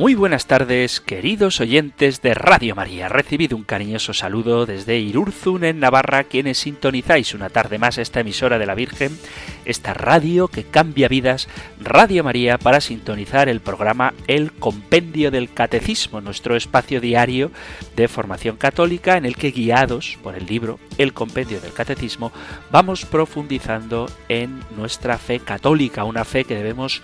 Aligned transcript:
Muy 0.00 0.14
buenas 0.14 0.46
tardes, 0.46 0.98
queridos 0.98 1.60
oyentes 1.60 2.22
de 2.22 2.32
Radio 2.32 2.74
María. 2.74 3.10
Recibido 3.10 3.54
un 3.54 3.64
cariñoso 3.64 4.14
saludo 4.14 4.64
desde 4.64 4.98
Irurzun, 4.98 5.62
en 5.62 5.78
Navarra, 5.78 6.24
quienes 6.24 6.56
sintonizáis 6.56 7.34
una 7.34 7.50
tarde 7.50 7.78
más 7.78 7.98
esta 7.98 8.20
emisora 8.20 8.58
de 8.58 8.64
la 8.64 8.74
Virgen, 8.74 9.18
esta 9.66 9.92
radio 9.92 10.48
que 10.48 10.64
cambia 10.64 11.06
vidas, 11.06 11.48
Radio 11.78 12.24
María, 12.24 12.56
para 12.56 12.80
sintonizar 12.80 13.50
el 13.50 13.60
programa 13.60 14.14
El 14.26 14.52
Compendio 14.52 15.30
del 15.30 15.52
Catecismo, 15.52 16.22
nuestro 16.22 16.56
espacio 16.56 17.02
diario 17.02 17.50
de 17.94 18.08
formación 18.08 18.56
católica 18.56 19.18
en 19.18 19.26
el 19.26 19.36
que, 19.36 19.50
guiados 19.50 20.18
por 20.22 20.34
el 20.34 20.46
libro 20.46 20.80
El 20.96 21.12
Compendio 21.12 21.60
del 21.60 21.74
Catecismo, 21.74 22.32
vamos 22.70 23.04
profundizando 23.04 24.10
en 24.30 24.60
nuestra 24.78 25.18
fe 25.18 25.40
católica, 25.40 26.04
una 26.04 26.24
fe 26.24 26.44
que 26.44 26.54
debemos 26.54 27.02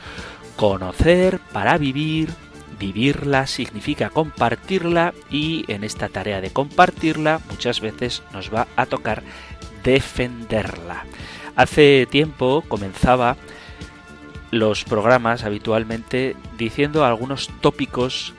conocer 0.56 1.39
para 1.53 1.77
vivir, 1.77 2.31
Vivirla 2.79 3.47
significa 3.47 4.11
compartirla 4.11 5.15
y 5.30 5.65
en 5.69 5.84
esta 5.84 6.09
tarea 6.09 6.41
de 6.41 6.50
compartirla 6.50 7.41
muchas 7.50 7.81
veces 7.81 8.23
nos 8.33 8.53
va 8.53 8.67
a 8.77 8.87
tocar 8.87 9.23
defenderla. 9.83 11.05
Hace 11.55 12.06
tiempo 12.11 12.62
comenzaba 12.69 13.37
los 14.50 14.84
programas 14.84 15.45
habitualmente 15.45 16.37
diciendo 16.59 17.05
algunos 17.05 17.50
tópicos 17.61 18.34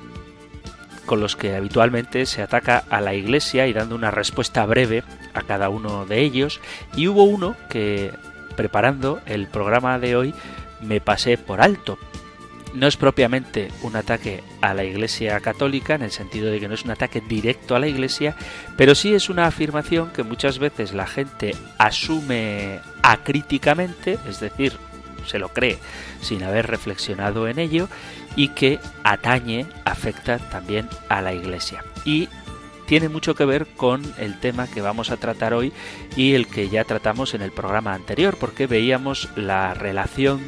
con 1.08 1.20
los 1.20 1.36
que 1.36 1.56
habitualmente 1.56 2.26
se 2.26 2.44
ataca 2.44 2.83
a 2.89 3.02
la 3.02 3.16
Iglesia 3.16 3.66
y 3.66 3.73
dando 3.73 3.95
una 3.95 4.11
respuesta 4.11 4.66
breve 4.66 5.04
a 5.33 5.42
cada 5.42 5.70
uno 5.70 6.06
de 6.06 6.20
ellos. 6.20 6.59
Y 6.95 7.08
hubo 7.08 7.23
uno 7.23 7.56
que, 7.70 8.11
preparando 8.56 9.22
el 9.26 9.48
programa 9.48 9.98
de 10.00 10.16
hoy, 10.16 10.36
me 10.81 11.02
pasé 11.02 11.38
por 11.38 11.61
alto, 11.61 11.98
no 12.73 12.88
es 12.88 12.98
propiamente 12.98 13.70
un 13.82 13.96
ataque 13.96 14.44
a 14.62 14.73
la 14.73 14.84
Iglesia 14.84 15.40
católica, 15.40 15.96
en 15.96 16.04
el 16.04 16.12
sentido 16.12 16.52
de 16.52 16.60
que 16.60 16.68
no 16.68 16.73
es 16.73 16.84
un 16.84 16.92
ataque 16.92 17.22
directo 17.22 17.76
a 17.76 17.80
la 17.80 17.88
Iglesia, 17.88 18.36
pero 18.76 18.96
sí 18.96 19.14
es 19.14 19.30
una 19.30 19.48
afirmación 19.48 20.12
que 20.12 20.23
muchas 20.23 20.60
veces 20.60 20.94
la 20.94 21.08
gente 21.08 21.56
asume 21.78 22.80
acríticamente, 23.02 24.18
es 24.28 24.40
decir, 24.40 24.73
se 25.26 25.40
lo 25.40 25.50
cree 25.50 25.78
sin 26.22 26.44
haber 26.44 26.68
reflexionado 26.68 27.48
en 27.48 27.60
ello, 27.60 27.88
y 28.36 28.50
que 28.50 28.80
atañe, 29.04 29.66
afecta 29.86 30.38
también 30.38 30.88
a 31.10 31.22
la 31.22 31.34
Iglesia. 31.34 31.84
Y 32.06 32.30
tiene 32.86 33.10
mucho 33.10 33.36
que 33.36 33.45
ver 33.45 33.68
con 33.68 34.02
el 34.18 34.40
tema 34.40 34.68
que 34.68 34.82
vamos 34.82 35.12
a 35.12 35.18
tratar 35.18 35.54
hoy 35.54 35.73
y 36.16 36.34
el 36.34 36.48
que 36.48 36.70
ya 36.70 36.86
tratamos 36.86 37.34
en 37.34 37.42
el 37.42 37.52
programa 37.52 37.94
anterior, 37.94 38.38
porque 38.40 38.66
veíamos 38.66 39.30
la 39.36 39.73
relación 39.73 40.40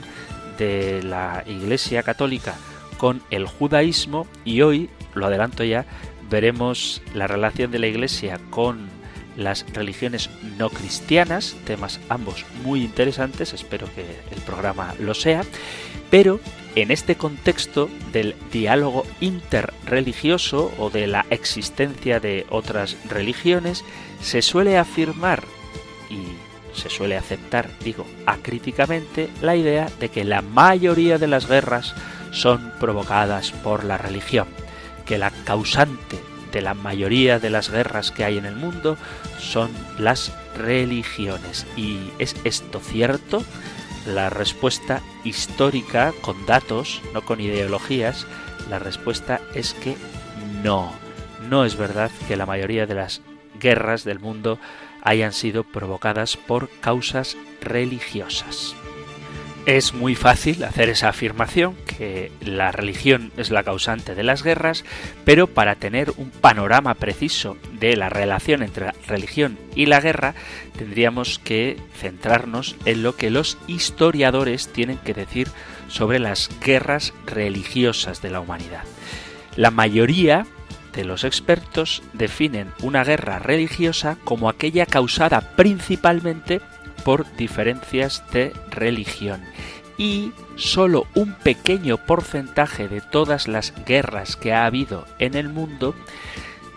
de 0.59 1.01
la 1.01 1.43
Iglesia 1.47 2.03
Católica 2.03 2.55
con 2.97 3.23
el 3.31 3.47
judaísmo 3.47 4.27
y 4.45 4.61
hoy, 4.61 4.89
lo 5.15 5.25
adelanto 5.25 5.63
ya, 5.63 5.85
veremos 6.29 7.01
la 7.15 7.25
relación 7.25 7.71
de 7.71 7.79
la 7.79 7.87
Iglesia 7.87 8.39
con 8.51 8.87
las 9.37 9.65
religiones 9.73 10.29
no 10.57 10.69
cristianas, 10.69 11.55
temas 11.65 11.99
ambos 12.09 12.45
muy 12.63 12.83
interesantes, 12.83 13.53
espero 13.53 13.87
que 13.95 14.05
el 14.35 14.41
programa 14.41 14.93
lo 14.99 15.13
sea, 15.13 15.43
pero 16.11 16.39
en 16.75 16.91
este 16.91 17.15
contexto 17.15 17.89
del 18.11 18.35
diálogo 18.51 19.05
interreligioso 19.21 20.71
o 20.77 20.89
de 20.89 21.07
la 21.07 21.25
existencia 21.29 22.19
de 22.19 22.45
otras 22.49 22.97
religiones, 23.07 23.85
se 24.21 24.41
suele 24.41 24.77
afirmar, 24.77 25.43
y 26.09 26.48
se 26.79 26.89
suele 26.89 27.17
aceptar, 27.17 27.69
digo, 27.83 28.05
acríticamente, 28.25 29.29
la 29.41 29.55
idea 29.55 29.89
de 29.99 30.09
que 30.09 30.23
la 30.23 30.41
mayoría 30.41 31.17
de 31.17 31.27
las 31.27 31.47
guerras 31.47 31.93
son 32.31 32.71
provocadas 32.79 33.51
por 33.51 33.83
la 33.83 33.97
religión, 33.97 34.47
que 35.05 35.17
la 35.17 35.31
causante 35.43 36.19
de 36.51 36.61
la 36.61 36.73
mayoría 36.73 37.39
de 37.39 37.49
las 37.49 37.69
guerras 37.69 38.11
que 38.11 38.23
hay 38.23 38.37
en 38.37 38.45
el 38.45 38.55
mundo 38.55 38.97
son 39.37 39.69
las 39.97 40.31
religiones. 40.57 41.65
¿Y 41.75 41.97
es 42.17 42.35
esto 42.43 42.79
cierto? 42.79 43.43
La 44.07 44.29
respuesta 44.29 45.01
histórica, 45.23 46.13
con 46.21 46.45
datos, 46.45 47.01
no 47.13 47.21
con 47.21 47.39
ideologías, 47.39 48.25
la 48.69 48.79
respuesta 48.79 49.41
es 49.53 49.73
que 49.73 49.95
no. 50.63 50.91
No 51.49 51.65
es 51.65 51.75
verdad 51.75 52.11
que 52.27 52.35
la 52.35 52.45
mayoría 52.45 52.85
de 52.85 52.95
las 52.95 53.21
guerras 53.59 54.03
del 54.03 54.19
mundo 54.19 54.59
hayan 55.01 55.33
sido 55.33 55.63
provocadas 55.63 56.37
por 56.37 56.69
causas 56.81 57.37
religiosas. 57.61 58.75
Es 59.65 59.93
muy 59.93 60.15
fácil 60.15 60.63
hacer 60.63 60.89
esa 60.89 61.09
afirmación 61.09 61.75
que 61.85 62.31
la 62.41 62.71
religión 62.71 63.31
es 63.37 63.51
la 63.51 63.61
causante 63.61 64.15
de 64.15 64.23
las 64.23 64.41
guerras, 64.41 64.83
pero 65.25 65.47
para 65.47 65.75
tener 65.75 66.11
un 66.17 66.31
panorama 66.31 66.95
preciso 66.95 67.55
de 67.73 67.95
la 67.95 68.09
relación 68.09 68.63
entre 68.63 68.87
la 68.87 68.95
religión 69.05 69.59
y 69.75 69.85
la 69.85 69.99
guerra, 69.99 70.33
tendríamos 70.75 71.37
que 71.39 71.77
centrarnos 71.99 72.77
en 72.85 73.03
lo 73.03 73.15
que 73.15 73.29
los 73.29 73.59
historiadores 73.67 74.69
tienen 74.69 74.97
que 74.97 75.13
decir 75.13 75.49
sobre 75.87 76.17
las 76.19 76.49
guerras 76.65 77.13
religiosas 77.27 78.21
de 78.23 78.31
la 78.31 78.39
humanidad. 78.39 78.85
La 79.55 79.71
mayoría 79.71 80.47
de 80.93 81.05
los 81.05 81.23
expertos 81.23 82.03
definen 82.13 82.71
una 82.81 83.03
guerra 83.03 83.39
religiosa 83.39 84.17
como 84.23 84.49
aquella 84.49 84.85
causada 84.85 85.41
principalmente 85.55 86.61
por 87.03 87.25
diferencias 87.35 88.23
de 88.31 88.53
religión 88.69 89.41
y 89.97 90.31
solo 90.55 91.07
un 91.13 91.33
pequeño 91.33 91.97
porcentaje 91.97 92.87
de 92.87 93.01
todas 93.01 93.47
las 93.47 93.73
guerras 93.85 94.35
que 94.37 94.53
ha 94.53 94.65
habido 94.65 95.05
en 95.19 95.35
el 95.35 95.49
mundo 95.49 95.93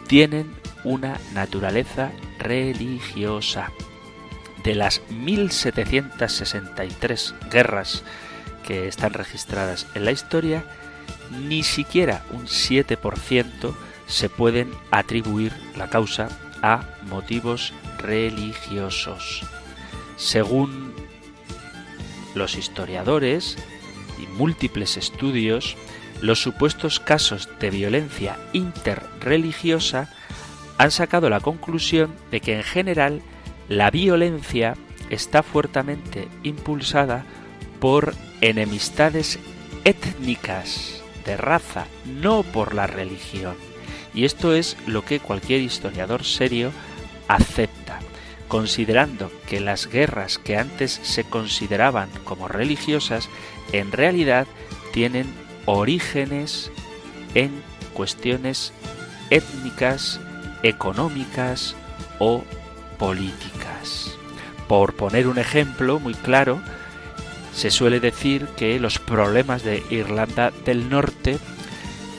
tienen 0.09 0.53
una 0.85 1.19
naturaleza 1.33 2.13
religiosa. 2.39 3.73
De 4.65 4.75
las 4.75 5.01
1763 5.11 7.35
guerras 7.51 8.03
que 8.67 8.89
están 8.89 9.13
registradas 9.13 9.87
en 9.95 10.05
la 10.05 10.11
historia, 10.13 10.65
ni 11.31 11.63
siquiera 11.63 12.25
un 12.33 12.47
7% 12.47 13.75
se 14.13 14.29
pueden 14.29 14.71
atribuir 14.91 15.55
la 15.75 15.89
causa 15.89 16.29
a 16.63 16.85
motivos 17.09 17.73
religiosos. 17.99 19.41
Según 20.17 20.93
los 22.35 22.57
historiadores 22.57 23.57
y 24.23 24.27
múltiples 24.27 24.99
estudios, 24.99 25.77
los 26.21 26.43
supuestos 26.43 27.01
casos 27.01 27.49
de 27.59 27.71
violencia 27.71 28.37
interreligiosa 28.53 30.11
han 30.77 30.91
sacado 30.91 31.31
la 31.31 31.41
conclusión 31.41 32.15
de 32.31 32.41
que 32.41 32.57
en 32.57 32.65
general 32.65 33.23
la 33.69 33.91
violencia 33.91 34.77
está 35.09 35.43
fuertemente 35.43 36.29
impulsada 36.43 37.25
por 37.81 38.15
enemistades 38.43 39.39
étnicas 39.85 41.03
de 41.25 41.39
raza, 41.39 41.87
no 42.05 42.43
por 42.43 42.75
la 42.75 42.87
religión. 42.87 43.72
Y 44.15 44.25
esto 44.25 44.55
es 44.55 44.77
lo 44.87 45.05
que 45.05 45.21
cualquier 45.21 45.61
historiador 45.61 46.25
serio 46.25 46.71
acepta, 47.29 48.01
considerando 48.49 49.31
que 49.47 49.61
las 49.61 49.87
guerras 49.87 50.39
que 50.39 50.57
antes 50.57 51.01
se 51.03 51.25
consideraban 51.25 52.11
como 52.25 52.49
religiosas 52.49 53.29
en 53.73 53.93
realidad 53.93 54.47
tienen 54.93 55.27
orígenes 55.65 56.71
en 57.35 57.63
cuestiones 57.95 58.73
étnicas, 59.31 60.21
económicas 60.63 61.75
o 62.19 62.45
políticas. 62.99 64.17
Por 64.69 64.95
poner 64.95 65.27
un 65.27 65.39
ejemplo 65.39 65.99
muy 65.99 66.15
claro, 66.15 66.61
se 67.55 67.71
suele 67.71 68.01
decir 68.01 68.47
que 68.57 68.79
los 68.79 68.99
problemas 68.99 69.63
de 69.63 69.83
Irlanda 69.91 70.53
del 70.65 70.89
Norte 70.89 71.39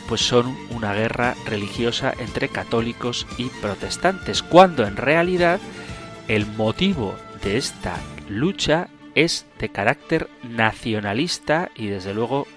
pues 0.07 0.21
son 0.21 0.55
una 0.69 0.93
guerra 0.93 1.35
religiosa 1.45 2.13
entre 2.19 2.49
católicos 2.49 3.27
y 3.37 3.45
protestantes, 3.45 4.43
cuando 4.43 4.85
en 4.85 4.97
realidad 4.97 5.59
el 6.27 6.45
motivo 6.45 7.15
de 7.43 7.57
esta 7.57 7.99
lucha 8.29 8.89
es 9.15 9.45
de 9.59 9.69
carácter 9.69 10.29
nacionalista 10.43 11.69
y 11.75 11.87
desde 11.87 12.13
luego 12.13 12.47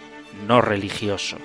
no 0.47 0.61
religioso. 0.61 1.39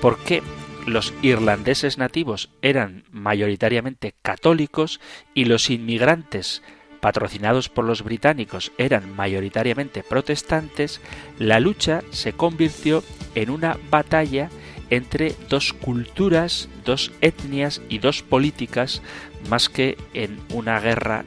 Porque 0.00 0.42
los 0.86 1.12
irlandeses 1.22 1.98
nativos 1.98 2.50
eran 2.62 3.04
mayoritariamente 3.10 4.14
católicos 4.22 5.00
y 5.34 5.44
los 5.44 5.70
inmigrantes 5.70 6.62
patrocinados 7.00 7.68
por 7.68 7.84
los 7.84 8.02
británicos 8.02 8.72
eran 8.78 9.14
mayoritariamente 9.16 10.02
protestantes, 10.02 11.00
la 11.38 11.58
lucha 11.58 12.02
se 12.10 12.34
convirtió 12.34 13.02
en 13.34 13.50
una 13.50 13.78
batalla 13.90 14.50
entre 14.90 15.34
dos 15.48 15.72
culturas, 15.72 16.68
dos 16.84 17.12
etnias 17.20 17.80
y 17.88 17.98
dos 17.98 18.22
políticas, 18.22 19.02
más 19.48 19.68
que 19.68 19.96
en 20.14 20.40
una 20.52 20.80
guerra 20.80 21.24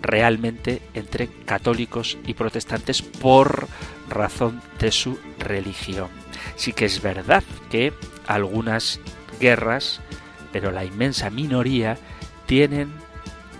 realmente 0.00 0.82
entre 0.94 1.28
católicos 1.44 2.18
y 2.26 2.34
protestantes 2.34 3.02
por 3.02 3.68
razón 4.08 4.60
de 4.78 4.90
su 4.90 5.18
religión. 5.38 6.08
Sí 6.56 6.72
que 6.72 6.86
es 6.86 7.02
verdad 7.02 7.44
que 7.70 7.92
algunas 8.26 9.00
guerras, 9.40 10.00
pero 10.52 10.70
la 10.70 10.84
inmensa 10.84 11.30
minoría, 11.30 11.98
tienen 12.46 12.92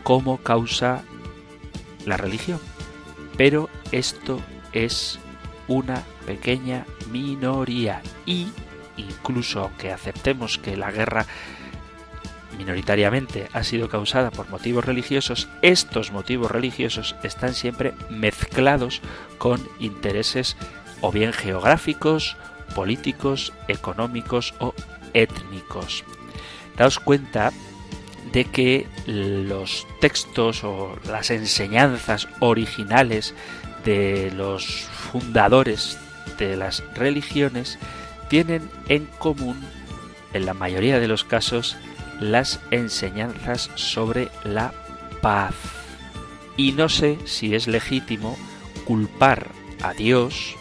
como 0.02 0.38
causa 0.38 1.02
la 2.04 2.16
religión. 2.16 2.60
Pero 3.36 3.70
esto 3.92 4.40
es 4.72 5.18
una 5.68 6.02
pequeña 6.26 6.86
minoría 7.10 8.02
y 8.26 8.48
incluso 8.96 9.60
aunque 9.60 9.92
aceptemos 9.92 10.58
que 10.58 10.76
la 10.76 10.90
guerra 10.90 11.26
minoritariamente 12.56 13.48
ha 13.52 13.64
sido 13.64 13.88
causada 13.88 14.30
por 14.30 14.48
motivos 14.50 14.84
religiosos, 14.84 15.48
estos 15.62 16.12
motivos 16.12 16.50
religiosos 16.50 17.16
están 17.22 17.54
siempre 17.54 17.94
mezclados 18.10 19.00
con 19.38 19.66
intereses 19.78 20.56
o 21.00 21.10
bien 21.10 21.32
geográficos, 21.32 22.36
políticos, 22.74 23.52
económicos 23.68 24.54
o 24.58 24.74
étnicos. 25.14 26.04
Daos 26.76 26.98
cuenta 26.98 27.52
de 28.32 28.44
que 28.44 28.86
los 29.06 29.86
textos 30.00 30.64
o 30.64 30.96
las 31.06 31.30
enseñanzas 31.30 32.28
originales 32.40 33.34
de 33.84 34.32
los 34.34 34.64
fundadores 34.66 35.98
de 36.38 36.56
las 36.56 36.82
religiones 36.94 37.78
tienen 38.32 38.70
en 38.88 39.05
común, 39.19 39.61
en 40.32 40.46
la 40.46 40.55
mayoría 40.55 40.99
de 40.99 41.06
los 41.06 41.23
casos, 41.23 41.76
las 42.19 42.61
enseñanzas 42.70 43.70
sobre 43.75 44.31
la 44.43 44.73
paz. 45.20 45.55
Y 46.56 46.73
no 46.73 46.88
sé 46.88 47.19
si 47.26 47.55
es 47.55 47.67
legítimo 47.67 48.38
culpar 48.87 49.49
a 49.82 49.93
Dios 49.93 50.56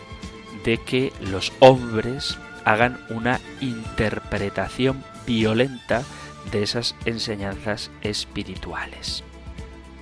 de 0.66 0.80
que 0.80 1.14
los 1.22 1.54
hombres 1.60 2.38
hagan 2.66 3.00
una 3.10 3.40
interpretación 3.62 5.02
violenta 5.26 6.04
de 6.52 6.64
esas 6.64 6.94
enseñanzas 7.06 7.90
espirituales. 8.02 9.24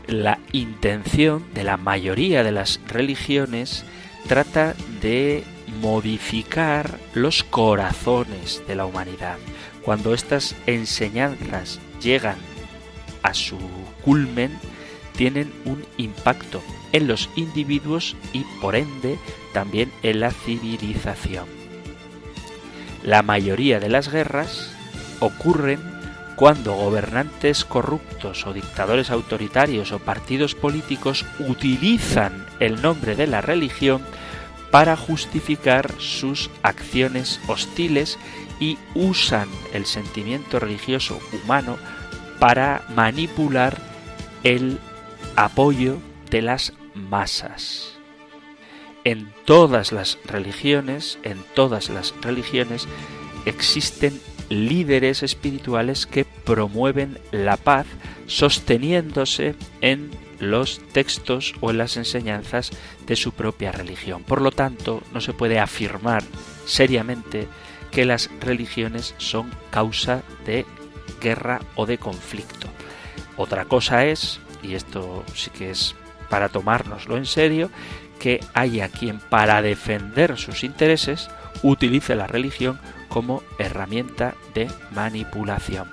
La 0.08 0.40
intención 0.54 1.46
de 1.54 1.66
la 1.66 1.78
mayoría 1.78 2.44
de 2.44 2.52
las 2.52 2.80
religiones 2.88 3.86
trata 4.28 4.74
de 5.04 5.44
modificar 5.70 7.00
los 7.14 7.44
corazones 7.44 8.64
de 8.68 8.76
la 8.76 8.86
humanidad. 8.86 9.38
Cuando 9.84 10.14
estas 10.14 10.56
enseñanzas 10.66 11.80
llegan 12.02 12.38
a 13.24 13.34
su 13.34 13.58
culmen, 14.04 14.58
tienen 15.16 15.52
un 15.66 15.86
impacto 15.98 16.62
en 16.92 17.08
los 17.08 17.30
individuos 17.36 18.16
y 18.34 18.46
por 18.62 18.76
ende 18.76 19.18
también 19.54 19.92
en 20.04 20.20
la 20.22 20.32
civilización. 20.32 21.46
La 23.04 23.22
mayoría 23.22 23.80
de 23.80 23.90
las 23.90 24.12
guerras 24.12 24.72
ocurren 25.20 25.80
cuando 26.36 26.74
gobernantes 26.74 27.66
corruptos 27.66 28.48
o 28.48 28.54
dictadores 28.54 29.10
autoritarios 29.10 29.92
o 29.92 30.00
partidos 30.00 30.56
políticos 30.56 31.26
utilizan 31.40 32.46
el 32.62 32.82
nombre 32.82 33.16
de 33.16 33.28
la 33.28 33.42
religión 33.42 34.02
para 34.72 34.96
justificar 34.96 35.94
sus 36.00 36.50
acciones 36.64 37.40
hostiles 37.48 38.18
y 38.60 38.78
usan 38.94 39.48
el 39.74 39.86
sentimiento 39.86 40.60
religioso 40.60 41.20
humano 41.32 41.78
para 42.40 42.84
manipular 42.96 43.78
el 44.44 44.80
apoyo 45.36 45.98
de 46.30 46.42
las 46.42 46.74
masas. 46.94 47.98
En 49.04 49.32
todas 49.46 49.92
las 49.92 50.18
religiones, 50.26 51.18
en 51.24 51.44
todas 51.56 51.90
las 51.90 52.14
religiones 52.22 52.88
existen 53.46 54.20
líderes 54.50 55.24
espirituales 55.24 56.06
que 56.06 56.26
promueven 56.26 57.18
la 57.32 57.58
paz 57.58 57.86
sosteniéndose 58.28 59.56
en 59.82 60.12
los 60.40 60.82
textos 60.92 61.54
o 61.60 61.72
en 61.72 61.78
las 61.78 61.98
enseñanzas 61.98 62.72
de 63.06 63.16
su 63.16 63.32
propia 63.32 63.72
religión. 63.72 64.24
Por 64.24 64.42
lo 64.42 64.52
tanto, 64.52 65.04
no 65.14 65.22
se 65.22 65.34
puede 65.34 65.60
afirmar 65.60 66.24
seriamente 66.66 67.48
que 67.92 68.06
las 68.06 68.30
religiones 68.40 69.16
son 69.18 69.52
causa 69.72 70.24
de 70.46 70.66
guerra 71.22 71.60
o 71.76 71.86
de 71.86 71.98
conflicto. 71.98 72.68
Otra 73.38 73.66
cosa 73.66 74.06
es, 74.06 74.40
y 74.62 74.76
esto 74.76 75.24
sí 75.34 75.50
que 75.50 75.72
es 75.72 75.96
para 76.30 76.50
tomárnoslo 76.50 77.18
en 77.18 77.26
serio, 77.26 77.70
que 78.20 78.40
haya 78.54 78.90
quien 78.90 79.20
para 79.20 79.62
defender 79.62 80.38
sus 80.38 80.64
intereses 80.64 81.30
utilice 81.64 82.16
la 82.16 82.28
religión 82.28 82.80
como 83.08 83.44
herramienta 83.58 84.36
de 84.54 84.70
manipulación. 84.92 85.90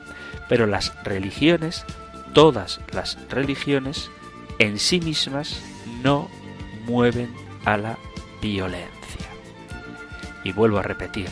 Pero 0.49 0.67
las 0.67 0.93
religiones, 1.05 1.85
todas 2.35 2.81
las 2.93 3.19
religiones, 3.31 4.11
en 4.59 4.79
sí 4.79 5.01
mismas 5.01 5.61
no 6.03 6.29
mueven 6.87 7.35
a 7.65 7.77
la 7.77 7.99
violencia. 8.41 8.91
Y 10.45 10.53
vuelvo 10.53 10.79
a 10.79 10.83
repetir, 10.83 11.29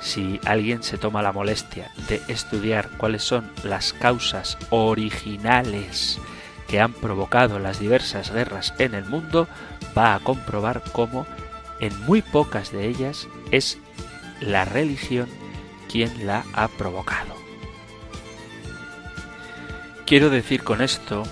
si 0.00 0.40
alguien 0.44 0.82
se 0.82 0.98
toma 0.98 1.22
la 1.22 1.32
molestia 1.32 1.90
de 2.08 2.20
estudiar 2.28 2.90
cuáles 2.98 3.22
son 3.22 3.50
las 3.64 3.92
causas 3.92 4.58
originales 4.70 6.18
que 6.68 6.80
han 6.80 6.92
provocado 6.92 7.58
las 7.58 7.80
diversas 7.80 8.32
guerras 8.32 8.74
en 8.78 8.94
el 8.94 9.04
mundo, 9.04 9.48
va 9.96 10.14
a 10.14 10.20
comprobar 10.20 10.82
cómo 10.92 11.26
en 11.80 11.98
muy 12.04 12.22
pocas 12.22 12.72
de 12.72 12.86
ellas 12.86 13.28
es 13.50 13.78
la 14.40 14.64
religión 14.64 15.28
quien 15.90 16.26
la 16.26 16.44
ha 16.52 16.68
provocado. 16.68 17.34
Quiero 20.06 20.30
decir 20.30 20.62
con 20.62 20.80
esto 20.80 21.24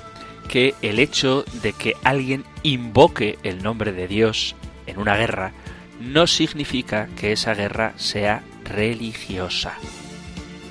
que 0.48 0.74
el 0.82 0.98
hecho 0.98 1.44
de 1.62 1.72
que 1.72 1.94
alguien 2.04 2.44
invoque 2.62 3.38
el 3.42 3.62
nombre 3.62 3.92
de 3.92 4.08
Dios 4.08 4.56
en 4.86 4.98
una 4.98 5.16
guerra 5.16 5.52
no 6.00 6.26
significa 6.26 7.08
que 7.18 7.32
esa 7.32 7.54
guerra 7.54 7.94
sea 7.96 8.42
religiosa. 8.64 9.72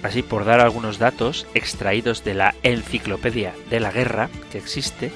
Así, 0.03 0.21
por 0.21 0.45
dar 0.45 0.59
algunos 0.59 0.99
datos 0.99 1.47
extraídos 1.55 2.23
de 2.23 2.35
la 2.35 2.53
Enciclopedia 2.61 3.55
de 3.69 3.79
la 3.79 3.91
Guerra 3.91 4.29
que 4.51 4.59
existe, 4.59 5.11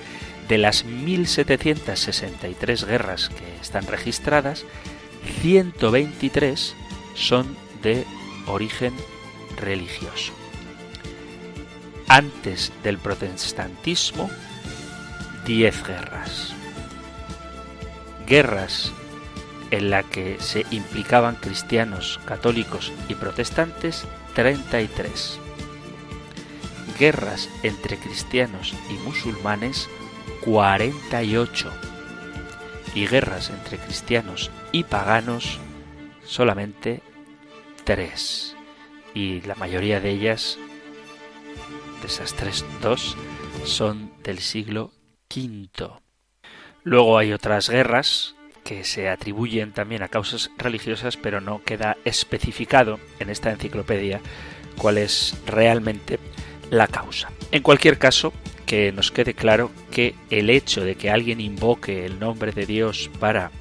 de 0.48 0.58
las 0.58 0.84
1763 0.84 2.86
guerras 2.86 3.30
que 3.30 3.62
están 3.62 3.86
registradas, 3.86 4.66
123 5.42 6.76
son 7.14 7.56
de 7.84 8.04
origen 8.48 8.96
religioso. 9.58 10.34
Antes 12.08 12.72
del 12.84 12.98
protestantismo, 12.98 14.32
10 15.50 15.84
guerras. 15.84 16.54
Guerras 18.28 18.92
en 19.72 19.90
la 19.90 20.04
que 20.04 20.38
se 20.40 20.64
implicaban 20.70 21.38
cristianos, 21.38 22.20
católicos 22.26 22.94
y 23.08 23.16
protestantes, 23.16 24.06
33. 24.36 25.40
Guerras 27.00 27.50
entre 27.64 27.98
cristianos 27.98 28.76
y 28.92 28.94
musulmanes, 29.04 29.90
48. 30.46 31.72
Y 32.94 33.08
guerras 33.08 33.50
entre 33.50 33.80
cristianos 33.80 34.52
y 34.72 34.84
paganos, 34.84 35.60
solamente 36.26 37.02
tres. 37.86 38.56
Y 39.16 39.42
la 39.42 39.56
mayoría 39.56 40.00
de 40.00 40.12
ellas, 40.12 40.60
de 42.02 42.08
esas 42.08 42.36
tres, 42.36 42.64
dos, 42.84 43.18
son 43.66 44.12
del 44.22 44.38
siglo 44.38 44.92
Luego 46.84 47.18
hay 47.18 47.34
otras 47.34 47.70
guerras 47.70 48.36
que 48.64 48.84
se 48.84 49.10
atribuyen 49.10 49.72
también 49.72 50.04
a 50.04 50.08
causas 50.08 50.52
religiosas, 50.58 51.18
pero 51.18 51.42
no 51.42 51.64
queda 51.64 51.98
especificado 52.06 53.00
en 53.20 53.30
esta 53.30 53.52
enciclopedia 53.52 54.22
cuál 54.78 54.98
es 54.98 55.36
realmente 55.46 56.20
la 56.70 56.88
causa. 56.88 57.32
En 57.52 57.64
cualquier 57.64 57.98
caso, 57.98 58.34
que 58.66 58.92
nos 58.92 59.12
quede 59.12 59.34
claro 59.34 59.72
que 59.90 60.14
el 60.30 60.50
hecho 60.50 60.84
de 60.84 60.96
que 60.96 61.10
alguien 61.10 61.42
invoque 61.42 62.06
el 62.06 62.20
nombre 62.20 62.52
de 62.52 62.68
Dios 62.68 63.10
para 63.20 63.52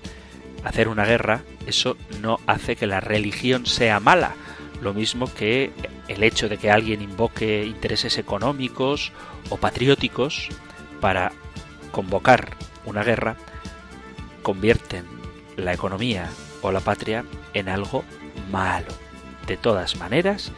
hacer 0.64 0.88
una 0.88 1.06
guerra, 1.06 1.42
eso 1.66 1.96
no 2.20 2.38
hace 2.46 2.76
que 2.76 2.86
la 2.86 3.00
religión 3.00 3.64
sea 3.64 4.00
mala. 4.00 4.34
Lo 4.82 4.92
mismo 4.92 5.32
que 5.32 5.70
el 6.08 6.22
hecho 6.22 6.48
de 6.48 6.58
que 6.58 6.70
alguien 6.70 7.00
invoque 7.00 7.64
intereses 7.64 8.18
económicos 8.18 9.12
o 9.48 9.56
patrióticos 9.56 10.50
para 11.00 11.32
convocar 11.90 12.50
una 12.84 13.02
guerra, 13.02 13.36
convierten 14.42 15.04
la 15.56 15.72
economía 15.72 16.28
o 16.62 16.72
la 16.72 16.80
patria 16.80 17.24
en 17.54 17.68
algo 17.68 18.04
malo. 18.50 18.88
De 19.46 19.56
todas 19.56 19.96
maneras, 19.96 20.52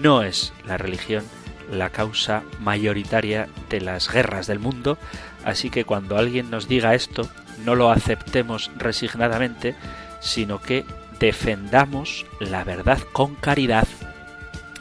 no 0.00 0.22
es 0.22 0.52
la 0.66 0.76
religión 0.76 1.24
la 1.70 1.90
causa 1.90 2.42
mayoritaria 2.60 3.48
de 3.68 3.80
las 3.80 4.10
guerras 4.10 4.46
del 4.46 4.58
mundo, 4.58 4.98
así 5.44 5.70
que 5.70 5.84
cuando 5.84 6.16
alguien 6.16 6.50
nos 6.50 6.68
diga 6.68 6.94
esto, 6.94 7.28
no 7.64 7.74
lo 7.74 7.90
aceptemos 7.90 8.70
resignadamente, 8.76 9.74
sino 10.20 10.60
que 10.60 10.84
defendamos 11.20 12.26
la 12.40 12.64
verdad 12.64 12.98
con 13.12 13.34
caridad. 13.34 13.86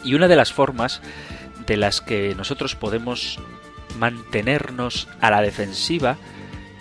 Y 0.03 0.13
una 0.13 0.27
de 0.27 0.35
las 0.35 0.53
formas 0.53 1.01
de 1.65 1.77
las 1.77 2.01
que 2.01 2.33
nosotros 2.35 2.75
podemos 2.75 3.39
mantenernos 3.97 5.07
a 5.21 5.31
la 5.31 5.41
defensiva 5.41 6.17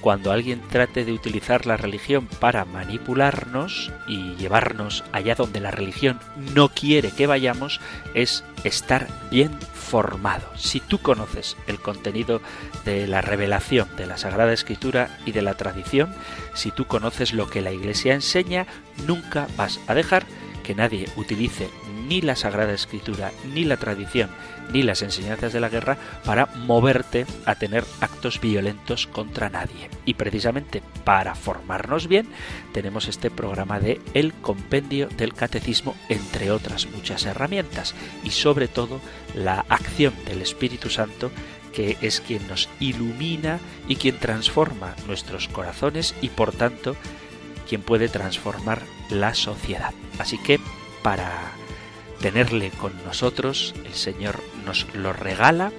cuando 0.00 0.30
alguien 0.30 0.60
trate 0.70 1.04
de 1.04 1.12
utilizar 1.12 1.66
la 1.66 1.76
religión 1.76 2.28
para 2.38 2.64
manipularnos 2.64 3.90
y 4.06 4.36
llevarnos 4.36 5.02
allá 5.10 5.34
donde 5.34 5.58
la 5.58 5.72
religión 5.72 6.20
no 6.54 6.68
quiere 6.68 7.10
que 7.10 7.26
vayamos 7.26 7.80
es 8.14 8.44
estar 8.62 9.08
bien 9.32 9.50
formado. 9.74 10.48
Si 10.56 10.78
tú 10.78 10.98
conoces 10.98 11.56
el 11.66 11.80
contenido 11.80 12.40
de 12.84 13.08
la 13.08 13.20
revelación 13.20 13.88
de 13.96 14.06
la 14.06 14.16
Sagrada 14.16 14.52
Escritura 14.52 15.18
y 15.26 15.32
de 15.32 15.42
la 15.42 15.54
tradición, 15.54 16.14
si 16.54 16.70
tú 16.70 16.86
conoces 16.86 17.32
lo 17.32 17.48
que 17.48 17.60
la 17.60 17.72
Iglesia 17.72 18.14
enseña, 18.14 18.66
nunca 19.06 19.48
vas 19.56 19.80
a 19.88 19.94
dejar 19.94 20.24
que 20.62 20.74
nadie 20.74 21.08
utilice 21.16 21.68
ni 22.08 22.20
la 22.20 22.36
Sagrada 22.36 22.72
Escritura, 22.72 23.32
ni 23.52 23.64
la 23.64 23.76
tradición, 23.76 24.30
ni 24.72 24.82
las 24.82 25.02
enseñanzas 25.02 25.52
de 25.52 25.60
la 25.60 25.68
guerra 25.68 25.96
para 26.24 26.46
moverte 26.46 27.26
a 27.44 27.54
tener 27.54 27.84
actos 28.00 28.40
violentos 28.40 29.06
contra 29.06 29.50
nadie. 29.50 29.90
Y 30.04 30.14
precisamente 30.14 30.82
para 31.04 31.34
formarnos 31.34 32.08
bien 32.08 32.28
tenemos 32.72 33.08
este 33.08 33.30
programa 33.30 33.80
de 33.80 34.00
El 34.14 34.32
Compendio 34.34 35.08
del 35.08 35.34
Catecismo, 35.34 35.94
entre 36.08 36.50
otras 36.50 36.86
muchas 36.86 37.24
herramientas, 37.26 37.94
y 38.24 38.30
sobre 38.30 38.68
todo 38.68 39.00
la 39.34 39.64
acción 39.68 40.14
del 40.26 40.42
Espíritu 40.42 40.90
Santo 40.90 41.30
que 41.72 41.98
es 42.00 42.22
quien 42.22 42.48
nos 42.48 42.70
ilumina 42.80 43.60
y 43.86 43.96
quien 43.96 44.18
transforma 44.18 44.94
nuestros 45.06 45.46
corazones 45.48 46.14
y 46.22 46.30
por 46.30 46.52
tanto 46.52 46.96
quien 47.68 47.82
puede 47.82 48.08
transformar 48.08 48.80
la 49.10 49.34
sociedad. 49.34 49.92
Así 50.18 50.38
que 50.38 50.58
para 51.02 51.52
tenerle 52.20 52.70
con 52.70 52.92
nosotros, 53.04 53.74
el 53.84 53.94
Señor 53.94 54.42
nos 54.64 54.86
lo 54.94 55.12
regala, 55.12 55.72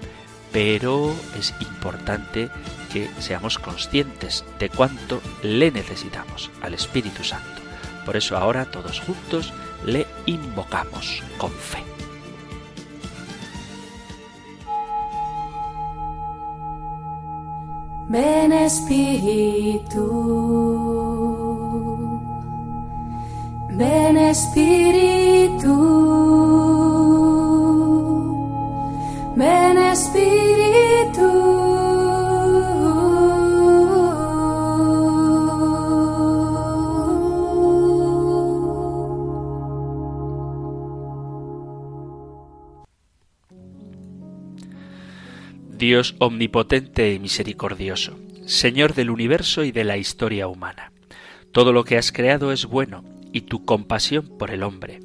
pero 0.52 1.14
es 1.38 1.54
importante 1.60 2.50
que 2.92 3.10
seamos 3.20 3.60
conscientes 3.60 4.46
de 4.60 4.70
cuánto 4.70 5.22
le 5.44 5.72
necesitamos 5.72 6.52
al 6.62 6.74
Espíritu 6.74 7.24
Santo. 7.24 7.62
Por 8.06 8.16
eso 8.16 8.38
ahora 8.38 8.66
todos 8.66 9.02
juntos 9.02 9.54
le 9.86 10.08
invocamos 10.26 11.22
con 11.38 11.52
fe. 11.52 11.84
Ven 18.10 18.54
Espíritu, 18.54 19.98
ven 23.78 24.18
Espíritu. 24.18 25.88
Espíritu. 29.98 31.28
Dios 45.78 46.16
omnipotente 46.20 47.14
y 47.14 47.20
misericordioso, 47.20 48.18
Señor 48.46 48.94
del 48.94 49.10
universo 49.10 49.64
y 49.64 49.72
de 49.72 49.84
la 49.84 49.98
historia 49.98 50.48
humana. 50.48 50.92
Todo 51.52 51.74
lo 51.74 51.84
que 51.84 51.98
has 51.98 52.12
creado 52.12 52.52
es 52.52 52.66
bueno 52.66 53.17
y 53.38 53.42
tu 53.42 53.66
compasión 53.66 54.28
por 54.40 54.50
el 54.50 54.64
hombre, 54.64 55.00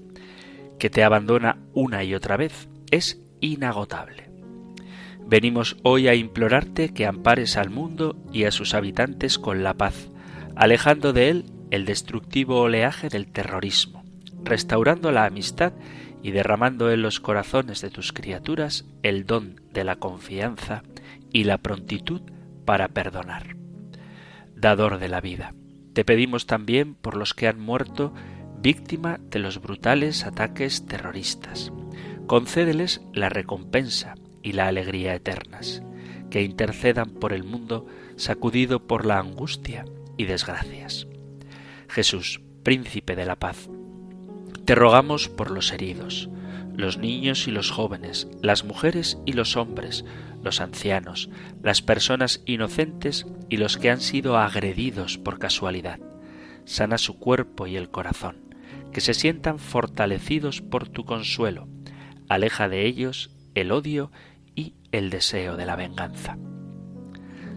que 0.78 0.88
te 0.88 1.04
abandona 1.04 1.58
una 1.74 2.02
y 2.02 2.14
otra 2.14 2.38
vez, 2.38 2.66
es 2.90 3.20
inagotable. 3.40 4.30
Venimos 5.26 5.76
hoy 5.82 6.08
a 6.08 6.14
implorarte 6.14 6.94
que 6.94 7.06
ampares 7.06 7.58
al 7.58 7.68
mundo 7.68 8.16
y 8.32 8.44
a 8.44 8.50
sus 8.50 8.72
habitantes 8.72 9.38
con 9.38 9.62
la 9.62 9.74
paz, 9.74 10.08
alejando 10.56 11.12
de 11.12 11.28
él 11.28 11.44
el 11.70 11.84
destructivo 11.84 12.60
oleaje 12.60 13.10
del 13.10 13.30
terrorismo, 13.30 14.02
restaurando 14.42 15.12
la 15.12 15.26
amistad 15.26 15.74
y 16.22 16.30
derramando 16.30 16.90
en 16.90 17.02
los 17.02 17.20
corazones 17.20 17.82
de 17.82 17.90
tus 17.90 18.12
criaturas 18.12 18.86
el 19.02 19.26
don 19.26 19.60
de 19.74 19.84
la 19.84 19.96
confianza 19.96 20.82
y 21.32 21.44
la 21.44 21.58
prontitud 21.58 22.22
para 22.64 22.88
perdonar. 22.88 23.56
Dador 24.56 24.98
de 24.98 25.08
la 25.08 25.20
vida, 25.20 25.52
te 25.92 26.04
pedimos 26.04 26.46
también 26.46 26.94
por 26.94 27.16
los 27.16 27.34
que 27.34 27.48
han 27.48 27.60
muerto 27.60 28.12
víctima 28.58 29.18
de 29.30 29.38
los 29.38 29.60
brutales 29.60 30.24
ataques 30.24 30.86
terroristas 30.86 31.72
concédeles 32.26 33.02
la 33.12 33.28
recompensa 33.28 34.14
y 34.42 34.52
la 34.52 34.66
alegría 34.66 35.14
eternas, 35.14 35.82
que 36.30 36.42
intercedan 36.42 37.10
por 37.10 37.32
el 37.32 37.44
mundo 37.44 37.86
sacudido 38.16 38.86
por 38.86 39.04
la 39.04 39.18
angustia 39.18 39.84
y 40.16 40.24
desgracias. 40.24 41.06
Jesús, 41.88 42.40
príncipe 42.62 43.16
de 43.16 43.26
la 43.26 43.36
paz, 43.36 43.68
te 44.64 44.74
rogamos 44.74 45.28
por 45.28 45.50
los 45.50 45.72
heridos, 45.72 46.30
los 46.74 46.98
niños 46.98 47.48
y 47.48 47.50
los 47.50 47.70
jóvenes, 47.70 48.28
las 48.42 48.64
mujeres 48.64 49.18
y 49.26 49.32
los 49.32 49.56
hombres, 49.56 50.04
los 50.42 50.60
ancianos, 50.60 51.30
las 51.62 51.82
personas 51.82 52.42
inocentes 52.46 53.26
y 53.48 53.56
los 53.56 53.76
que 53.76 53.90
han 53.90 54.00
sido 54.00 54.38
agredidos 54.38 55.18
por 55.18 55.38
casualidad. 55.38 56.00
Sana 56.64 56.98
su 56.98 57.18
cuerpo 57.18 57.66
y 57.66 57.76
el 57.76 57.90
corazón, 57.90 58.54
que 58.92 59.00
se 59.00 59.14
sientan 59.14 59.58
fortalecidos 59.58 60.60
por 60.60 60.88
tu 60.88 61.04
consuelo 61.04 61.68
aleja 62.32 62.68
de 62.68 62.86
ellos 62.86 63.30
el 63.54 63.72
odio 63.72 64.10
y 64.54 64.74
el 64.90 65.10
deseo 65.10 65.56
de 65.56 65.66
la 65.66 65.76
venganza. 65.76 66.38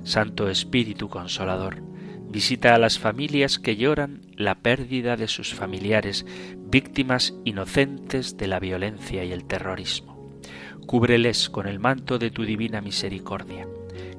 Santo 0.04 0.50
Espíritu 0.50 1.08
Consolador, 1.10 1.82
visita 2.30 2.76
a 2.76 2.78
las 2.78 3.00
familias 3.00 3.58
que 3.58 3.78
lloran 3.78 4.22
la 4.38 4.56
pérdida 4.56 5.18
de 5.18 5.28
sus 5.28 5.54
familiares, 5.54 6.26
víctimas 6.58 7.34
inocentes 7.44 8.38
de 8.38 8.48
la 8.48 8.60
violencia 8.60 9.24
y 9.24 9.32
el 9.32 9.46
terrorismo. 9.46 10.40
Cúbreles 10.86 11.50
con 11.50 11.68
el 11.68 11.80
manto 11.80 12.20
de 12.20 12.32
tu 12.32 12.44
divina 12.46 12.82
misericordia, 12.82 13.68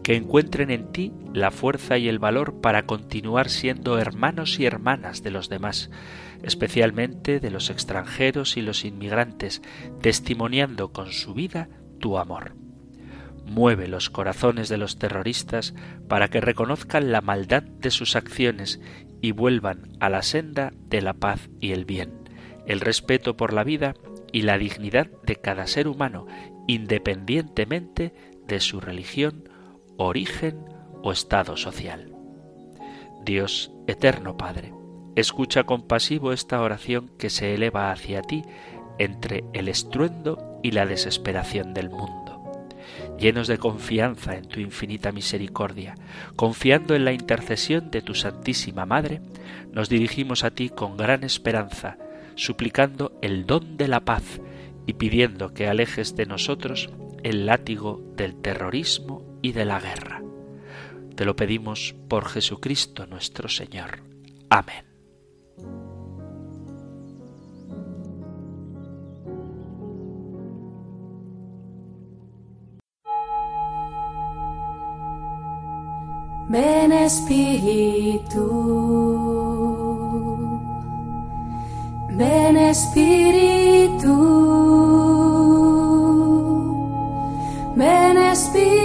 que 0.02 0.16
encuentren 0.16 0.70
en 0.70 0.92
ti 0.92 1.12
la 1.32 1.50
fuerza 1.50 1.99
y 1.99 2.08
el 2.08 2.18
valor 2.18 2.61
para 2.61 2.87
continuar 2.87 3.50
siendo 3.50 3.99
hermanos 3.99 4.58
y 4.58 4.64
hermanas 4.64 5.23
de 5.23 5.30
los 5.30 5.49
demás, 5.49 5.90
especialmente 6.42 7.40
de 7.40 7.50
los 7.50 7.70
extranjeros 7.70 8.56
y 8.56 8.62
los 8.62 8.85
inmigrantes, 8.85 9.62
testimoniando 10.00 10.92
con 10.92 11.12
su 11.12 11.35
vida 11.35 11.68
tu 11.99 12.18
amor. 12.18 12.65
Mueve 13.46 13.88
los 13.88 14.10
corazones 14.10 14.68
de 14.68 14.76
los 14.76 14.98
terroristas 14.98 15.74
para 16.08 16.28
que 16.28 16.40
reconozcan 16.40 17.12
la 17.12 17.20
maldad 17.20 17.62
de 17.62 17.90
sus 17.90 18.16
acciones 18.16 18.80
y 19.22 19.32
vuelvan 19.32 19.96
a 20.00 20.10
la 20.10 20.22
senda 20.22 20.72
de 20.88 21.00
la 21.00 21.14
paz 21.14 21.48
y 21.60 21.72
el 21.72 21.84
bien, 21.84 22.12
el 22.66 22.80
respeto 22.80 23.36
por 23.36 23.52
la 23.52 23.64
vida 23.64 23.94
y 24.32 24.42
la 24.42 24.58
dignidad 24.58 25.08
de 25.24 25.36
cada 25.36 25.66
ser 25.66 25.88
humano, 25.88 26.26
independientemente 26.66 28.12
de 28.46 28.60
su 28.60 28.80
religión, 28.80 29.48
origen 29.96 30.58
o 31.02 31.12
estado 31.12 31.56
social. 31.56 32.12
Dios 33.24 33.72
eterno 33.86 34.36
Padre, 34.36 34.72
Escucha 35.16 35.64
compasivo 35.64 36.30
esta 36.30 36.60
oración 36.60 37.10
que 37.16 37.30
se 37.30 37.54
eleva 37.54 37.90
hacia 37.90 38.20
ti 38.20 38.44
entre 38.98 39.44
el 39.54 39.68
estruendo 39.68 40.60
y 40.62 40.72
la 40.72 40.84
desesperación 40.84 41.72
del 41.72 41.88
mundo. 41.88 42.25
Llenos 43.18 43.49
de 43.49 43.58
confianza 43.58 44.37
en 44.37 44.46
tu 44.46 44.61
infinita 44.61 45.11
misericordia, 45.11 45.94
confiando 46.37 46.94
en 46.94 47.04
la 47.04 47.12
intercesión 47.12 47.90
de 47.90 48.02
tu 48.02 48.14
Santísima 48.14 48.85
Madre, 48.85 49.23
nos 49.73 49.88
dirigimos 49.88 50.44
a 50.44 50.50
ti 50.50 50.68
con 50.68 50.96
gran 50.96 51.25
esperanza, 51.25 51.96
suplicando 52.35 53.18
el 53.23 53.46
don 53.46 53.76
de 53.76 53.88
la 53.88 54.00
paz 54.00 54.40
y 54.87 54.94
pidiendo 54.94 55.54
que 55.54 55.66
alejes 55.66 56.14
de 56.14 56.26
nosotros 56.26 56.90
el 57.23 57.46
látigo 57.46 58.02
del 58.16 58.37
terrorismo 58.37 59.38
y 59.42 59.52
de 59.52 59.64
la 59.64 59.80
guerra. 59.80 60.23
Te 61.14 61.25
lo 61.25 61.35
pedimos 61.35 61.94
por 62.08 62.28
Jesucristo 62.28 63.06
nuestro 63.06 63.49
Señor. 63.49 64.02
Amén. 64.50 64.86
Ven 76.48 76.92
Espíritu, 76.92 78.46
ven 82.10 82.56
Espíritu. 82.56 83.76
ven 87.76 88.16
Espíritu. 88.16 88.76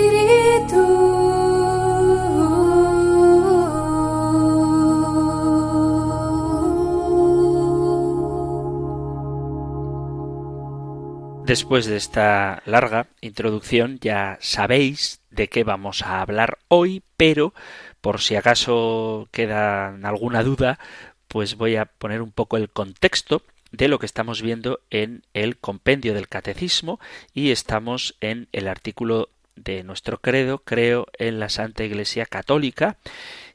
Después 11.46 11.86
de 11.86 11.98
esta 11.98 12.62
larga 12.66 13.08
introducción 13.22 14.00
ya 14.00 14.38
sabéis 14.42 15.21
de 15.32 15.48
qué 15.48 15.64
vamos 15.64 16.04
a 16.04 16.22
hablar 16.22 16.60
hoy, 16.68 17.04
pero 17.18 17.54
por 18.02 18.22
si 18.22 18.36
acaso 18.36 19.28
queda 19.32 19.88
alguna 20.04 20.44
duda, 20.44 20.80
pues 21.28 21.56
voy 21.56 21.78
a 21.78 21.86
poner 21.86 22.22
un 22.22 22.32
poco 22.32 22.58
el 22.58 22.70
contexto 22.70 23.44
de 23.72 23.88
lo 23.88 24.00
que 24.00 24.06
estamos 24.06 24.42
viendo 24.42 24.82
en 24.90 25.24
el 25.34 25.58
compendio 25.58 26.14
del 26.14 26.28
catecismo 26.28 27.00
y 27.34 27.52
estamos 27.52 28.16
en 28.20 28.50
el 28.52 28.68
artículo 28.68 29.30
de 29.56 29.84
nuestro 29.84 30.20
credo, 30.20 30.60
creo 30.60 31.08
en 31.18 31.40
la 31.40 31.50
Santa 31.50 31.84
Iglesia 31.84 32.26
Católica, 32.26 32.98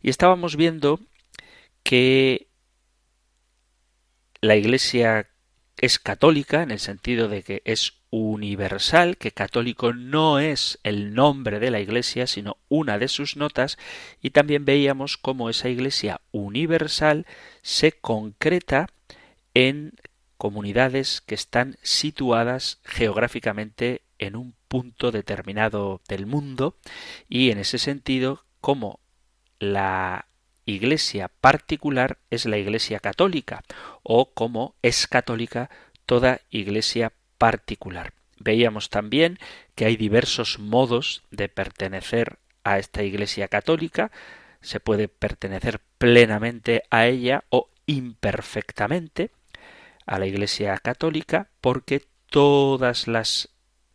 y 0.02 0.10
estábamos 0.10 0.56
viendo 0.56 1.00
que 1.82 2.48
la 4.40 4.56
Iglesia 4.56 5.28
es 5.78 5.98
católica 5.98 6.62
en 6.62 6.70
el 6.70 6.78
sentido 6.78 7.28
de 7.28 7.42
que 7.42 7.62
es 7.64 7.94
universal, 8.10 9.16
que 9.16 9.32
católico 9.32 9.92
no 9.92 10.38
es 10.38 10.78
el 10.82 11.14
nombre 11.14 11.58
de 11.58 11.70
la 11.70 11.80
Iglesia, 11.80 12.26
sino 12.26 12.56
una 12.68 12.98
de 12.98 13.08
sus 13.08 13.36
notas, 13.36 13.78
y 14.22 14.30
también 14.30 14.64
veíamos 14.64 15.16
cómo 15.16 15.50
esa 15.50 15.68
Iglesia 15.68 16.20
universal 16.32 17.26
se 17.62 17.92
concreta 17.92 18.88
en 19.54 19.94
comunidades 20.36 21.20
que 21.20 21.34
están 21.34 21.76
situadas 21.82 22.78
geográficamente 22.84 24.02
en 24.18 24.36
un 24.36 24.54
punto 24.68 25.10
determinado 25.10 26.00
del 26.08 26.26
mundo 26.26 26.76
y 27.28 27.50
en 27.50 27.58
ese 27.58 27.78
sentido 27.78 28.44
como 28.60 29.00
la 29.58 30.26
iglesia 30.64 31.28
particular 31.28 32.18
es 32.30 32.46
la 32.46 32.58
iglesia 32.58 33.00
católica 33.00 33.62
o 34.02 34.32
como 34.32 34.74
es 34.82 35.06
católica 35.06 35.70
toda 36.04 36.40
iglesia 36.50 37.12
particular. 37.38 38.12
Veíamos 38.38 38.90
también 38.90 39.38
que 39.74 39.86
hay 39.86 39.96
diversos 39.96 40.58
modos 40.58 41.22
de 41.30 41.48
pertenecer 41.48 42.38
a 42.64 42.78
esta 42.78 43.02
iglesia 43.02 43.48
católica. 43.48 44.10
Se 44.60 44.80
puede 44.80 45.08
pertenecer 45.08 45.80
plenamente 45.98 46.82
a 46.90 47.06
ella 47.06 47.44
o 47.50 47.70
imperfectamente 47.86 49.30
a 50.06 50.18
la 50.18 50.26
iglesia 50.26 50.76
católica 50.78 51.48
porque 51.60 52.04
todas 52.30 53.08
las 53.08 53.48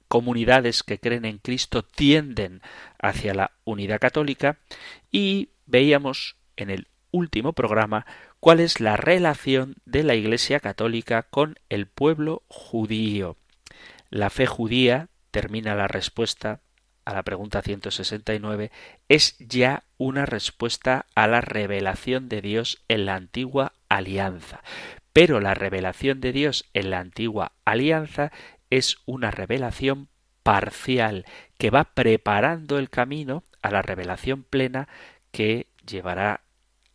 comunidades 0.08 0.84
que 0.84 1.00
creen 1.00 1.26
en 1.26 1.38
Cristo 1.38 1.84
tienden 1.84 2.62
hacia 3.00 3.34
la 3.34 3.52
unidad 3.64 4.00
católica 4.00 4.58
y 5.10 5.50
veíamos 5.66 6.36
en 6.58 6.70
el 6.70 6.88
último 7.12 7.54
programa 7.54 8.06
cuál 8.40 8.60
es 8.60 8.80
la 8.80 8.98
relación 8.98 9.76
de 9.86 10.04
la 10.04 10.16
Iglesia 10.16 10.60
católica 10.60 11.24
con 11.24 11.60
el 11.70 11.88
pueblo 11.88 12.44
judío. 12.48 13.38
La 14.10 14.30
fe 14.30 14.46
judía, 14.46 15.10
termina 15.32 15.76
la 15.76 15.88
respuesta 15.88 16.62
a 17.06 17.14
la 17.14 17.24
pregunta 17.24 17.62
169, 17.62 18.72
es 19.10 19.38
ya 19.40 19.84
una 19.98 20.26
respuesta 20.26 21.06
a 21.16 21.28
la 21.28 21.42
revelación 21.42 22.30
de 22.30 22.42
Dios 22.42 22.84
en 22.88 23.06
la 23.06 23.16
antigua 23.16 23.74
alianza. 23.90 24.62
Pero 25.14 25.40
la 25.40 25.54
revelación 25.54 26.22
de 26.22 26.32
Dios 26.32 26.70
en 26.74 26.90
la 26.90 27.00
antigua 27.00 27.54
alianza 27.66 28.32
es 28.70 28.98
una 29.06 29.32
revelación 29.32 30.08
parcial 30.44 31.26
que 31.58 31.70
va 31.70 31.84
preparando 31.84 32.80
el 32.80 32.90
camino 32.90 33.44
a 33.62 33.72
la 33.72 33.82
revelación 33.82 34.44
plena 34.44 34.88
que 35.32 35.68
llevará 35.86 36.42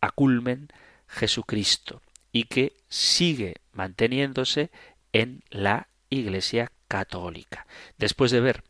a 0.01 0.11
culmen 0.11 0.69
Jesucristo 1.07 2.01
y 2.31 2.43
que 2.43 2.75
sigue 2.89 3.55
manteniéndose 3.71 4.69
en 5.13 5.43
la 5.49 5.87
Iglesia 6.09 6.71
católica. 6.87 7.67
Después 7.97 8.31
de 8.31 8.41
ver 8.41 8.63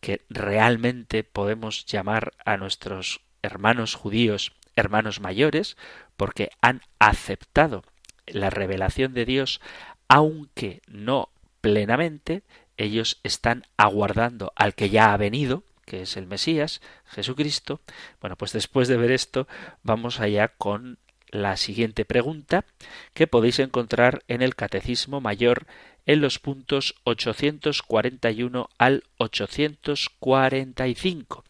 que 0.00 0.22
realmente 0.28 1.24
podemos 1.24 1.86
llamar 1.86 2.32
a 2.44 2.56
nuestros 2.56 3.20
hermanos 3.42 3.94
judíos 3.94 4.52
hermanos 4.76 5.20
mayores, 5.20 5.76
porque 6.16 6.50
han 6.60 6.82
aceptado 6.98 7.84
la 8.26 8.50
revelación 8.50 9.14
de 9.14 9.24
Dios, 9.24 9.60
aunque 10.08 10.82
no 10.86 11.30
plenamente, 11.60 12.42
ellos 12.76 13.20
están 13.22 13.64
aguardando 13.76 14.52
al 14.56 14.74
que 14.74 14.90
ya 14.90 15.12
ha 15.12 15.16
venido, 15.16 15.64
que 15.84 16.02
es 16.02 16.16
el 16.16 16.26
Mesías, 16.26 16.80
Jesucristo. 17.06 17.80
Bueno, 18.20 18.36
pues 18.36 18.52
después 18.52 18.88
de 18.88 18.96
ver 18.96 19.10
esto, 19.10 19.48
vamos 19.82 20.20
allá 20.20 20.48
con 20.48 20.98
la 21.34 21.56
siguiente 21.56 22.04
pregunta 22.04 22.64
que 23.12 23.26
podéis 23.26 23.58
encontrar 23.58 24.22
en 24.28 24.42
el 24.42 24.54
Catecismo 24.54 25.20
Mayor 25.20 25.66
en 26.06 26.20
los 26.20 26.38
puntos 26.38 26.94
841 27.04 28.68
al 28.78 29.02
845. 29.18 31.44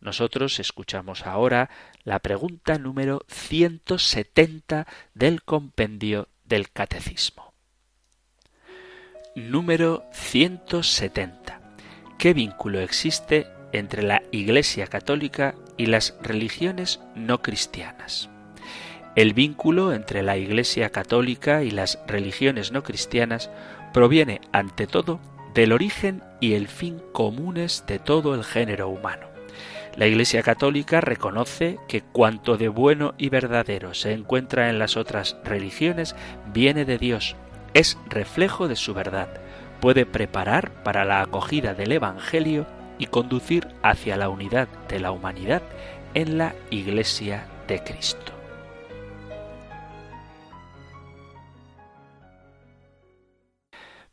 Nosotros 0.00 0.58
escuchamos 0.60 1.26
ahora 1.26 1.68
la 2.04 2.20
pregunta 2.20 2.78
número 2.78 3.26
170 3.28 4.86
del 5.14 5.42
compendio 5.42 6.28
del 6.44 6.70
Catecismo. 6.70 7.52
Número 9.34 10.04
170. 10.12 11.60
¿Qué 12.18 12.32
vínculo 12.32 12.80
existe 12.80 13.48
entre 13.72 14.02
la 14.02 14.22
Iglesia 14.30 14.86
católica 14.86 15.54
y 15.76 15.86
las 15.86 16.16
religiones 16.22 17.00
no 17.14 17.42
cristianas. 17.42 18.30
El 19.14 19.32
vínculo 19.32 19.92
entre 19.92 20.22
la 20.22 20.36
Iglesia 20.36 20.90
católica 20.90 21.62
y 21.62 21.70
las 21.70 21.98
religiones 22.06 22.72
no 22.72 22.82
cristianas 22.82 23.50
proviene, 23.92 24.40
ante 24.52 24.86
todo, 24.86 25.20
del 25.54 25.72
origen 25.72 26.22
y 26.38 26.52
el 26.52 26.68
fin 26.68 27.02
comunes 27.12 27.84
de 27.86 27.98
todo 27.98 28.34
el 28.34 28.44
género 28.44 28.90
humano. 28.90 29.28
La 29.96 30.06
Iglesia 30.06 30.42
católica 30.42 31.00
reconoce 31.00 31.78
que 31.88 32.02
cuanto 32.02 32.58
de 32.58 32.68
bueno 32.68 33.14
y 33.16 33.30
verdadero 33.30 33.94
se 33.94 34.12
encuentra 34.12 34.68
en 34.68 34.78
las 34.78 34.98
otras 34.98 35.38
religiones 35.44 36.14
viene 36.52 36.84
de 36.84 36.98
Dios, 36.98 37.36
es 37.72 37.96
reflejo 38.10 38.68
de 38.68 38.76
su 38.76 38.92
verdad, 38.92 39.28
puede 39.80 40.04
preparar 40.04 40.82
para 40.82 41.06
la 41.06 41.22
acogida 41.22 41.72
del 41.72 41.92
Evangelio 41.92 42.66
y 42.98 43.06
conducir 43.06 43.68
hacia 43.82 44.16
la 44.16 44.28
unidad 44.28 44.68
de 44.88 45.00
la 45.00 45.12
humanidad 45.12 45.62
en 46.14 46.38
la 46.38 46.54
Iglesia 46.70 47.46
de 47.68 47.82
Cristo. 47.82 48.32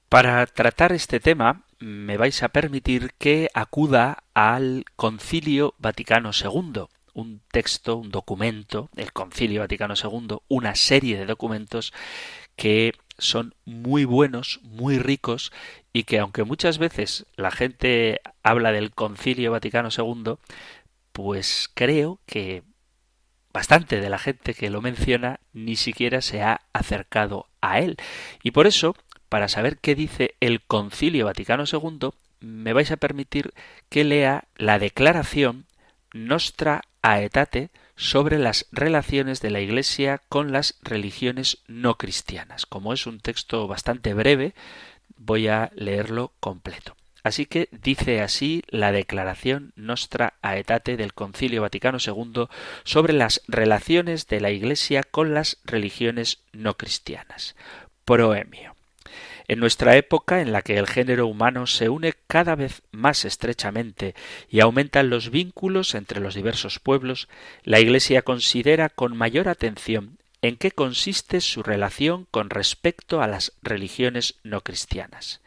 Para 0.09 0.45
tratar 0.45 0.91
este 0.91 1.19
tema 1.19 1.63
me 1.79 2.17
vais 2.17 2.43
a 2.43 2.49
permitir 2.49 3.13
que 3.17 3.49
acuda 3.53 4.23
al 4.33 4.85
Concilio 4.95 5.73
Vaticano 5.79 6.31
II, 6.31 6.83
un 7.13 7.41
texto, 7.51 7.97
un 7.97 8.09
documento, 8.09 8.89
el 8.95 9.11
Concilio 9.11 9.61
Vaticano 9.61 9.95
II, 9.95 10.37
una 10.47 10.75
serie 10.75 11.17
de 11.17 11.25
documentos 11.25 11.93
que 12.55 12.93
son 13.17 13.55
muy 13.65 14.05
buenos, 14.05 14.59
muy 14.63 14.99
ricos 14.99 15.51
y 15.91 16.03
que 16.03 16.19
aunque 16.19 16.43
muchas 16.43 16.77
veces 16.77 17.25
la 17.35 17.51
gente 17.51 18.21
habla 18.41 18.71
del 18.71 18.91
Concilio 18.91 19.51
Vaticano 19.51 19.89
II, 19.95 20.35
pues 21.11 21.69
creo 21.73 22.19
que 22.25 22.63
bastante 23.53 24.01
de 24.01 24.09
la 24.09 24.17
gente 24.17 24.53
que 24.53 24.69
lo 24.69 24.81
menciona 24.81 25.39
ni 25.53 25.75
siquiera 25.75 26.21
se 26.21 26.41
ha 26.41 26.61
acercado 26.73 27.47
a 27.61 27.79
él. 27.79 27.97
Y 28.41 28.51
por 28.51 28.67
eso, 28.67 28.95
para 29.29 29.47
saber 29.47 29.77
qué 29.77 29.95
dice 29.95 30.35
el 30.39 30.61
Concilio 30.61 31.25
Vaticano 31.25 31.65
II, 31.71 32.09
me 32.39 32.73
vais 32.73 32.91
a 32.91 32.97
permitir 32.97 33.53
que 33.89 34.03
lea 34.03 34.45
la 34.57 34.79
declaración 34.79 35.65
Nostra 36.13 36.81
Aetate 37.01 37.69
sobre 37.95 38.39
las 38.39 38.67
relaciones 38.71 39.41
de 39.41 39.51
la 39.51 39.61
Iglesia 39.61 40.21
con 40.29 40.51
las 40.51 40.75
religiones 40.81 41.59
no 41.67 41.97
cristianas. 41.97 42.65
Como 42.65 42.93
es 42.93 43.05
un 43.05 43.19
texto 43.19 43.67
bastante 43.67 44.13
breve, 44.13 44.53
voy 45.17 45.47
a 45.47 45.71
leerlo 45.75 46.31
completo. 46.39 46.95
Así 47.23 47.45
que 47.45 47.69
dice 47.71 48.21
así 48.21 48.63
la 48.67 48.91
declaración 48.91 49.71
Nostra 49.77 50.33
Aetate 50.41 50.97
del 50.97 51.13
Concilio 51.13 51.61
Vaticano 51.61 51.97
II 52.05 52.47
sobre 52.83 53.13
las 53.13 53.41
relaciones 53.47 54.27
de 54.27 54.41
la 54.41 54.51
Iglesia 54.51 55.03
con 55.03 55.33
las 55.33 55.57
religiones 55.63 56.39
no 56.51 56.75
cristianas. 56.75 57.55
Proemio. 58.03 58.75
En 59.47 59.59
nuestra 59.59 59.97
época 59.97 60.41
en 60.41 60.51
la 60.51 60.61
que 60.61 60.77
el 60.77 60.87
género 60.87 61.27
humano 61.27 61.67
se 61.67 61.89
une 61.89 62.13
cada 62.27 62.55
vez 62.55 62.81
más 62.91 63.25
estrechamente 63.25 64.15
y 64.49 64.61
aumentan 64.61 65.09
los 65.09 65.29
vínculos 65.29 65.95
entre 65.95 66.19
los 66.19 66.35
diversos 66.35 66.79
pueblos, 66.79 67.27
la 67.63 67.79
Iglesia 67.79 68.21
considera 68.21 68.89
con 68.89 69.17
mayor 69.17 69.49
atención 69.49 70.17
en 70.43 70.57
qué 70.57 70.71
consiste 70.71 71.39
su 71.39 71.63
relación 71.63 72.27
con 72.29 72.49
respecto 72.49 73.21
a 73.21 73.27
las 73.27 73.53
religiones 73.61 74.35
no 74.43 74.61
cristianas. 74.61 75.41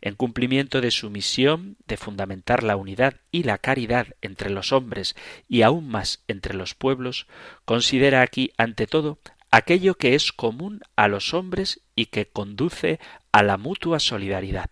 En 0.00 0.16
cumplimiento 0.16 0.80
de 0.80 0.90
su 0.90 1.08
misión 1.08 1.76
de 1.86 1.96
fundamentar 1.96 2.64
la 2.64 2.74
unidad 2.74 3.14
y 3.30 3.44
la 3.44 3.58
caridad 3.58 4.08
entre 4.22 4.50
los 4.50 4.72
hombres 4.72 5.14
y 5.48 5.62
aún 5.62 5.88
más 5.88 6.24
entre 6.26 6.54
los 6.54 6.74
pueblos, 6.74 7.28
considera 7.64 8.22
aquí 8.22 8.50
ante 8.56 8.88
todo 8.88 9.18
aquello 9.52 9.94
que 9.94 10.16
es 10.16 10.32
común 10.32 10.80
a 10.96 11.06
los 11.06 11.32
hombres 11.32 11.80
y 12.00 12.06
que 12.06 12.24
conduce 12.24 12.98
a 13.30 13.42
la 13.42 13.58
mutua 13.58 14.00
solidaridad. 14.00 14.70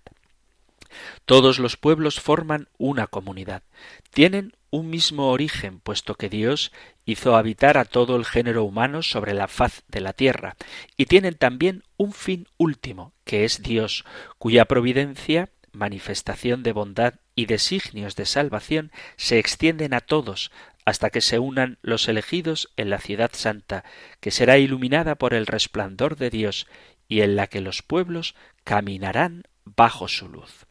Todos 1.26 1.58
los 1.58 1.76
pueblos 1.76 2.20
forman 2.20 2.68
una 2.78 3.06
comunidad, 3.06 3.62
tienen 4.10 4.54
un 4.70 4.88
mismo 4.88 5.30
origen, 5.30 5.78
puesto 5.80 6.14
que 6.14 6.30
Dios 6.30 6.72
hizo 7.04 7.36
habitar 7.36 7.76
a 7.76 7.84
todo 7.84 8.16
el 8.16 8.24
género 8.24 8.64
humano 8.64 9.02
sobre 9.02 9.34
la 9.34 9.46
faz 9.46 9.82
de 9.88 10.00
la 10.00 10.14
tierra, 10.14 10.56
y 10.96 11.04
tienen 11.04 11.34
también 11.34 11.84
un 11.98 12.14
fin 12.14 12.46
último, 12.56 13.12
que 13.24 13.44
es 13.44 13.62
Dios, 13.62 14.06
cuya 14.38 14.64
providencia, 14.64 15.50
manifestación 15.70 16.62
de 16.62 16.72
bondad 16.72 17.14
y 17.34 17.44
designios 17.44 18.16
de 18.16 18.24
salvación 18.24 18.90
se 19.16 19.38
extienden 19.38 19.92
a 19.92 20.00
todos, 20.00 20.50
hasta 20.86 21.10
que 21.10 21.20
se 21.20 21.38
unan 21.38 21.76
los 21.82 22.08
elegidos 22.08 22.72
en 22.78 22.88
la 22.88 22.98
ciudad 22.98 23.32
santa, 23.34 23.84
que 24.20 24.30
será 24.30 24.56
iluminada 24.56 25.16
por 25.16 25.34
el 25.34 25.46
resplandor 25.46 26.16
de 26.16 26.30
Dios, 26.30 26.66
y 27.08 27.22
en 27.22 27.36
la 27.36 27.46
que 27.46 27.60
los 27.60 27.82
pueblos 27.82 28.34
caminarán 28.64 29.44
bajo 29.64 30.08
su 30.08 30.28
luz. 30.28 30.66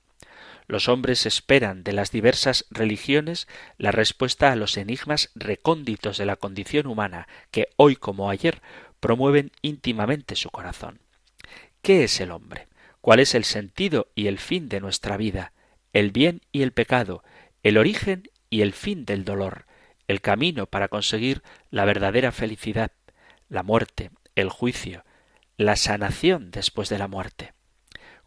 Los 0.68 0.90
hombres 0.90 1.26
esperan 1.26 1.84
de 1.84 1.94
las 1.94 2.12
diversas 2.12 2.66
religiones 2.70 3.48
la 3.78 3.92
respuesta 3.92 4.52
a 4.52 4.56
los 4.56 4.78
enigmas 4.78 5.32
recónditos 5.34 6.18
de 6.18 6.26
la 6.26 6.36
condición 6.36 6.88
humana 6.88 7.28
que 7.52 7.70
hoy 7.78 7.96
como 7.96 8.30
ayer 8.30 8.62
promueven 9.00 9.52
íntimamente 9.62 10.36
su 10.36 10.50
corazón. 10.50 11.00
¿Qué 11.82 12.04
es 12.04 12.20
el 12.20 12.32
hombre? 12.32 12.68
¿Cuál 13.00 13.22
es 13.22 13.34
el 13.34 13.46
sentido 13.46 14.10
y 14.14 14.28
el 14.28 14.40
fin 14.40 14.68
de 14.68 14.82
nuestra 14.82 15.16
vida? 15.16 15.54
El 15.94 16.12
bien 16.12 16.42
y 16.52 16.64
el 16.64 16.74
pecado, 16.74 17.24
el 17.64 17.78
origen 17.78 18.30
y 18.50 18.62
el 18.62 18.74
fin 18.74 19.06
del 19.06 19.24
dolor, 19.24 19.66
el 20.08 20.20
camino 20.20 20.68
para 20.68 20.90
conseguir 20.90 21.44
la 21.70 21.86
verdadera 21.86 22.34
felicidad, 22.34 22.92
la 23.48 23.64
muerte, 23.64 24.12
el 24.36 24.50
juicio, 24.50 25.06
la 25.58 25.76
sanación 25.76 26.52
después 26.52 26.90
de 26.90 27.00
la 27.00 27.08
muerte. 27.08 27.54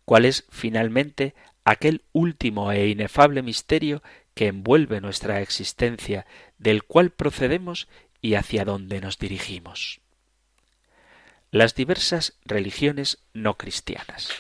¿Cuál 0.04 0.24
es 0.24 0.44
finalmente 0.50 1.34
aquel 1.64 2.02
último 2.12 2.72
e 2.72 2.88
inefable 2.88 3.42
misterio 3.42 4.02
que 4.34 4.48
envuelve 4.48 5.00
nuestra 5.00 5.40
existencia, 5.40 6.26
del 6.58 6.84
cual 6.84 7.10
procedemos 7.10 7.88
y 8.20 8.34
hacia 8.34 8.64
donde 8.64 9.00
nos 9.00 9.18
dirigimos. 9.18 10.00
Las 11.50 11.74
diversas 11.74 12.34
religiones 12.44 13.18
no 13.32 13.56
cristianas. 13.56 14.30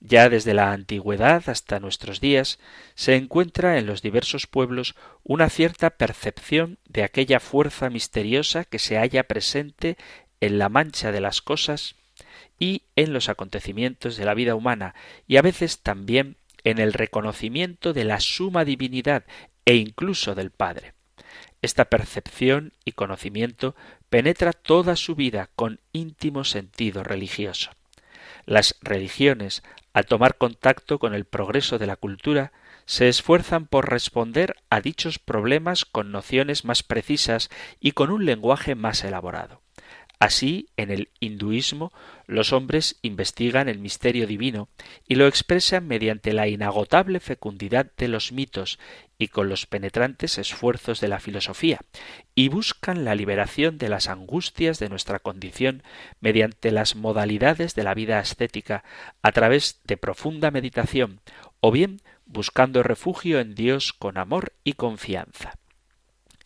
Ya 0.00 0.28
desde 0.28 0.54
la 0.54 0.72
antigüedad 0.72 1.48
hasta 1.48 1.80
nuestros 1.80 2.20
días 2.20 2.58
se 2.94 3.16
encuentra 3.16 3.78
en 3.78 3.86
los 3.86 4.02
diversos 4.02 4.46
pueblos 4.46 4.94
una 5.24 5.48
cierta 5.48 5.90
percepción 5.90 6.78
de 6.84 7.02
aquella 7.02 7.40
fuerza 7.40 7.90
misteriosa 7.90 8.64
que 8.64 8.78
se 8.78 8.96
halla 8.98 9.24
presente 9.24 9.96
en 10.40 10.58
la 10.58 10.68
mancha 10.68 11.12
de 11.12 11.20
las 11.20 11.42
cosas 11.42 11.96
y 12.58 12.82
en 12.96 13.12
los 13.12 13.28
acontecimientos 13.28 14.16
de 14.16 14.24
la 14.24 14.34
vida 14.34 14.54
humana 14.54 14.94
y 15.26 15.36
a 15.36 15.42
veces 15.42 15.80
también 15.80 16.36
en 16.64 16.78
el 16.78 16.92
reconocimiento 16.92 17.92
de 17.92 18.04
la 18.04 18.20
suma 18.20 18.64
divinidad 18.64 19.24
e 19.64 19.76
incluso 19.76 20.34
del 20.34 20.50
Padre. 20.50 20.94
Esta 21.62 21.86
percepción 21.86 22.72
y 22.84 22.92
conocimiento 22.92 23.74
penetra 24.08 24.52
toda 24.52 24.96
su 24.96 25.14
vida 25.14 25.50
con 25.56 25.80
íntimo 25.92 26.44
sentido 26.44 27.02
religioso. 27.02 27.70
Las 28.44 28.76
religiones, 28.80 29.62
al 29.92 30.06
tomar 30.06 30.36
contacto 30.38 30.98
con 30.98 31.14
el 31.14 31.24
progreso 31.24 31.78
de 31.78 31.86
la 31.86 31.96
cultura, 31.96 32.52
se 32.84 33.08
esfuerzan 33.08 33.66
por 33.66 33.90
responder 33.90 34.56
a 34.70 34.80
dichos 34.80 35.18
problemas 35.18 35.84
con 35.84 36.12
nociones 36.12 36.64
más 36.64 36.82
precisas 36.82 37.50
y 37.80 37.92
con 37.92 38.10
un 38.10 38.24
lenguaje 38.24 38.76
más 38.76 39.02
elaborado. 39.02 39.60
Así, 40.18 40.70
en 40.78 40.90
el 40.90 41.10
hinduismo, 41.20 41.92
los 42.26 42.54
hombres 42.54 42.96
investigan 43.02 43.68
el 43.68 43.78
misterio 43.78 44.26
divino 44.26 44.70
y 45.06 45.16
lo 45.16 45.26
expresan 45.26 45.86
mediante 45.86 46.32
la 46.32 46.48
inagotable 46.48 47.20
fecundidad 47.20 47.92
de 47.98 48.08
los 48.08 48.32
mitos 48.32 48.78
y 49.18 49.28
con 49.28 49.50
los 49.50 49.66
penetrantes 49.66 50.38
esfuerzos 50.38 51.00
de 51.00 51.08
la 51.08 51.20
filosofía, 51.20 51.80
y 52.34 52.48
buscan 52.48 53.04
la 53.04 53.14
liberación 53.14 53.76
de 53.76 53.90
las 53.90 54.08
angustias 54.08 54.78
de 54.78 54.88
nuestra 54.88 55.18
condición 55.18 55.82
mediante 56.20 56.70
las 56.70 56.96
modalidades 56.96 57.74
de 57.74 57.84
la 57.84 57.92
vida 57.92 58.18
ascética 58.18 58.84
a 59.20 59.32
través 59.32 59.80
de 59.84 59.98
profunda 59.98 60.50
meditación, 60.50 61.20
o 61.60 61.70
bien 61.70 62.00
buscando 62.24 62.82
refugio 62.82 63.38
en 63.38 63.54
Dios 63.54 63.92
con 63.92 64.16
amor 64.16 64.54
y 64.64 64.74
confianza. 64.74 65.58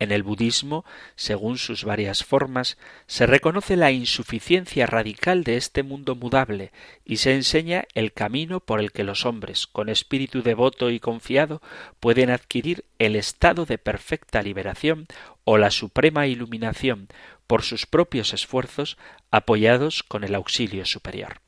En 0.01 0.13
el 0.13 0.23
budismo, 0.23 0.87
según 1.15 1.59
sus 1.59 1.85
varias 1.85 2.25
formas, 2.25 2.79
se 3.07 3.27
reconoce 3.27 3.77
la 3.77 3.91
insuficiencia 3.91 4.87
radical 4.87 5.45
de 5.45 5.59
este 5.59 5.83
mundo 5.83 6.17
mudable 6.17 6.73
y 7.05 7.19
se 7.19 7.35
enseña 7.35 7.85
el 7.95 8.15
camino 8.15 8.61
por 8.61 8.81
el 8.81 8.93
que 8.93 9.05
los 9.05 9.27
hombres, 9.27 9.67
con 9.67 9.91
espíritu 9.91 10.43
devoto 10.43 10.89
y 10.89 11.01
confiado, 11.01 11.61
pueden 12.01 12.31
adquirir 12.31 12.87
el 12.99 13.15
estado 13.15 13.67
de 13.67 13.77
perfecta 13.77 14.43
liberación 14.43 15.07
o 15.45 15.59
la 15.59 15.71
suprema 15.71 16.27
iluminación 16.27 17.09
por 17.47 17.63
sus 17.63 17.85
propios 17.85 18.33
esfuerzos 18.33 18.97
apoyados 19.31 20.03
con 20.03 20.25
el 20.25 20.35
auxilio 20.35 20.87
superior. 20.87 21.43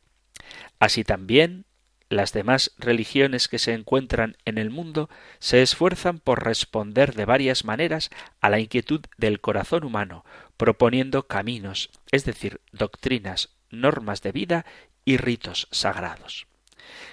Así 0.78 1.04
también 1.04 1.64
las 2.12 2.32
demás 2.32 2.72
religiones 2.78 3.48
que 3.48 3.58
se 3.58 3.72
encuentran 3.72 4.36
en 4.44 4.58
el 4.58 4.70
mundo 4.70 5.08
se 5.38 5.62
esfuerzan 5.62 6.18
por 6.18 6.44
responder 6.44 7.14
de 7.14 7.24
varias 7.24 7.64
maneras 7.64 8.10
a 8.40 8.50
la 8.50 8.60
inquietud 8.60 9.00
del 9.16 9.40
corazón 9.40 9.84
humano, 9.84 10.24
proponiendo 10.56 11.26
caminos, 11.26 11.90
es 12.10 12.24
decir, 12.24 12.60
doctrinas, 12.72 13.50
normas 13.70 14.22
de 14.22 14.32
vida 14.32 14.66
y 15.04 15.16
ritos 15.16 15.68
sagrados. 15.70 16.46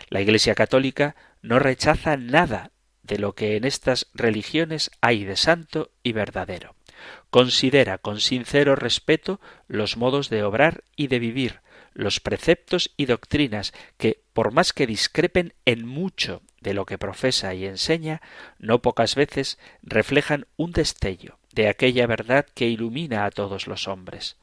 La 0.10 0.22
Iglesia 0.22 0.56
católica 0.56 1.16
no 1.42 1.60
rechaza 1.60 2.18
nada 2.18 2.72
de 3.04 3.18
lo 3.18 3.34
que 3.34 3.56
en 3.56 3.64
estas 3.64 4.08
religiones 4.14 4.92
hay 5.02 5.24
de 5.24 5.36
santo 5.36 5.92
y 6.04 6.12
verdadero. 6.12 6.76
Considera 7.30 7.98
con 7.98 8.20
sincero 8.20 8.76
respeto 8.76 9.40
los 9.68 9.98
modos 9.98 10.30
de 10.30 10.44
obrar 10.44 10.84
y 10.96 11.08
de 11.08 11.20
vivir, 11.20 11.62
los 11.94 12.20
preceptos 12.20 12.92
y 12.98 13.06
doctrinas 13.06 13.74
que, 13.98 14.22
por 14.34 14.52
más 14.52 14.74
que 14.74 14.88
discrepen 14.88 15.54
en 15.66 15.86
mucho 15.86 16.42
de 16.62 16.74
lo 16.74 16.86
que 16.86 16.98
profesa 16.98 17.54
y 17.54 17.66
enseña, 17.66 18.22
no 18.58 18.82
pocas 18.82 19.16
veces 19.16 19.58
reflejan 19.82 20.46
un 20.58 20.72
destello 20.72 21.38
de 21.54 21.68
aquella 21.68 22.08
verdad 22.08 22.46
que 22.54 22.68
ilumina 22.68 23.26
a 23.26 23.32
todos 23.32 23.68
los 23.68 23.88
hombres. 23.88 24.38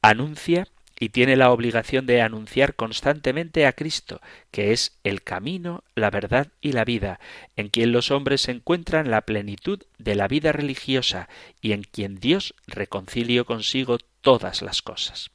Anuncia 0.00 0.66
y 0.98 1.08
tiene 1.08 1.34
la 1.34 1.50
obligación 1.50 2.06
de 2.06 2.22
anunciar 2.22 2.74
constantemente 2.74 3.66
a 3.66 3.72
Cristo, 3.72 4.20
que 4.50 4.72
es 4.72 4.98
el 5.02 5.22
camino, 5.22 5.82
la 5.96 6.10
verdad 6.10 6.48
y 6.60 6.72
la 6.72 6.84
vida, 6.84 7.18
en 7.56 7.70
quien 7.70 7.90
los 7.90 8.10
hombres 8.12 8.48
encuentran 8.48 9.10
la 9.10 9.22
plenitud 9.22 9.82
de 9.98 10.14
la 10.14 10.28
vida 10.28 10.52
religiosa 10.52 11.28
y 11.60 11.72
en 11.72 11.82
quien 11.82 12.20
Dios 12.20 12.54
reconcilió 12.68 13.44
consigo 13.46 13.98
todas 14.20 14.62
las 14.62 14.80
cosas. 14.80 15.32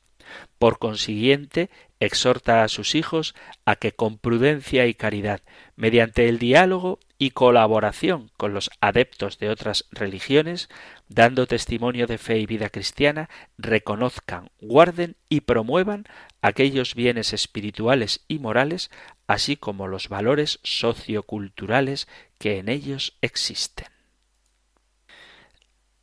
Por 0.59 0.79
consiguiente, 0.79 1.69
exhorta 1.99 2.63
a 2.63 2.67
sus 2.67 2.95
hijos 2.95 3.35
a 3.65 3.75
que 3.75 3.91
con 3.91 4.17
prudencia 4.17 4.85
y 4.85 4.93
caridad, 4.93 5.41
mediante 5.75 6.29
el 6.29 6.39
diálogo 6.39 6.99
y 7.17 7.31
colaboración 7.31 8.31
con 8.37 8.53
los 8.53 8.69
adeptos 8.79 9.39
de 9.39 9.49
otras 9.49 9.85
religiones, 9.91 10.69
dando 11.09 11.47
testimonio 11.47 12.05
de 12.07 12.17
fe 12.17 12.37
y 12.39 12.45
vida 12.45 12.69
cristiana, 12.69 13.29
reconozcan, 13.57 14.51
guarden 14.59 15.15
y 15.29 15.41
promuevan 15.41 16.05
aquellos 16.41 16.93
bienes 16.93 17.33
espirituales 17.33 18.23
y 18.27 18.39
morales, 18.39 18.91
así 19.25 19.57
como 19.57 19.87
los 19.87 20.09
valores 20.09 20.59
socioculturales 20.63 22.07
que 22.37 22.59
en 22.59 22.69
ellos 22.69 23.17
existen. 23.21 23.87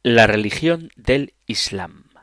La 0.03 0.27
religión 0.27 0.91
del 0.97 1.35
Islam 1.47 2.14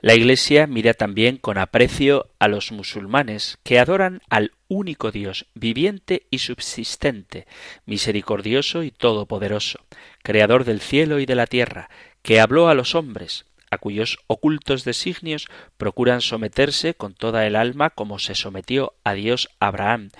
la 0.00 0.14
Iglesia 0.14 0.66
mira 0.66 0.94
también 0.94 1.38
con 1.38 1.58
aprecio 1.58 2.30
a 2.38 2.48
los 2.48 2.70
musulmanes 2.70 3.58
que 3.62 3.78
adoran 3.78 4.20
al 4.28 4.52
único 4.68 5.10
Dios, 5.10 5.46
viviente 5.54 6.26
y 6.30 6.38
subsistente, 6.38 7.46
misericordioso 7.86 8.82
y 8.82 8.90
todopoderoso, 8.90 9.80
creador 10.22 10.64
del 10.64 10.80
cielo 10.80 11.18
y 11.18 11.26
de 11.26 11.34
la 11.34 11.46
tierra, 11.46 11.88
que 12.22 12.40
habló 12.40 12.68
a 12.68 12.74
los 12.74 12.94
hombres, 12.94 13.46
a 13.70 13.78
cuyos 13.78 14.18
ocultos 14.26 14.84
designios 14.84 15.46
procuran 15.76 16.20
someterse 16.20 16.94
con 16.94 17.14
toda 17.14 17.46
el 17.46 17.56
alma 17.56 17.90
como 17.90 18.18
se 18.18 18.34
sometió 18.34 18.94
a 19.02 19.14
Dios 19.14 19.48
Abraham, 19.60 20.10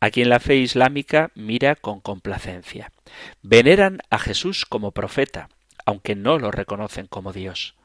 a 0.00 0.10
quien 0.10 0.28
la 0.28 0.40
fe 0.40 0.56
islámica 0.56 1.30
mira 1.34 1.76
con 1.76 2.00
complacencia. 2.00 2.90
Veneran 3.42 4.00
a 4.10 4.18
Jesús 4.18 4.64
como 4.64 4.92
profeta, 4.92 5.50
aunque 5.84 6.14
no 6.14 6.38
lo 6.38 6.50
reconocen 6.50 7.06
como 7.06 7.32
Dios 7.32 7.75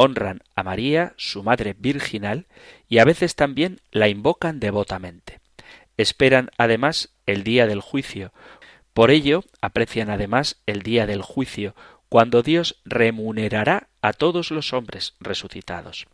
honran 0.00 0.42
a 0.54 0.62
María, 0.62 1.12
su 1.16 1.42
madre 1.42 1.74
virginal, 1.76 2.46
y 2.88 2.98
a 2.98 3.04
veces 3.04 3.34
también 3.34 3.80
la 3.90 4.06
invocan 4.06 4.60
devotamente. 4.60 5.40
Esperan 5.96 6.50
además 6.56 7.12
el 7.26 7.42
día 7.42 7.66
del 7.66 7.80
juicio. 7.80 8.32
Por 8.94 9.10
ello 9.10 9.42
aprecian 9.60 10.08
además 10.08 10.62
el 10.66 10.82
día 10.82 11.04
del 11.04 11.22
juicio, 11.22 11.74
cuando 12.08 12.44
Dios 12.44 12.80
remunerará 12.84 13.88
a 14.00 14.12
todos 14.12 14.52
los 14.52 14.72
hombres 14.72 15.14
resucitados. 15.18 16.06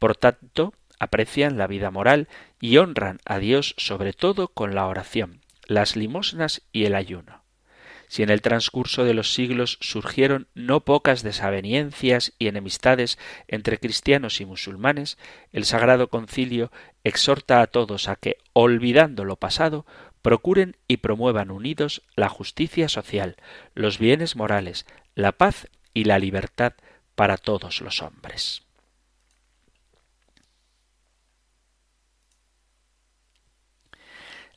Por 0.00 0.16
tanto, 0.16 0.74
aprecian 0.98 1.58
la 1.58 1.68
vida 1.68 1.92
moral 1.92 2.26
y 2.60 2.78
honran 2.78 3.20
a 3.24 3.38
Dios 3.38 3.76
sobre 3.78 4.14
todo 4.14 4.48
con 4.48 4.74
la 4.74 4.86
oración, 4.86 5.42
las 5.68 5.94
limosnas 5.94 6.62
y 6.72 6.86
el 6.86 6.96
ayuno. 6.96 7.37
Si 8.08 8.22
en 8.22 8.30
el 8.30 8.40
transcurso 8.40 9.04
de 9.04 9.14
los 9.14 9.34
siglos 9.34 9.78
surgieron 9.80 10.48
no 10.54 10.80
pocas 10.80 11.22
desavenencias 11.22 12.32
y 12.38 12.48
enemistades 12.48 13.18
entre 13.46 13.78
cristianos 13.78 14.40
y 14.40 14.46
musulmanes, 14.46 15.18
el 15.52 15.66
Sagrado 15.66 16.08
Concilio 16.08 16.72
exhorta 17.04 17.60
a 17.60 17.66
todos 17.66 18.08
a 18.08 18.16
que, 18.16 18.38
olvidando 18.54 19.24
lo 19.24 19.36
pasado, 19.36 19.84
procuren 20.22 20.76
y 20.88 20.98
promuevan 20.98 21.50
unidos 21.50 22.02
la 22.16 22.28
justicia 22.28 22.88
social, 22.88 23.36
los 23.74 23.98
bienes 23.98 24.36
morales, 24.36 24.86
la 25.14 25.32
paz 25.32 25.68
y 25.92 26.04
la 26.04 26.18
libertad 26.18 26.72
para 27.14 27.36
todos 27.36 27.80
los 27.82 28.02
hombres. 28.02 28.62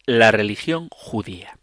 La 0.06 0.32
religión 0.32 0.88
judía. 0.92 1.61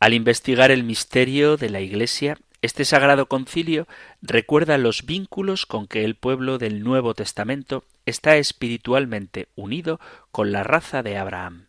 Al 0.00 0.14
investigar 0.14 0.70
el 0.70 0.84
misterio 0.84 1.56
de 1.56 1.70
la 1.70 1.80
Iglesia, 1.80 2.38
este 2.62 2.84
sagrado 2.84 3.26
concilio 3.26 3.88
recuerda 4.22 4.78
los 4.78 5.04
vínculos 5.04 5.66
con 5.66 5.88
que 5.88 6.04
el 6.04 6.14
pueblo 6.14 6.58
del 6.58 6.84
Nuevo 6.84 7.14
Testamento 7.14 7.84
está 8.06 8.36
espiritualmente 8.36 9.48
unido 9.56 10.00
con 10.30 10.52
la 10.52 10.62
raza 10.62 11.02
de 11.02 11.16
Abraham. 11.16 11.66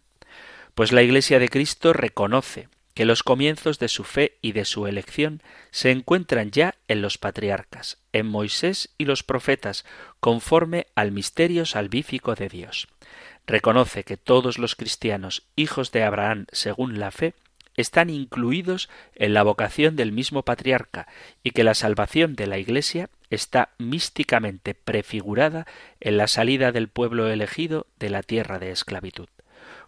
Pues 0.75 0.91
la 0.91 1.01
Iglesia 1.01 1.39
de 1.39 1.49
Cristo 1.49 1.91
reconoce 1.91 2.69
que 2.93 3.05
los 3.05 3.23
comienzos 3.23 3.79
de 3.79 3.87
su 3.87 4.03
fe 4.03 4.37
y 4.41 4.51
de 4.51 4.65
su 4.65 4.85
elección 4.85 5.41
se 5.71 5.89
encuentran 5.89 6.51
ya 6.51 6.75
en 6.87 7.01
los 7.01 7.17
patriarcas, 7.17 7.97
en 8.13 8.27
Moisés 8.27 8.89
y 8.97 9.05
los 9.05 9.23
profetas, 9.23 9.85
conforme 10.19 10.85
al 10.95 11.11
misterio 11.11 11.65
salvífico 11.65 12.35
de 12.35 12.49
Dios. 12.49 12.87
Reconoce 13.47 14.03
que 14.03 14.17
todos 14.17 14.59
los 14.59 14.75
cristianos, 14.75 15.47
hijos 15.55 15.91
de 15.91 16.03
Abraham 16.03 16.45
según 16.51 16.99
la 16.99 17.09
fe, 17.09 17.33
están 17.79 18.09
incluidos 18.09 18.89
en 19.15 19.33
la 19.33 19.43
vocación 19.43 19.95
del 19.95 20.11
mismo 20.11 20.43
patriarca 20.43 21.07
y 21.43 21.51
que 21.51 21.63
la 21.63 21.73
salvación 21.73 22.35
de 22.35 22.47
la 22.47 22.57
Iglesia 22.57 23.09
está 23.29 23.69
místicamente 23.77 24.73
prefigurada 24.73 25.65
en 25.99 26.17
la 26.17 26.27
salida 26.27 26.71
del 26.71 26.89
pueblo 26.89 27.29
elegido 27.29 27.87
de 27.97 28.09
la 28.09 28.23
tierra 28.23 28.59
de 28.59 28.71
esclavitud. 28.71 29.29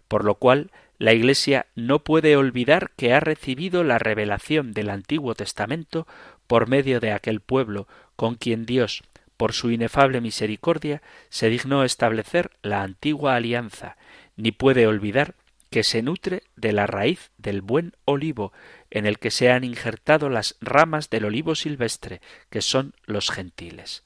Por 0.08 0.24
lo 0.24 0.36
cual, 0.36 0.70
la 0.98 1.12
Iglesia 1.12 1.66
no 1.74 2.04
puede 2.04 2.36
olvidar 2.36 2.92
que 2.96 3.12
ha 3.12 3.20
recibido 3.20 3.84
la 3.84 3.98
revelación 3.98 4.72
del 4.72 4.88
Antiguo 4.88 5.34
Testamento 5.34 6.06
por 6.46 6.68
medio 6.68 7.00
de 7.00 7.12
aquel 7.12 7.40
pueblo 7.40 7.88
con 8.16 8.36
quien 8.36 8.64
Dios, 8.64 9.02
por 9.36 9.52
su 9.52 9.70
inefable 9.70 10.20
misericordia, 10.20 11.02
se 11.28 11.48
dignó 11.48 11.84
establecer 11.84 12.52
la 12.62 12.82
antigua 12.82 13.34
alianza, 13.34 13.96
ni 14.36 14.52
puede 14.52 14.86
olvidar 14.86 15.34
que 15.72 15.84
se 15.84 16.02
nutre 16.02 16.42
de 16.54 16.72
la 16.72 16.86
raíz 16.86 17.30
del 17.38 17.62
buen 17.62 17.94
olivo, 18.04 18.52
en 18.90 19.06
el 19.06 19.18
que 19.18 19.30
se 19.30 19.50
han 19.50 19.64
injertado 19.64 20.28
las 20.28 20.56
ramas 20.60 21.08
del 21.08 21.24
olivo 21.24 21.54
silvestre, 21.54 22.20
que 22.50 22.60
son 22.60 22.94
los 23.06 23.30
gentiles. 23.30 24.04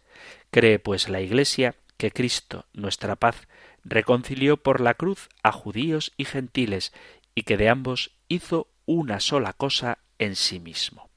Cree 0.52 0.78
pues 0.78 1.08
la 1.08 1.20
Iglesia 1.20 1.74
que 1.96 2.12
Cristo, 2.12 2.66
nuestra 2.72 3.16
paz, 3.16 3.48
reconcilió 3.84 4.58
por 4.58 4.80
la 4.80 4.94
cruz 4.94 5.28
a 5.42 5.50
judíos 5.50 6.12
y 6.16 6.24
gentiles, 6.24 6.92
y 7.34 7.42
que 7.42 7.56
de 7.56 7.68
ambos 7.68 8.12
hizo 8.28 8.68
una 8.86 9.18
sola 9.18 9.52
cosa 9.52 9.98
en 10.20 10.36
sí 10.36 10.60
mismo. 10.60 11.10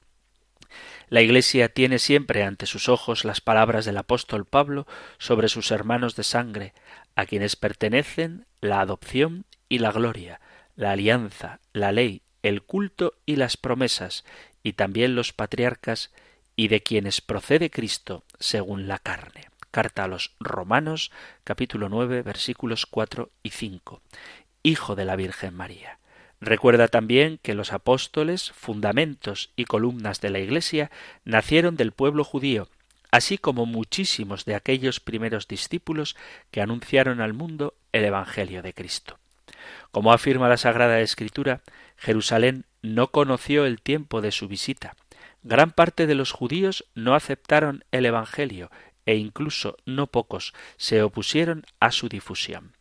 La 1.08 1.22
Iglesia 1.22 1.68
tiene 1.68 2.00
siempre 2.00 2.42
ante 2.42 2.66
sus 2.66 2.88
ojos 2.88 3.24
las 3.24 3.40
palabras 3.40 3.84
del 3.84 3.98
apóstol 3.98 4.46
Pablo 4.46 4.86
sobre 5.18 5.48
sus 5.48 5.70
hermanos 5.70 6.16
de 6.16 6.24
sangre, 6.24 6.74
a 7.16 7.26
quienes 7.26 7.56
pertenecen 7.56 8.46
la 8.60 8.80
adopción 8.80 9.44
y 9.68 9.78
la 9.78 9.92
gloria, 9.92 10.40
la 10.76 10.92
alianza, 10.92 11.60
la 11.72 11.92
ley, 11.92 12.22
el 12.42 12.62
culto 12.62 13.14
y 13.26 13.36
las 13.36 13.56
promesas, 13.56 14.24
y 14.62 14.74
también 14.74 15.14
los 15.14 15.32
patriarcas, 15.32 16.12
y 16.56 16.68
de 16.68 16.82
quienes 16.82 17.20
procede 17.20 17.70
Cristo 17.70 18.24
según 18.38 18.88
la 18.88 18.98
carne. 18.98 19.48
Carta 19.70 20.04
a 20.04 20.08
los 20.08 20.34
Romanos, 20.40 21.10
capítulo 21.44 21.88
9, 21.88 22.22
versículos 22.22 22.86
4 22.86 23.30
y 23.42 23.50
5. 23.50 24.02
Hijo 24.62 24.96
de 24.96 25.04
la 25.04 25.16
Virgen 25.16 25.54
María. 25.54 25.98
Recuerda 26.40 26.88
también 26.88 27.38
que 27.42 27.54
los 27.54 27.72
apóstoles, 27.72 28.50
fundamentos 28.52 29.52
y 29.56 29.66
columnas 29.66 30.20
de 30.20 30.30
la 30.30 30.38
Iglesia, 30.38 30.90
nacieron 31.24 31.76
del 31.76 31.92
pueblo 31.92 32.24
judío, 32.24 32.68
así 33.10 33.38
como 33.38 33.66
muchísimos 33.66 34.44
de 34.44 34.54
aquellos 34.54 35.00
primeros 35.00 35.48
discípulos 35.48 36.16
que 36.50 36.60
anunciaron 36.60 37.20
al 37.20 37.32
mundo 37.32 37.74
el 37.92 38.04
Evangelio 38.04 38.62
de 38.62 38.74
Cristo. 38.74 39.18
Como 39.90 40.12
afirma 40.12 40.48
la 40.48 40.56
Sagrada 40.56 41.00
Escritura, 41.00 41.60
Jerusalén 41.96 42.64
no 42.82 43.08
conoció 43.08 43.66
el 43.66 43.80
tiempo 43.80 44.20
de 44.20 44.32
su 44.32 44.48
visita. 44.48 44.94
Gran 45.42 45.70
parte 45.72 46.06
de 46.06 46.14
los 46.14 46.32
judíos 46.32 46.84
no 46.94 47.14
aceptaron 47.14 47.84
el 47.90 48.06
Evangelio 48.06 48.70
e 49.06 49.16
incluso 49.16 49.76
no 49.86 50.06
pocos 50.06 50.54
se 50.76 51.02
opusieron 51.02 51.64
a 51.80 51.90
su 51.90 52.08
difusión. 52.08 52.74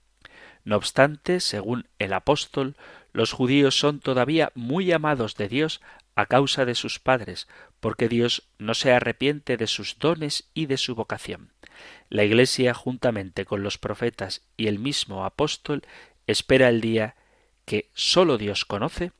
No 0.63 0.75
obstante, 0.75 1.39
según 1.39 1.87
el 1.97 2.13
apóstol, 2.13 2.75
los 3.13 3.31
judíos 3.31 3.79
son 3.79 3.99
todavía 3.99 4.51
muy 4.55 4.91
amados 4.91 5.35
de 5.35 5.47
Dios 5.47 5.81
a 6.15 6.25
causa 6.25 6.65
de 6.65 6.75
sus 6.75 6.99
padres, 6.99 7.47
porque 7.79 8.07
Dios 8.09 8.47
no 8.57 8.73
se 8.73 8.91
arrepiente 8.91 9.57
de 9.57 9.67
sus 9.67 9.97
dones 9.99 10.49
y 10.53 10.65
de 10.65 10.77
su 10.77 10.95
vocación. 10.95 11.53
La 12.09 12.23
Iglesia, 12.23 12.73
juntamente 12.73 13.45
con 13.45 13.63
los 13.63 13.77
profetas 13.77 14.41
y 14.57 14.67
el 14.67 14.79
mismo 14.79 15.25
apóstol, 15.25 15.83
espera 16.27 16.69
el 16.69 16.81
día 16.81 17.15
que 17.65 17.89
sólo 17.93 18.37
Dios 18.37 18.65
conoce, 18.65 19.11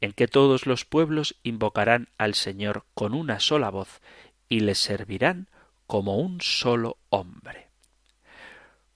en 0.00 0.12
que 0.12 0.28
todos 0.28 0.66
los 0.66 0.84
pueblos 0.84 1.36
invocarán 1.42 2.08
al 2.18 2.34
Señor 2.34 2.84
con 2.94 3.14
una 3.14 3.40
sola 3.40 3.70
voz 3.70 4.00
y 4.48 4.60
le 4.60 4.74
servirán 4.74 5.48
como 5.86 6.16
un 6.18 6.40
solo 6.40 6.98
hombre. 7.08 7.68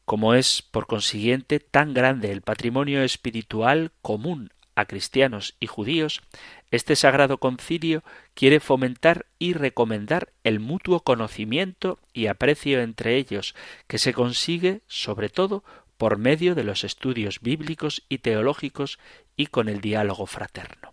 Como 0.04 0.34
es, 0.34 0.62
por 0.62 0.86
consiguiente, 0.86 1.60
tan 1.60 1.94
grande 1.94 2.32
el 2.32 2.42
patrimonio 2.42 3.02
espiritual 3.02 3.92
común 4.02 4.50
a 4.82 4.86
cristianos 4.86 5.56
y 5.58 5.66
judíos, 5.66 6.22
este 6.70 6.96
sagrado 6.96 7.38
concilio 7.38 8.02
quiere 8.34 8.60
fomentar 8.60 9.26
y 9.38 9.54
recomendar 9.54 10.32
el 10.44 10.60
mutuo 10.60 11.00
conocimiento 11.00 11.98
y 12.12 12.26
aprecio 12.26 12.80
entre 12.80 13.16
ellos, 13.16 13.54
que 13.86 13.98
se 13.98 14.12
consigue, 14.12 14.82
sobre 14.86 15.28
todo, 15.28 15.64
por 15.96 16.18
medio 16.18 16.54
de 16.54 16.64
los 16.64 16.84
estudios 16.84 17.40
bíblicos 17.40 18.02
y 18.08 18.18
teológicos 18.18 18.98
y 19.36 19.46
con 19.46 19.68
el 19.68 19.80
diálogo 19.80 20.26
fraterno. 20.26 20.92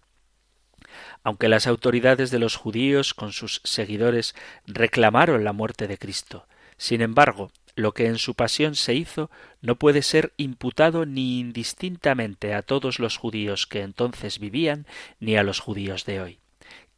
Aunque 1.23 1.49
las 1.49 1.67
autoridades 1.67 2.31
de 2.31 2.39
los 2.39 2.55
judíos 2.55 3.13
con 3.13 3.33
sus 3.33 3.61
seguidores 3.63 4.35
reclamaron 4.65 5.43
la 5.43 5.53
muerte 5.53 5.87
de 5.87 5.97
Cristo, 5.97 6.47
sin 6.77 7.01
embargo, 7.01 7.51
lo 7.79 7.93
que 7.93 8.07
en 8.07 8.17
su 8.17 8.35
pasión 8.35 8.75
se 8.75 8.93
hizo 8.93 9.31
no 9.61 9.77
puede 9.77 10.01
ser 10.01 10.33
imputado 10.37 11.05
ni 11.05 11.39
indistintamente 11.39 12.53
a 12.53 12.61
todos 12.61 12.99
los 12.99 13.17
judíos 13.17 13.67
que 13.67 13.81
entonces 13.81 14.39
vivían 14.39 14.85
ni 15.19 15.37
a 15.37 15.43
los 15.43 15.59
judíos 15.59 16.05
de 16.05 16.21
hoy. 16.21 16.39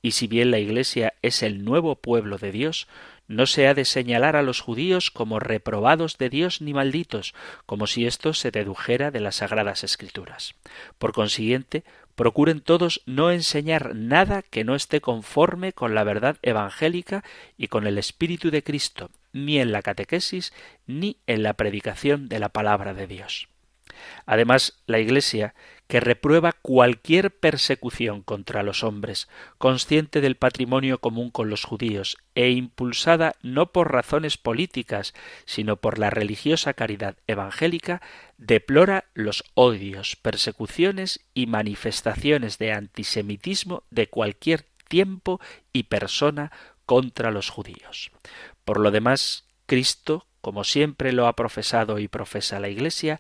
Y 0.02 0.12
si 0.12 0.26
bien 0.26 0.50
la 0.50 0.58
Iglesia 0.58 1.14
es 1.22 1.44
el 1.44 1.64
nuevo 1.64 1.96
pueblo 1.96 2.40
de 2.40 2.52
Dios, 2.52 2.88
no 3.28 3.46
se 3.46 3.68
ha 3.68 3.74
de 3.74 3.86
señalar 3.86 4.36
a 4.36 4.42
los 4.42 4.60
judíos 4.60 5.12
como 5.12 5.40
reprobados 5.40 6.18
de 6.18 6.30
Dios 6.30 6.62
ni 6.62 6.74
malditos, 6.74 7.34
como 7.66 7.86
si 7.88 8.06
esto 8.06 8.34
se 8.34 8.52
dedujera 8.52 9.12
de 9.12 9.22
las 9.22 9.36
sagradas 9.38 9.84
escrituras. 9.84 10.56
Por 10.98 11.14
consiguiente, 11.14 11.84
procuren 12.22 12.62
todos 12.62 13.02
no 13.08 13.32
enseñar 13.32 13.96
nada 13.96 14.44
que 14.44 14.64
no 14.64 14.76
esté 14.76 15.02
conforme 15.02 15.74
con 15.74 15.96
la 15.96 16.04
verdad 16.04 16.38
evangélica 16.44 17.24
y 17.58 17.68
con 17.68 17.88
el 17.88 17.98
Espíritu 17.98 18.52
de 18.52 18.62
Cristo, 18.62 19.10
ni 19.34 19.58
en 19.58 19.72
la 19.72 19.82
catequesis 19.82 20.54
ni 20.86 21.18
en 21.26 21.42
la 21.42 21.54
predicación 21.54 22.30
de 22.30 22.38
la 22.38 22.50
palabra 22.50 22.94
de 22.94 23.08
Dios. 23.08 23.48
Además, 24.26 24.82
la 24.86 25.00
Iglesia 25.00 25.54
que 25.92 26.00
reprueba 26.00 26.54
cualquier 26.54 27.32
persecución 27.32 28.22
contra 28.22 28.64
los 28.64 28.82
hombres, 28.82 29.28
consciente 29.58 30.22
del 30.22 30.38
patrimonio 30.38 31.00
común 31.00 31.32
con 31.32 31.50
los 31.50 31.66
judíos, 31.66 32.16
e 32.34 32.52
impulsada 32.52 33.36
no 33.42 33.74
por 33.74 33.92
razones 33.92 34.38
políticas, 34.38 35.14
sino 35.44 35.76
por 35.76 36.00
la 36.00 36.10
religiosa 36.10 36.74
caridad 36.74 37.18
evangélica, 37.28 38.02
deplora 38.38 39.04
los 39.14 39.44
odios, 39.54 40.16
persecuciones 40.16 41.20
y 41.34 41.48
manifestaciones 41.48 42.58
de 42.58 42.72
antisemitismo 42.72 43.84
de 43.90 44.08
cualquier 44.08 44.64
tiempo 44.88 45.42
y 45.74 45.84
persona 45.84 46.54
contra 46.86 47.32
los 47.32 47.50
judíos. 47.50 48.12
Por 48.64 48.80
lo 48.80 48.92
demás, 48.92 49.44
Cristo, 49.66 50.26
como 50.40 50.64
siempre 50.64 51.12
lo 51.12 51.28
ha 51.28 51.36
profesado 51.36 52.00
y 52.00 52.08
profesa 52.08 52.60
la 52.60 52.70
Iglesia, 52.70 53.20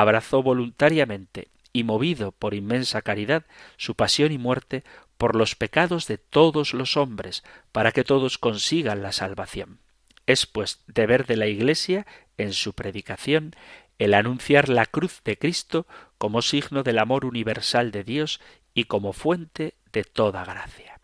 abrazó 0.00 0.42
voluntariamente 0.42 1.48
y 1.72 1.84
movido 1.84 2.32
por 2.32 2.54
inmensa 2.54 3.02
caridad 3.02 3.44
su 3.76 3.94
pasión 3.94 4.32
y 4.32 4.38
muerte 4.38 4.84
por 5.16 5.34
los 5.34 5.56
pecados 5.56 6.06
de 6.06 6.18
todos 6.18 6.74
los 6.74 6.96
hombres, 6.96 7.42
para 7.72 7.92
que 7.92 8.04
todos 8.04 8.38
consigan 8.38 9.02
la 9.02 9.12
salvación. 9.12 9.80
Es 10.26 10.46
pues 10.46 10.82
deber 10.86 11.26
de 11.26 11.36
la 11.36 11.46
Iglesia, 11.46 12.06
en 12.36 12.52
su 12.52 12.74
predicación, 12.74 13.56
el 13.98 14.14
anunciar 14.14 14.68
la 14.68 14.86
cruz 14.86 15.22
de 15.24 15.36
Cristo 15.36 15.86
como 16.18 16.42
signo 16.42 16.84
del 16.84 16.98
amor 16.98 17.24
universal 17.24 17.90
de 17.90 18.04
Dios 18.04 18.40
y 18.74 18.84
como 18.84 19.12
fuente 19.12 19.74
de 19.92 20.04
toda 20.04 20.44
gracia. 20.44 21.00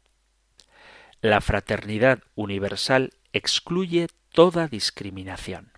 La 1.20 1.40
fraternidad 1.40 2.20
universal 2.36 3.14
excluye 3.32 4.06
toda 4.30 4.68
discriminación. 4.68 5.73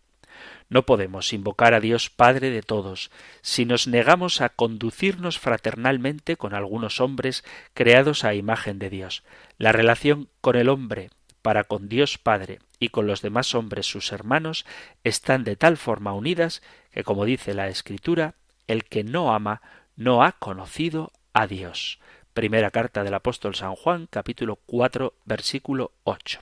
No 0.69 0.85
podemos 0.85 1.33
invocar 1.33 1.75
a 1.75 1.81
Dios 1.81 2.11
Padre 2.11 2.51
de 2.51 2.63
todos 2.63 3.11
si 3.41 3.65
nos 3.65 3.87
negamos 3.87 4.41
a 4.41 4.49
conducirnos 4.49 5.39
fraternalmente 5.39 6.37
con 6.37 6.55
algunos 6.55 7.01
hombres 7.01 7.45
creados 7.73 8.25
a 8.25 8.35
imagen 8.35 8.79
de 8.79 8.91
Dios. 8.91 9.23
La 9.59 9.73
relación 9.73 10.29
con 10.41 10.57
el 10.57 10.69
hombre 10.69 11.11
para 11.43 11.65
con 11.65 11.89
Dios 11.89 12.19
Padre 12.19 12.59
y 12.81 12.89
con 12.89 13.07
los 13.07 13.23
demás 13.23 13.55
hombres 13.55 13.87
sus 13.87 14.11
hermanos 14.11 14.67
están 15.05 15.45
de 15.45 15.55
tal 15.55 15.77
forma 15.77 16.13
unidas 16.13 16.63
que, 16.91 17.05
como 17.05 17.25
dice 17.25 17.55
la 17.55 17.69
Escritura, 17.69 18.35
el 18.67 18.85
que 18.85 19.05
no 19.05 19.33
ama 19.33 19.63
no 19.95 20.25
ha 20.25 20.33
conocido 20.33 21.13
a 21.33 21.47
Dios. 21.47 22.01
Primera 22.35 22.71
carta 22.71 23.05
del 23.05 23.15
apóstol 23.15 23.55
San 23.55 23.77
Juan, 23.77 24.09
capítulo 24.11 24.57
4, 24.67 25.15
versículo 25.25 25.93
8. 26.05 26.41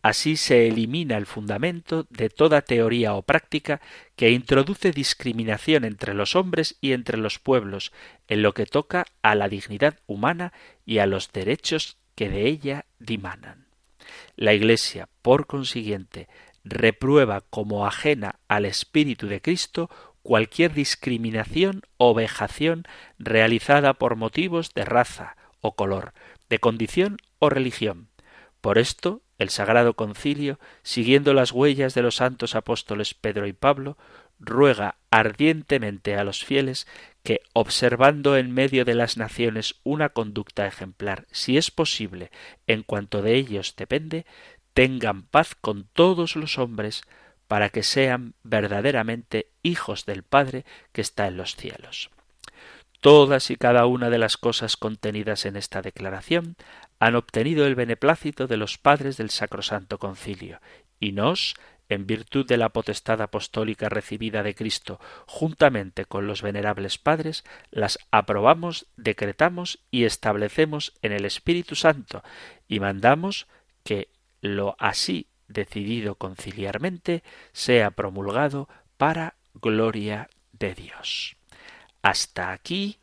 Así 0.00 0.36
se 0.36 0.68
elimina 0.68 1.16
el 1.16 1.26
fundamento 1.26 2.06
de 2.10 2.30
toda 2.30 2.62
teoría 2.62 3.14
o 3.14 3.22
práctica 3.22 3.80
que 4.14 4.30
introduce 4.30 4.92
discriminación 4.92 5.84
entre 5.84 6.14
los 6.14 6.36
hombres 6.36 6.76
y 6.80 6.92
entre 6.92 7.18
los 7.18 7.38
pueblos 7.38 7.92
en 8.28 8.42
lo 8.42 8.54
que 8.54 8.66
toca 8.66 9.06
a 9.22 9.34
la 9.34 9.48
dignidad 9.48 9.98
humana 10.06 10.52
y 10.86 10.98
a 10.98 11.06
los 11.06 11.32
derechos 11.32 11.96
que 12.14 12.28
de 12.28 12.46
ella 12.46 12.84
dimanan. 13.00 13.66
La 14.36 14.54
Iglesia, 14.54 15.08
por 15.22 15.46
consiguiente, 15.46 16.28
reprueba 16.64 17.40
como 17.40 17.86
ajena 17.86 18.36
al 18.46 18.64
Espíritu 18.66 19.26
de 19.26 19.40
Cristo 19.40 19.90
cualquier 20.22 20.74
discriminación 20.74 21.82
o 21.96 22.14
vejación 22.14 22.84
realizada 23.18 23.94
por 23.94 24.16
motivos 24.16 24.74
de 24.74 24.84
raza 24.84 25.36
o 25.60 25.74
color, 25.74 26.12
de 26.48 26.58
condición 26.58 27.16
o 27.38 27.50
religión. 27.50 28.08
Por 28.60 28.78
esto 28.78 29.22
el 29.38 29.50
Sagrado 29.50 29.94
Concilio, 29.94 30.58
siguiendo 30.82 31.32
las 31.32 31.52
huellas 31.52 31.94
de 31.94 32.02
los 32.02 32.16
santos 32.16 32.54
apóstoles 32.54 33.14
Pedro 33.14 33.46
y 33.46 33.52
Pablo, 33.52 33.96
ruega 34.40 34.96
ardientemente 35.10 36.16
a 36.16 36.24
los 36.24 36.44
fieles 36.44 36.86
que, 37.22 37.40
observando 37.52 38.36
en 38.36 38.52
medio 38.52 38.84
de 38.84 38.94
las 38.94 39.16
naciones 39.16 39.76
una 39.84 40.10
conducta 40.10 40.66
ejemplar, 40.66 41.26
si 41.30 41.56
es 41.56 41.70
posible, 41.70 42.30
en 42.66 42.82
cuanto 42.82 43.22
de 43.22 43.34
ellos 43.34 43.74
depende, 43.76 44.26
tengan 44.74 45.22
paz 45.22 45.54
con 45.54 45.88
todos 45.92 46.36
los 46.36 46.58
hombres, 46.58 47.02
para 47.48 47.70
que 47.70 47.82
sean 47.82 48.34
verdaderamente 48.42 49.48
hijos 49.62 50.04
del 50.04 50.22
Padre 50.22 50.64
que 50.92 51.00
está 51.00 51.26
en 51.26 51.38
los 51.38 51.56
cielos. 51.56 52.10
Todas 53.00 53.50
y 53.50 53.56
cada 53.56 53.86
una 53.86 54.10
de 54.10 54.18
las 54.18 54.36
cosas 54.36 54.76
contenidas 54.76 55.46
en 55.46 55.56
esta 55.56 55.82
declaración 55.82 56.56
han 56.98 57.14
obtenido 57.14 57.66
el 57.66 57.74
beneplácito 57.74 58.46
de 58.46 58.56
los 58.56 58.78
padres 58.78 59.16
del 59.16 59.30
Sacrosanto 59.30 59.98
Concilio, 59.98 60.60
y 61.00 61.12
nos, 61.12 61.54
en 61.88 62.06
virtud 62.06 62.46
de 62.46 62.56
la 62.56 62.68
potestad 62.70 63.22
apostólica 63.22 63.88
recibida 63.88 64.42
de 64.42 64.54
Cristo, 64.54 65.00
juntamente 65.26 66.04
con 66.04 66.26
los 66.26 66.42
venerables 66.42 66.98
padres, 66.98 67.44
las 67.70 67.98
aprobamos, 68.10 68.86
decretamos 68.96 69.78
y 69.90 70.04
establecemos 70.04 70.94
en 71.02 71.12
el 71.12 71.24
Espíritu 71.24 71.76
Santo, 71.76 72.22
y 72.66 72.80
mandamos 72.80 73.46
que 73.84 74.08
lo 74.40 74.76
así 74.78 75.28
decidido 75.46 76.16
conciliarmente 76.16 77.22
sea 77.52 77.90
promulgado 77.90 78.68
para 78.96 79.34
gloria 79.54 80.28
de 80.52 80.74
Dios. 80.74 81.36
Hasta 82.02 82.52
aquí 82.52 82.98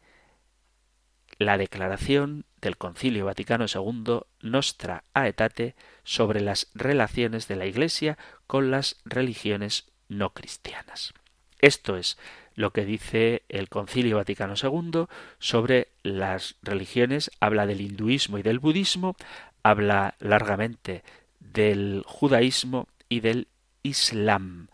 la 1.38 1.58
declaración 1.58 2.46
del 2.62 2.78
Concilio 2.78 3.26
Vaticano 3.26 3.66
II 3.74 4.22
Nostra 4.42 5.04
Aetate 5.14 5.76
sobre 6.04 6.42
las 6.42 6.70
relaciones 6.74 7.48
de 7.48 7.56
la 7.56 7.66
Iglesia 7.66 8.18
con 8.48 8.72
las 8.72 8.98
religiones 9.06 9.88
no 10.08 10.34
cristianas. 10.34 11.14
Esto 11.60 11.98
es 11.98 12.18
lo 12.54 12.72
que 12.72 12.86
dice 12.86 13.44
el 13.50 13.70
Concilio 13.70 14.18
Vaticano 14.18 14.54
II 14.62 15.08
sobre 15.40 15.90
las 16.04 16.56
religiones, 16.62 17.32
habla 17.40 17.66
del 17.66 17.82
hinduismo 17.82 18.38
y 18.38 18.44
del 18.44 18.60
budismo, 18.60 19.16
habla 19.62 20.16
largamente 20.20 21.04
del 21.40 22.04
judaísmo 22.06 22.88
y 23.10 23.20
del 23.20 23.48
islam. 23.84 24.70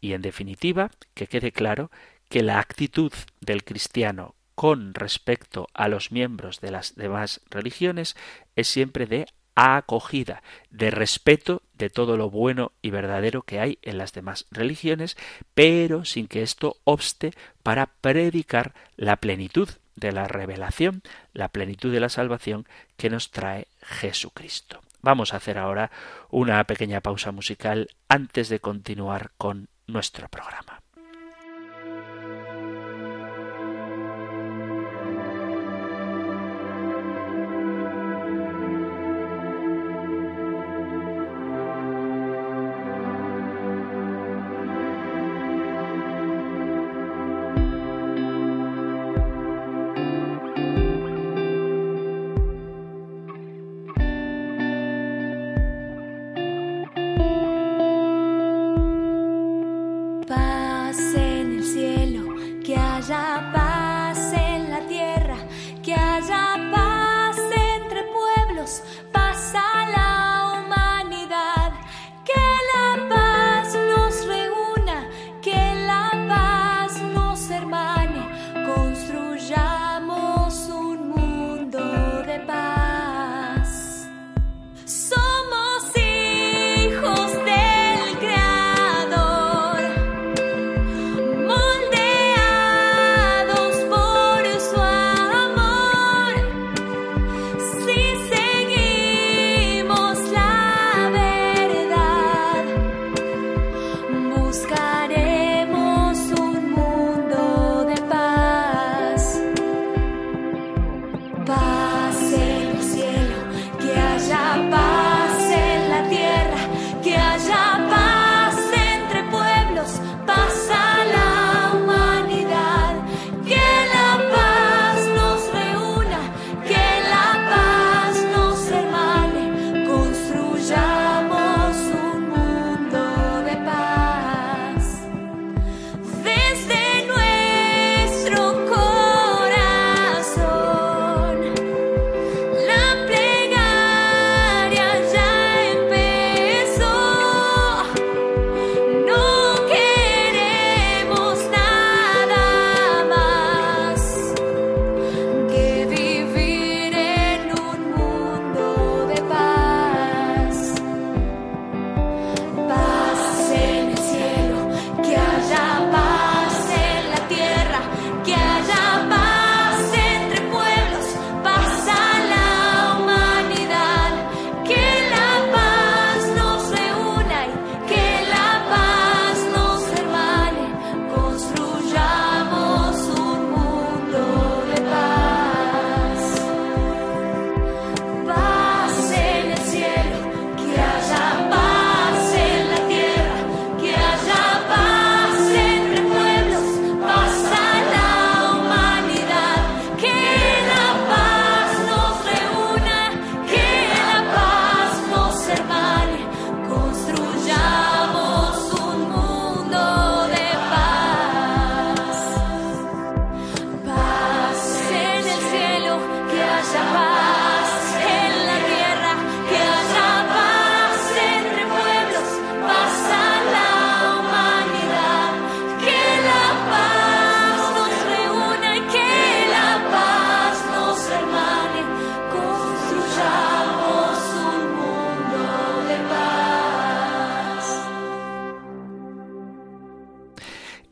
Y 0.00 0.12
en 0.12 0.22
definitiva, 0.22 0.90
que 1.14 1.26
quede 1.26 1.50
claro 1.50 1.90
que 2.28 2.42
la 2.42 2.60
actitud 2.60 3.12
del 3.40 3.64
cristiano 3.64 4.34
con 4.58 4.92
respecto 4.92 5.68
a 5.72 5.86
los 5.86 6.10
miembros 6.10 6.60
de 6.60 6.72
las 6.72 6.96
demás 6.96 7.42
religiones 7.48 8.16
es 8.56 8.66
siempre 8.66 9.06
de 9.06 9.26
acogida, 9.54 10.42
de 10.70 10.90
respeto 10.90 11.62
de 11.74 11.90
todo 11.90 12.16
lo 12.16 12.28
bueno 12.28 12.72
y 12.82 12.90
verdadero 12.90 13.42
que 13.42 13.60
hay 13.60 13.78
en 13.82 13.98
las 13.98 14.12
demás 14.14 14.46
religiones, 14.50 15.16
pero 15.54 16.04
sin 16.04 16.26
que 16.26 16.42
esto 16.42 16.78
obste 16.82 17.34
para 17.62 17.86
predicar 18.00 18.74
la 18.96 19.18
plenitud 19.18 19.68
de 19.94 20.10
la 20.10 20.26
revelación, 20.26 21.02
la 21.32 21.50
plenitud 21.50 21.92
de 21.92 22.00
la 22.00 22.08
salvación 22.08 22.66
que 22.96 23.10
nos 23.10 23.30
trae 23.30 23.68
Jesucristo. 23.80 24.80
Vamos 25.02 25.34
a 25.34 25.36
hacer 25.36 25.56
ahora 25.56 25.92
una 26.30 26.64
pequeña 26.64 27.00
pausa 27.00 27.30
musical 27.30 27.90
antes 28.08 28.48
de 28.48 28.58
continuar 28.58 29.30
con 29.38 29.68
nuestro 29.86 30.28
programa. 30.28 30.82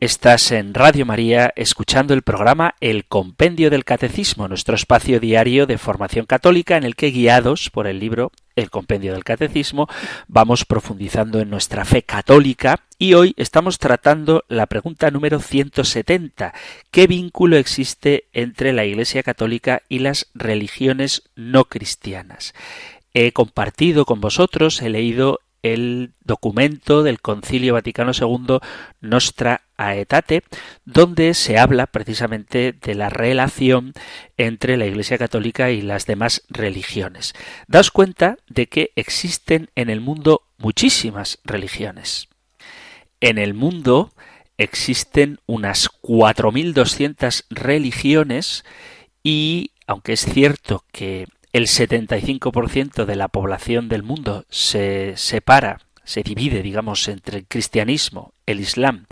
Estás 0.07 0.53
en 0.53 0.73
Radio 0.73 1.05
María 1.05 1.53
escuchando 1.57 2.15
el 2.15 2.23
programa 2.23 2.77
El 2.81 3.07
Compendio 3.07 3.71
del 3.71 3.85
Catecismo, 3.85 4.47
nuestro 4.47 4.77
espacio 4.77 5.19
diario 5.19 5.67
de 5.67 5.79
formación 5.79 6.27
católica 6.27 6.77
en 6.77 6.85
el 6.85 6.95
que 6.95 7.11
guiados 7.11 7.71
por 7.71 7.89
el 7.89 7.99
libro 7.99 8.31
El 8.55 8.71
Compendio 8.71 9.15
del 9.15 9.25
Catecismo 9.25 9.89
vamos 10.29 10.65
profundizando 10.65 11.41
en 11.41 11.51
nuestra 11.51 11.85
fe 11.85 12.03
católica 12.03 12.85
y 13.01 13.15
hoy 13.15 13.35
estamos 13.37 13.81
tratando 13.81 14.45
la 14.47 14.67
pregunta 14.67 15.11
número 15.11 15.41
170. 15.41 16.55
¿Qué 16.93 17.09
vínculo 17.09 17.57
existe 17.57 18.29
entre 18.33 18.73
la 18.73 18.85
Iglesia 18.85 19.25
católica 19.25 19.83
y 19.89 19.99
las 19.99 20.29
religiones 20.35 21.25
no 21.35 21.65
cristianas? 21.65 22.55
He 23.13 23.33
compartido 23.33 24.05
con 24.05 24.21
vosotros, 24.21 24.81
he 24.83 24.89
leído 24.89 25.41
el 25.73 26.13
documento 26.25 27.03
del 27.03 27.21
Concilio 27.21 27.75
Vaticano 27.75 28.13
II 28.13 28.59
Nostra 29.01 29.63
Aetate, 29.77 30.43
donde 30.85 31.35
se 31.35 31.59
habla 31.59 31.87
precisamente 31.87 32.73
de 32.73 32.95
la 32.95 33.09
relación 33.09 33.93
entre 34.37 34.77
la 34.77 34.87
Iglesia 34.87 35.19
Católica 35.19 35.71
y 35.71 35.83
las 35.83 36.07
demás 36.07 36.43
religiones. 36.49 37.35
Daos 37.69 37.91
cuenta 37.91 38.37
de 38.49 38.67
que 38.67 38.93
existen 38.97 39.71
en 39.75 39.91
el 39.91 40.01
mundo 40.01 40.43
muchísimas 40.59 41.39
religiones. 41.45 42.29
En 43.21 43.39
el 43.39 43.55
mundo 43.55 44.13
existen 44.59 45.39
unas 45.47 45.91
4.200 46.03 47.45
religiones 47.51 48.65
y, 49.23 49.73
aunque 49.87 50.15
es 50.15 50.25
cierto 50.25 50.85
que 50.93 51.27
el 51.57 51.69
75% 51.69 53.07
de 53.07 53.17
la 53.17 53.29
población 53.29 53.89
del 53.89 54.03
mundo 54.03 54.45
se 54.51 55.15
separa, 55.17 55.81
se 56.05 56.23
divide, 56.23 56.61
digamos, 56.61 57.09
entre 57.09 57.39
el 57.39 57.47
cristianismo, 57.47 58.35
el 58.45 58.61
islam, 58.61 59.07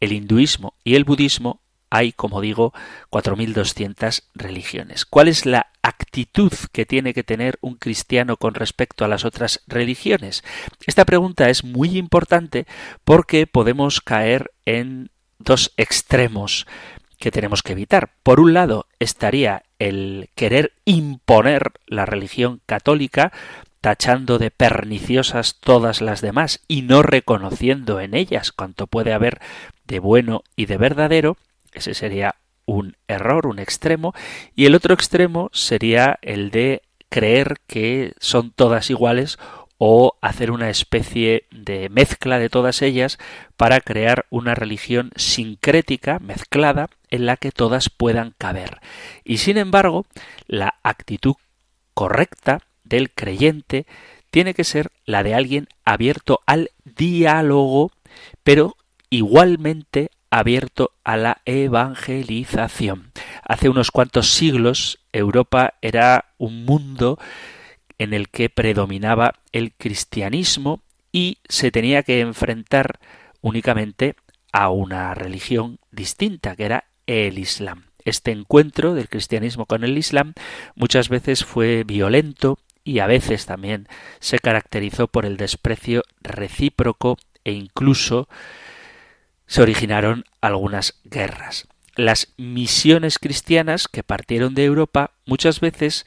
el 0.00 0.12
hinduismo 0.12 0.72
y 0.82 0.94
el 0.94 1.04
budismo, 1.04 1.60
hay, 1.90 2.12
como 2.12 2.40
digo, 2.40 2.72
4.200 3.10 4.22
religiones. 4.34 5.04
¿Cuál 5.04 5.28
es 5.28 5.44
la 5.44 5.72
actitud 5.82 6.52
que 6.72 6.86
tiene 6.86 7.12
que 7.12 7.22
tener 7.22 7.58
un 7.60 7.74
cristiano 7.74 8.38
con 8.38 8.54
respecto 8.54 9.04
a 9.04 9.08
las 9.08 9.26
otras 9.26 9.62
religiones? 9.66 10.42
Esta 10.86 11.04
pregunta 11.04 11.50
es 11.50 11.64
muy 11.64 11.98
importante 11.98 12.66
porque 13.04 13.46
podemos 13.46 14.00
caer 14.00 14.52
en 14.64 15.10
dos 15.38 15.74
extremos 15.76 16.66
que 17.18 17.30
tenemos 17.30 17.62
que 17.62 17.72
evitar. 17.72 18.14
Por 18.22 18.40
un 18.40 18.54
lado 18.54 18.86
estaría 18.98 19.64
el 19.80 20.28
querer 20.36 20.74
imponer 20.84 21.72
la 21.86 22.06
religión 22.06 22.60
católica, 22.66 23.32
tachando 23.80 24.38
de 24.38 24.52
perniciosas 24.52 25.56
todas 25.58 26.00
las 26.00 26.20
demás 26.20 26.60
y 26.68 26.82
no 26.82 27.02
reconociendo 27.02 27.98
en 27.98 28.14
ellas 28.14 28.52
cuanto 28.52 28.86
puede 28.86 29.12
haber 29.12 29.40
de 29.86 29.98
bueno 29.98 30.44
y 30.54 30.66
de 30.66 30.76
verdadero, 30.76 31.36
ese 31.72 31.94
sería 31.94 32.36
un 32.66 32.96
error, 33.08 33.46
un 33.46 33.58
extremo, 33.58 34.14
y 34.54 34.66
el 34.66 34.74
otro 34.74 34.94
extremo 34.94 35.50
sería 35.52 36.18
el 36.22 36.50
de 36.50 36.82
creer 37.08 37.56
que 37.66 38.12
son 38.20 38.52
todas 38.52 38.90
iguales 38.90 39.38
o 39.82 40.18
hacer 40.20 40.50
una 40.50 40.68
especie 40.68 41.46
de 41.50 41.88
mezcla 41.88 42.38
de 42.38 42.50
todas 42.50 42.82
ellas 42.82 43.18
para 43.56 43.80
crear 43.80 44.26
una 44.28 44.54
religión 44.54 45.10
sincrética, 45.16 46.18
mezclada, 46.18 46.90
en 47.08 47.24
la 47.24 47.38
que 47.38 47.50
todas 47.50 47.88
puedan 47.88 48.34
caber. 48.36 48.82
Y 49.24 49.38
sin 49.38 49.56
embargo, 49.56 50.04
la 50.46 50.74
actitud 50.82 51.36
correcta 51.94 52.60
del 52.84 53.10
creyente 53.10 53.86
tiene 54.30 54.52
que 54.52 54.64
ser 54.64 54.92
la 55.06 55.22
de 55.22 55.34
alguien 55.34 55.66
abierto 55.86 56.40
al 56.44 56.72
diálogo, 56.84 57.90
pero 58.44 58.76
igualmente 59.08 60.10
abierto 60.28 60.92
a 61.04 61.16
la 61.16 61.40
evangelización. 61.46 63.12
Hace 63.42 63.70
unos 63.70 63.90
cuantos 63.90 64.34
siglos 64.34 64.98
Europa 65.10 65.72
era 65.80 66.26
un 66.36 66.66
mundo 66.66 67.18
en 68.00 68.14
el 68.14 68.30
que 68.30 68.48
predominaba 68.48 69.34
el 69.52 69.74
cristianismo 69.74 70.82
y 71.12 71.36
se 71.50 71.70
tenía 71.70 72.02
que 72.02 72.20
enfrentar 72.20 72.98
únicamente 73.42 74.16
a 74.52 74.70
una 74.70 75.12
religión 75.12 75.80
distinta, 75.90 76.56
que 76.56 76.64
era 76.64 76.84
el 77.06 77.38
Islam. 77.38 77.84
Este 78.06 78.30
encuentro 78.30 78.94
del 78.94 79.10
cristianismo 79.10 79.66
con 79.66 79.84
el 79.84 79.98
Islam 79.98 80.32
muchas 80.74 81.10
veces 81.10 81.44
fue 81.44 81.84
violento 81.84 82.58
y 82.84 83.00
a 83.00 83.06
veces 83.06 83.44
también 83.44 83.86
se 84.18 84.38
caracterizó 84.38 85.06
por 85.06 85.26
el 85.26 85.36
desprecio 85.36 86.02
recíproco 86.22 87.18
e 87.44 87.52
incluso 87.52 88.30
se 89.46 89.60
originaron 89.60 90.24
algunas 90.40 90.98
guerras. 91.04 91.68
Las 91.96 92.32
misiones 92.38 93.18
cristianas 93.18 93.88
que 93.88 94.02
partieron 94.02 94.54
de 94.54 94.64
Europa 94.64 95.10
muchas 95.26 95.60
veces 95.60 96.06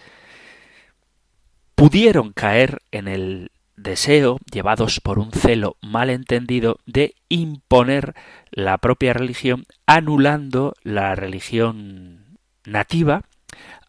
pudieron 1.75 2.33
caer 2.33 2.81
en 2.91 3.07
el 3.07 3.51
deseo, 3.75 4.37
llevados 4.51 4.99
por 4.99 5.19
un 5.19 5.31
celo 5.31 5.77
malentendido, 5.81 6.79
de 6.85 7.15
imponer 7.29 8.15
la 8.51 8.77
propia 8.77 9.13
religión, 9.13 9.65
anulando 9.85 10.73
la 10.83 11.15
religión 11.15 12.37
nativa, 12.65 13.23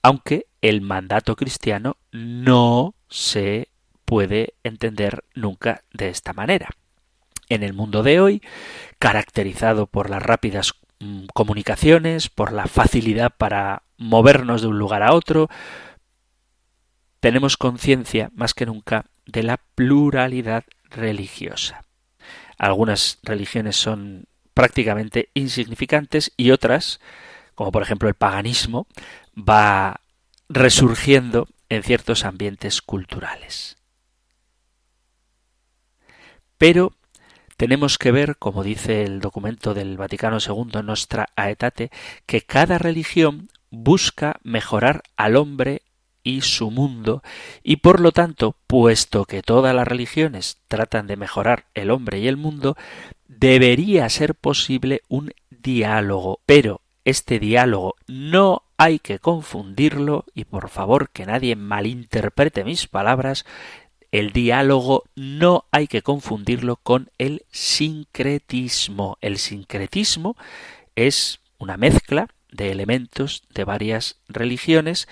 aunque 0.03 0.47
el 0.61 0.81
mandato 0.81 1.37
cristiano 1.37 1.97
no 2.13 2.95
se 3.09 3.69
puede 4.05 4.55
entender 4.65 5.25
nunca 5.35 5.83
de 5.93 6.09
esta 6.09 6.33
manera. 6.33 6.71
En 7.49 7.63
el 7.63 7.75
mundo 7.75 8.03
de 8.03 8.21
hoy, 8.21 8.43
caracterizado 8.99 9.87
por 9.87 10.11
las 10.11 10.23
rápidas 10.23 10.75
mm, 11.01 11.27
comunicaciones, 11.35 12.29
por 12.29 12.53
la 12.53 12.67
facilidad 12.67 13.33
para 13.37 13.83
movernos 13.99 14.63
de 14.63 14.69
un 14.69 14.79
lugar 14.79 15.03
a 15.03 15.13
otro, 15.13 15.49
tenemos 17.25 17.57
conciencia 17.57 18.31
más 18.35 18.53
que 18.53 18.67
nunca 18.67 19.07
de 19.25 19.43
la 19.43 19.57
pluralidad 19.57 20.65
religiosa. 20.91 21.83
Algunas 22.59 23.19
religiones 23.23 23.77
son 23.77 24.27
prácticamente 24.53 25.31
insignificantes 25.33 26.35
y 26.37 26.51
otras, 26.51 27.01
como 27.55 27.73
por 27.73 27.81
ejemplo 27.81 28.11
el 28.11 28.15
paganismo, 28.15 28.87
va 29.35 30.03
resurgiendo 30.51 31.49
en 31.71 31.83
ciertos 31.83 32.27
ambientes 32.27 32.83
culturales. 32.83 33.79
Pero 36.59 36.93
tenemos 37.57 37.97
que 37.97 38.13
ver, 38.13 38.37
como 38.37 38.63
dice 38.63 39.03
el 39.03 39.21
documento 39.21 39.73
del 39.73 39.97
Vaticano 39.97 40.37
II, 40.47 40.83
Nostra 40.83 41.31
Aetate, 41.37 41.91
que 42.27 42.43
cada 42.43 42.77
religión 42.77 43.49
busca 43.71 44.41
mejorar 44.43 45.05
al 45.17 45.37
hombre 45.37 45.84
y 46.25 46.41
su 46.41 46.71
mundo, 46.71 47.23
y 47.63 47.77
por 47.77 48.01
lo 48.01 48.11
tanto, 48.11 48.57
puesto 48.67 49.27
que 49.27 49.43
todas 49.43 49.75
las 49.75 49.87
religiones 49.87 50.59
tratan 50.67 51.07
de 51.07 51.17
mejorar 51.17 51.67
el 51.75 51.91
hombre 51.91 52.19
y 52.19 52.27
el 52.27 52.37
mundo, 52.37 52.77
debería 53.29 54.09
ser 54.09 54.35
posible 54.35 55.03
un 55.09 55.33
diálogo, 55.51 56.41
pero 56.47 56.81
este 57.05 57.39
diálogo 57.39 57.95
no 58.09 58.63
hay 58.79 58.99
que 58.99 59.19
confundirlo, 59.19 60.25
y 60.35 60.47
por 60.47 60.71
favor 60.71 61.11
que 61.11 61.27
nadie 61.27 61.55
malinterprete 61.55 62.65
mis 62.65 62.87
palabras, 62.89 63.45
el 64.11 64.33
diálogo 64.33 65.05
no 65.17 65.67
hay 65.73 65.89
que 65.89 66.03
confundirlo 66.03 66.77
con 66.77 67.11
el 67.19 67.45
sincretismo. 67.51 69.19
El 69.21 69.39
sincretismo 69.39 70.37
es 70.95 71.41
una 71.59 71.77
mezcla 71.77 72.29
de 72.51 72.71
elementos 72.71 73.43
de 73.53 73.65
varias 73.65 74.19
religiones 74.29 75.09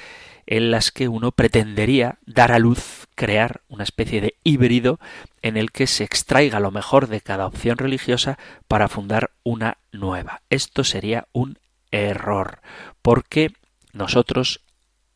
en 0.53 0.70
las 0.70 0.90
que 0.90 1.09
uno 1.09 1.32
pretendería 1.32 2.18
dar 2.26 2.53
a 2.53 2.59
luz, 2.59 3.09
crear 3.14 3.62
una 3.68 3.84
especie 3.84 4.20
de 4.20 4.34
híbrido 4.44 5.00
en 5.40 5.57
el 5.57 5.72
que 5.72 5.86
se 5.86 6.05
extraiga 6.05 6.61
lo 6.61 6.70
mejor 6.70 7.07
de 7.07 7.22
cada 7.22 7.46
opción 7.46 7.78
religiosa 7.78 8.38
para 8.68 8.88
fundar 8.88 9.30
una 9.44 9.78
nueva. 9.92 10.42
Esto 10.50 10.84
sería 10.84 11.26
un 11.32 11.59
error, 11.90 12.61
porque 13.00 13.55
nosotros 13.94 14.61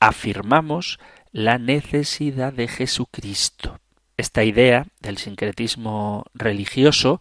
afirmamos 0.01 0.99
la 1.33 1.59
necesidad 1.59 2.55
de 2.55 2.67
Jesucristo. 2.67 3.79
Esta 4.17 4.43
idea 4.43 4.87
del 5.01 5.19
sincretismo 5.19 6.25
religioso 6.33 7.21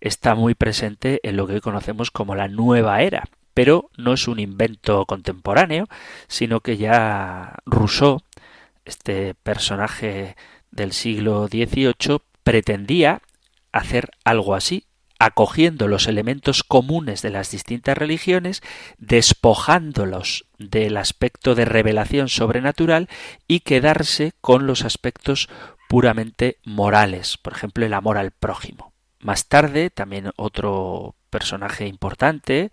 está 0.00 0.34
muy 0.34 0.54
presente 0.54 1.20
en 1.24 1.36
lo 1.36 1.46
que 1.46 1.52
hoy 1.52 1.60
conocemos 1.60 2.10
como 2.10 2.34
la 2.34 2.48
nueva 2.48 3.02
era, 3.02 3.24
pero 3.54 3.90
no 3.96 4.12
es 4.12 4.28
un 4.28 4.38
invento 4.38 5.06
contemporáneo, 5.06 5.88
sino 6.28 6.60
que 6.60 6.76
ya 6.76 7.56
Rousseau, 7.66 8.22
este 8.84 9.34
personaje 9.34 10.36
del 10.70 10.92
siglo 10.92 11.48
XVIII, 11.48 12.18
pretendía 12.42 13.22
hacer 13.72 14.10
algo 14.24 14.54
así, 14.54 14.86
acogiendo 15.18 15.86
los 15.86 16.08
elementos 16.08 16.64
comunes 16.64 17.20
de 17.20 17.30
las 17.30 17.50
distintas 17.50 17.96
religiones, 17.96 18.62
despojándolos 18.98 20.46
del 20.58 20.96
aspecto 20.96 21.54
de 21.54 21.66
revelación 21.66 22.28
sobrenatural 22.28 23.08
y 23.46 23.60
quedarse 23.60 24.32
con 24.40 24.66
los 24.66 24.84
aspectos 24.84 25.48
puramente 25.88 26.56
morales, 26.64 27.36
por 27.36 27.52
ejemplo 27.52 27.84
el 27.84 27.92
amor 27.92 28.16
al 28.16 28.30
prójimo. 28.30 28.94
Más 29.18 29.48
tarde, 29.48 29.90
también 29.90 30.30
otro 30.36 31.14
personaje 31.28 31.86
importante, 31.86 32.72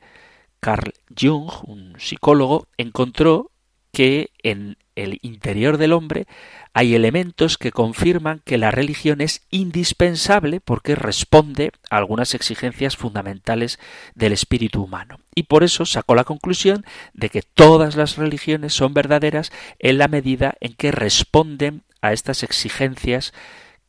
Carl 0.59 0.93
Jung, 1.15 1.49
un 1.63 1.95
psicólogo, 1.99 2.67
encontró 2.77 3.51
que 3.91 4.31
en 4.43 4.77
el 4.95 5.19
interior 5.21 5.77
del 5.77 5.93
hombre 5.93 6.27
hay 6.73 6.95
elementos 6.95 7.57
que 7.57 7.71
confirman 7.71 8.41
que 8.45 8.57
la 8.57 8.71
religión 8.71 9.21
es 9.21 9.45
indispensable 9.49 10.59
porque 10.59 10.95
responde 10.95 11.71
a 11.89 11.97
algunas 11.97 12.33
exigencias 12.33 12.97
fundamentales 12.97 13.79
del 14.15 14.33
espíritu 14.33 14.83
humano. 14.83 15.19
Y 15.33 15.43
por 15.43 15.63
eso 15.63 15.85
sacó 15.85 16.15
la 16.15 16.23
conclusión 16.23 16.85
de 17.13 17.29
que 17.29 17.41
todas 17.41 17.95
las 17.95 18.17
religiones 18.17 18.73
son 18.73 18.93
verdaderas 18.93 19.51
en 19.79 19.97
la 19.97 20.07
medida 20.07 20.55
en 20.59 20.73
que 20.73 20.91
responden 20.91 21.83
a 22.01 22.13
estas 22.13 22.43
exigencias 22.43 23.33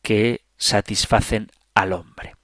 que 0.01 0.41
satisfacen 0.57 1.51
al 1.73 1.93
hombre. 1.93 2.35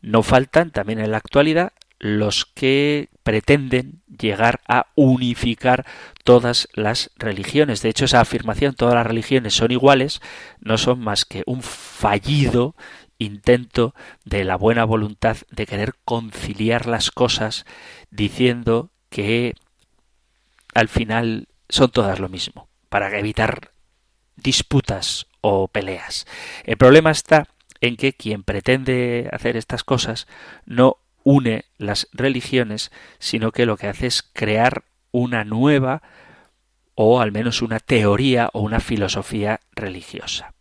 No 0.00 0.22
faltan 0.22 0.70
también 0.70 0.98
en 0.98 1.12
la 1.12 1.18
actualidad 1.18 1.72
los 2.02 2.46
que 2.46 3.10
pretenden 3.22 4.02
llegar 4.06 4.60
a 4.66 4.88
unificar 4.96 5.86
todas 6.24 6.68
las 6.74 7.12
religiones. 7.16 7.80
De 7.80 7.90
hecho, 7.90 8.06
esa 8.06 8.20
afirmación, 8.20 8.74
todas 8.74 8.96
las 8.96 9.06
religiones 9.06 9.54
son 9.54 9.70
iguales, 9.70 10.20
no 10.58 10.78
son 10.78 10.98
más 10.98 11.24
que 11.24 11.44
un 11.46 11.62
fallido 11.62 12.74
intento 13.18 13.94
de 14.24 14.42
la 14.42 14.56
buena 14.56 14.84
voluntad 14.84 15.36
de 15.52 15.64
querer 15.64 15.94
conciliar 16.04 16.86
las 16.86 17.12
cosas 17.12 17.66
diciendo 18.10 18.90
que 19.08 19.54
al 20.74 20.88
final 20.88 21.46
son 21.68 21.92
todas 21.92 22.18
lo 22.18 22.28
mismo, 22.28 22.68
para 22.88 23.16
evitar 23.16 23.70
disputas 24.34 25.28
o 25.40 25.68
peleas. 25.68 26.26
El 26.64 26.76
problema 26.76 27.12
está 27.12 27.46
en 27.80 27.96
que 27.96 28.12
quien 28.12 28.42
pretende 28.42 29.28
hacer 29.30 29.56
estas 29.56 29.84
cosas 29.84 30.26
no 30.66 30.96
une 31.24 31.64
las 31.78 32.08
religiones, 32.12 32.90
sino 33.18 33.52
que 33.52 33.66
lo 33.66 33.76
que 33.76 33.88
hace 33.88 34.06
es 34.06 34.22
crear 34.22 34.84
una 35.10 35.44
nueva 35.44 36.02
o 36.94 37.20
al 37.20 37.32
menos 37.32 37.62
una 37.62 37.80
teoría 37.80 38.50
o 38.52 38.60
una 38.60 38.80
filosofía 38.80 39.60
religiosa. 39.72 40.54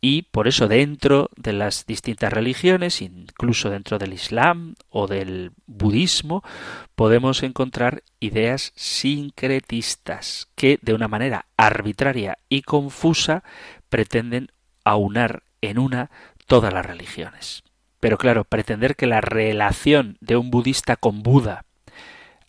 Y 0.00 0.22
por 0.22 0.46
eso 0.46 0.68
dentro 0.68 1.30
de 1.36 1.52
las 1.52 1.86
distintas 1.86 2.32
religiones, 2.32 3.00
incluso 3.00 3.70
dentro 3.70 3.98
del 3.98 4.12
Islam 4.12 4.74
o 4.88 5.06
del 5.06 5.52
budismo, 5.66 6.44
podemos 6.94 7.42
encontrar 7.42 8.02
ideas 8.20 8.72
sincretistas 8.76 10.48
que 10.54 10.78
de 10.82 10.94
una 10.94 11.08
manera 11.08 11.46
arbitraria 11.56 12.38
y 12.48 12.62
confusa 12.62 13.42
pretenden 13.88 14.52
aunar 14.84 15.42
en 15.60 15.78
una 15.78 16.10
todas 16.46 16.72
las 16.72 16.86
religiones. 16.86 17.65
Pero 18.06 18.18
claro, 18.18 18.44
pretender 18.44 18.94
que 18.94 19.08
la 19.08 19.20
relación 19.20 20.16
de 20.20 20.36
un 20.36 20.52
budista 20.52 20.94
con 20.94 21.24
Buda, 21.24 21.64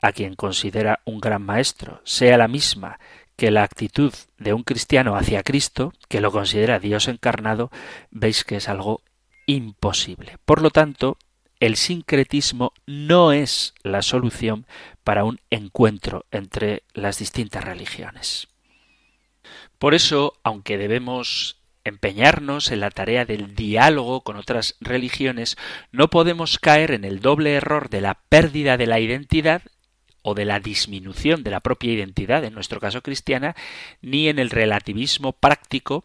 a 0.04 0.12
quien 0.12 0.36
considera 0.36 1.00
un 1.04 1.20
gran 1.20 1.42
maestro, 1.42 2.00
sea 2.04 2.38
la 2.38 2.48
misma 2.48 3.00
que 3.36 3.50
la 3.50 3.64
actitud 3.64 4.14
de 4.38 4.54
un 4.54 4.62
cristiano 4.62 5.16
hacia 5.16 5.42
Cristo, 5.42 5.94
que 6.10 6.22
lo 6.22 6.32
considera 6.32 6.78
Dios 6.78 7.08
encarnado, 7.08 7.72
veis 8.12 8.44
que 8.44 8.58
es 8.58 8.70
algo 8.70 9.02
imposible. 9.48 10.38
Por 10.46 10.62
lo 10.62 10.70
tanto, 10.70 11.18
el 11.60 11.76
sincretismo 11.76 12.72
no 12.86 13.32
es 13.32 13.74
la 13.82 14.04
solución 14.04 14.68
para 15.04 15.24
un 15.24 15.40
encuentro 15.50 16.28
entre 16.30 16.84
las 16.94 17.18
distintas 17.18 17.64
religiones. 17.64 18.48
Por 19.80 19.96
eso, 19.96 20.36
aunque 20.44 20.78
debemos 20.78 21.58
empeñarnos 21.88 22.72
en 22.72 22.80
la 22.80 22.92
tarea 22.92 23.26
del 23.26 23.56
diálogo 23.56 24.22
con 24.22 24.38
otras 24.38 24.76
religiones, 24.80 25.58
no 25.92 26.10
podemos 26.10 26.60
caer 26.60 26.92
en 26.92 27.04
el 27.04 27.20
doble 27.20 27.54
error 27.54 27.90
de 27.90 28.02
la 28.02 28.16
pérdida 28.30 28.78
de 28.78 28.88
la 28.88 29.00
identidad 29.00 29.62
o 30.22 30.34
de 30.34 30.44
la 30.44 30.60
disminución 30.60 31.44
de 31.44 31.52
la 31.52 31.62
propia 31.62 31.94
identidad, 31.94 32.44
en 32.44 32.54
nuestro 32.54 32.82
caso 32.82 33.02
cristiana, 33.02 33.56
ni 34.02 34.28
en 34.28 34.40
el 34.40 34.50
relativismo 34.50 35.32
práctico 35.32 36.04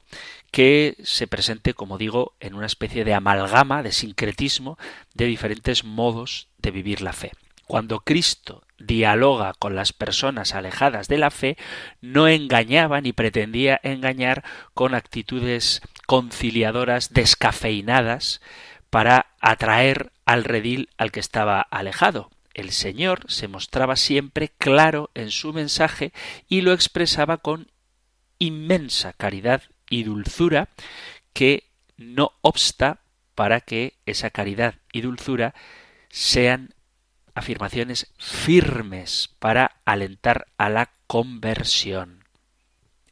que 0.53 0.97
se 1.03 1.26
presente, 1.26 1.74
como 1.74 1.99
digo, 1.99 2.35
en 2.39 2.55
una 2.55 2.66
especie 2.66 3.05
de 3.05 3.14
amalgama, 3.14 3.83
de 3.83 3.91
sincretismo 3.91 4.78
de 5.14 5.26
diferentes 5.26 5.83
modos 5.83 6.47
de 6.59 6.70
vivir 6.70 7.01
la 7.01 7.12
fe. 7.12 7.33
Cuando 7.66 8.01
Cristo 8.01 8.62
dialoga 8.87 9.55
con 9.59 9.74
las 9.74 9.93
personas 9.93 10.55
alejadas 10.55 11.09
de 11.09 11.18
la 11.18 11.30
fe, 11.30 11.57
no 12.01 12.28
engañaba 12.28 13.01
ni 13.01 13.12
pretendía 13.12 13.80
engañar 13.83 14.45
con 14.74 14.95
actitudes 14.95 15.83
conciliadoras 16.07 17.12
descafeinadas 17.12 18.41
para 18.91 19.26
atraer 19.41 20.12
al 20.26 20.45
redil 20.45 20.91
al 20.99 21.12
que 21.12 21.20
estaba 21.20 21.61
alejado. 21.61 22.30
El 22.55 22.70
Señor 22.72 23.24
se 23.28 23.49
mostraba 23.49 23.97
siempre 23.97 24.51
claro 24.59 25.11
en 25.14 25.30
su 25.30 25.53
mensaje 25.53 26.12
y 26.49 26.61
lo 26.61 26.72
expresaba 26.72 27.39
con 27.39 27.70
inmensa 28.39 29.12
caridad 29.14 29.62
y 29.89 30.03
dulzura 30.03 30.68
que 31.33 31.64
no 31.97 32.33
obsta 32.43 33.01
para 33.35 33.61
que 33.61 33.95
esa 34.05 34.30
caridad 34.30 34.74
y 34.93 35.01
dulzura 35.01 35.55
sean 36.11 36.74
afirmaciones 37.35 38.12
firmes 38.18 39.35
para 39.39 39.80
alentar 39.85 40.47
a 40.59 40.68
la 40.68 40.91
conversión. 41.07 42.24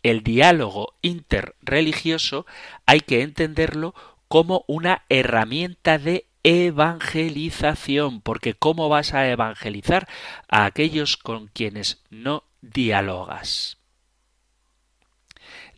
El 0.03 0.23
diálogo 0.23 0.95
interreligioso 1.03 2.47
hay 2.87 3.01
que 3.01 3.23
entenderlo 3.23 3.95
como 4.29 4.65
una 4.67 5.03
herramienta 5.09 5.99
de 5.99 6.27
evangelización, 6.43 8.21
porque 8.21 8.55
¿cómo 8.55 8.89
vas 8.89 9.13
a 9.13 9.29
evangelizar 9.29 10.09
a 10.49 10.65
aquellos 10.65 11.17
con 11.17 11.49
quienes 11.49 12.03
no 12.11 12.45
dialogas? 12.63 13.80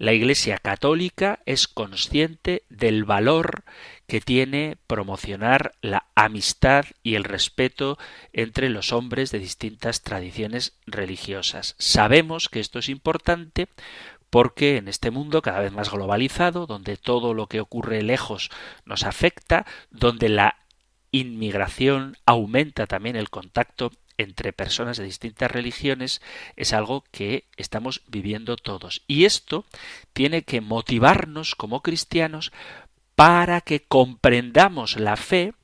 La 0.03 0.13
Iglesia 0.13 0.59
católica 0.59 1.39
es 1.47 1.69
consciente 1.69 2.65
del 2.69 3.05
valor 3.05 3.63
que 4.09 4.21
tiene 4.21 4.77
promocionar 4.89 5.77
la 5.81 6.07
amistad 6.17 6.87
y 7.05 7.15
el 7.15 7.23
respeto 7.23 7.99
entre 8.33 8.69
los 8.69 8.93
hombres 8.93 9.31
de 9.31 9.39
distintas 9.39 10.03
tradiciones 10.03 10.77
religiosas. 10.87 11.77
Sabemos 11.79 12.49
que 12.49 12.59
esto 12.59 12.81
es 12.81 12.89
importante 12.89 13.69
porque 14.29 14.77
en 14.77 14.89
este 14.89 15.13
mundo 15.13 15.41
cada 15.41 15.61
vez 15.61 15.71
más 15.71 15.93
globalizado, 15.93 16.67
donde 16.67 16.97
todo 16.97 17.33
lo 17.33 17.47
que 17.47 17.61
ocurre 17.61 18.03
lejos 18.03 18.51
nos 18.85 19.05
afecta, 19.05 19.67
donde 19.93 20.29
la 20.29 20.57
inmigración 21.13 22.17
aumenta 22.27 22.89
también 22.89 23.15
el 23.15 23.31
contacto 23.31 23.93
entre 24.23 24.53
personas 24.53 24.97
de 24.97 25.05
distintas 25.05 25.51
religiones 25.51 26.23
es 26.57 26.73
algo 26.73 27.05
que 27.11 27.45
estamos 27.57 28.03
viviendo 28.07 28.57
todos. 28.57 29.03
Y 29.07 29.25
esto 29.25 29.65
tiene 30.13 30.43
que 30.43 30.61
motivarnos 30.61 31.55
como 31.55 31.83
cristianos 31.83 32.53
para 33.15 33.61
que 33.61 33.81
comprendamos 33.81 34.99
la 34.99 35.17
fe 35.17 35.55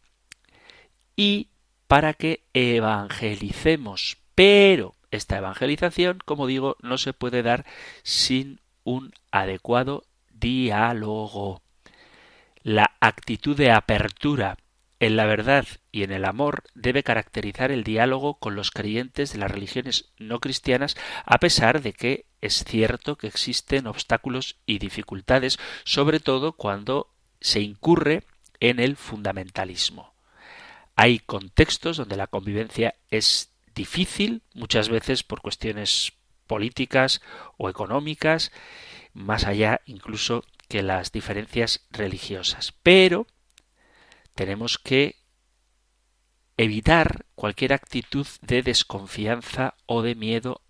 y 1.17 1.49
para 1.87 2.15
que 2.15 2.45
evangelicemos. 2.53 4.19
Pero 4.35 4.95
esta 5.11 5.39
evangelización, 5.39 6.19
como 6.25 6.47
digo, 6.47 6.77
no 6.81 6.99
se 6.99 7.13
puede 7.13 7.43
dar 7.43 7.65
sin 8.03 8.61
un 8.85 9.13
adecuado 9.31 10.05
diálogo. 10.31 11.63
La 12.63 12.93
actitud 13.01 13.57
de 13.57 13.71
apertura 13.71 14.57
en 15.01 15.17
la 15.17 15.27
verdad 15.27 15.67
y 15.93 16.03
en 16.03 16.13
el 16.13 16.25
amor 16.25 16.65
debe 16.75 17.03
caracterizar 17.03 17.71
el 17.71 17.85
diálogo 17.85 18.39
con 18.39 18.57
los 18.57 18.71
creyentes 18.71 19.33
de 19.33 19.39
las 19.39 19.51
religiones 19.51 20.13
no 20.19 20.41
cristianas, 20.41 20.97
a 21.25 21.39
pesar 21.39 21.83
de 21.83 21.93
que 21.93 22.27
es 22.41 22.65
cierto 22.65 23.17
que 23.17 23.29
existen 23.29 23.87
obstáculos 23.87 24.57
y 24.67 24.79
dificultades, 24.79 25.59
sobre 25.85 26.21
todo 26.21 26.53
cuando 26.53 27.11
se 27.41 27.61
incurre 27.61 28.25
en 28.61 28.81
el 28.81 28.97
fundamentalismo. 28.97 30.13
Hay 30.97 31.21
contextos 31.21 31.97
donde 31.97 32.17
la 32.17 32.27
convivencia 32.27 32.97
es 33.11 33.53
difícil, 33.75 34.43
muchas 34.55 34.89
veces 34.89 35.23
por 35.23 35.41
cuestiones 35.41 36.13
políticas 36.49 37.21
o 37.57 37.69
económicas, 37.69 38.51
más 39.13 39.45
allá 39.45 39.81
incluso 39.87 40.45
que 40.69 40.83
las 40.83 41.13
diferencias 41.13 41.87
religiosas. 41.91 42.75
Pero 42.83 43.27
tenemos 44.39 44.79
que 44.79 45.17
evitar 46.57 47.27
cualquier 47.35 47.73
actitud 47.73 48.25
de 48.41 48.63
desconfianza 48.63 49.75
o 49.85 50.01
de 50.03 50.15
miedo 50.15 50.63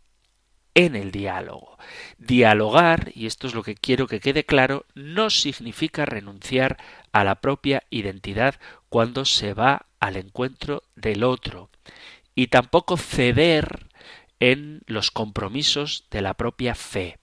en 0.72 0.96
el 0.96 1.10
diálogo. 1.10 1.76
Dialogar, 2.16 3.12
y 3.14 3.26
esto 3.26 3.46
es 3.46 3.54
lo 3.54 3.62
que 3.62 3.74
quiero 3.74 4.06
que 4.06 4.20
quede 4.20 4.44
claro, 4.44 4.86
no 4.94 5.28
significa 5.28 6.06
renunciar 6.06 6.78
a 7.12 7.24
la 7.24 7.42
propia 7.42 7.82
identidad 7.90 8.54
cuando 8.88 9.26
se 9.26 9.52
va 9.52 9.84
al 10.00 10.16
encuentro 10.16 10.84
del 10.96 11.22
otro, 11.22 11.68
y 12.34 12.46
tampoco 12.46 12.96
ceder 12.96 13.90
en 14.40 14.80
los 14.86 15.10
compromisos 15.10 16.06
de 16.10 16.22
la 16.22 16.32
propia 16.32 16.74
fe. 16.74 17.18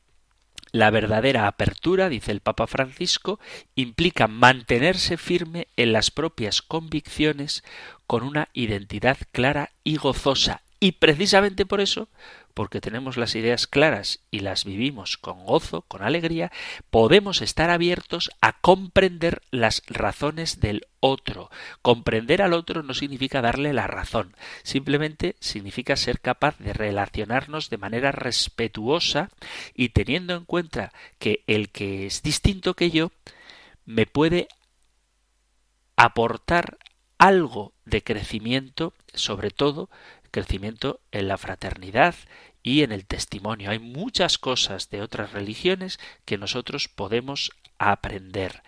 La 0.75 0.89
verdadera 0.89 1.47
apertura, 1.47 2.09
dice 2.09 2.33
el 2.33 2.41
Papa 2.41 2.67
Francisco, 2.67 3.39
implica 3.75 4.27
mantenerse 4.27 5.15
firme 5.15 5.69
en 5.77 5.93
las 5.93 6.11
propias 6.11 6.61
convicciones 6.61 7.63
con 8.07 8.23
una 8.23 8.49
identidad 8.51 9.17
clara 9.31 9.71
y 9.85 9.95
gozosa. 9.95 10.64
Y 10.79 10.93
precisamente 10.93 11.65
por 11.65 11.81
eso 11.81 12.09
porque 12.55 12.79
tenemos 12.79 13.17
las 13.17 13.35
ideas 13.35 13.67
claras 13.67 14.21
y 14.31 14.39
las 14.39 14.63
vivimos 14.63 15.17
con 15.17 15.43
gozo, 15.43 15.81
con 15.81 16.01
alegría, 16.01 16.53
podemos 16.89 17.41
estar 17.41 17.69
abiertos 17.69 18.31
a 18.39 18.53
comprender 18.61 19.41
las 19.51 19.83
razones 19.87 20.61
del 20.61 20.87
otro. 21.01 21.51
Comprender 21.81 22.41
al 22.41 22.53
otro 22.53 22.81
no 22.81 22.93
significa 22.93 23.41
darle 23.41 23.73
la 23.73 23.87
razón, 23.87 24.35
simplemente 24.63 25.35
significa 25.41 25.97
ser 25.97 26.21
capaz 26.21 26.57
de 26.57 26.71
relacionarnos 26.71 27.69
de 27.69 27.77
manera 27.77 28.13
respetuosa 28.13 29.29
y 29.73 29.89
teniendo 29.89 30.33
en 30.33 30.45
cuenta 30.45 30.93
que 31.19 31.43
el 31.47 31.69
que 31.69 32.05
es 32.07 32.23
distinto 32.23 32.73
que 32.73 32.89
yo 32.89 33.11
me 33.85 34.05
puede 34.05 34.47
aportar 35.97 36.77
algo 37.17 37.73
de 37.83 38.01
crecimiento, 38.01 38.93
sobre 39.13 39.51
todo 39.51 39.89
crecimiento 40.35 40.99
en 41.13 41.29
la 41.29 41.37
fraternidad 41.37 42.13
y 42.61 42.83
en 42.83 42.91
el 42.91 43.05
testimonio. 43.05 43.69
Hay 43.69 43.79
muchas 43.79 44.37
cosas 44.37 44.89
de 44.89 45.01
otras 45.01 45.31
religiones 45.31 45.97
que 46.25 46.37
nosotros 46.37 46.89
podemos 46.89 47.51
aprender. 47.79 48.61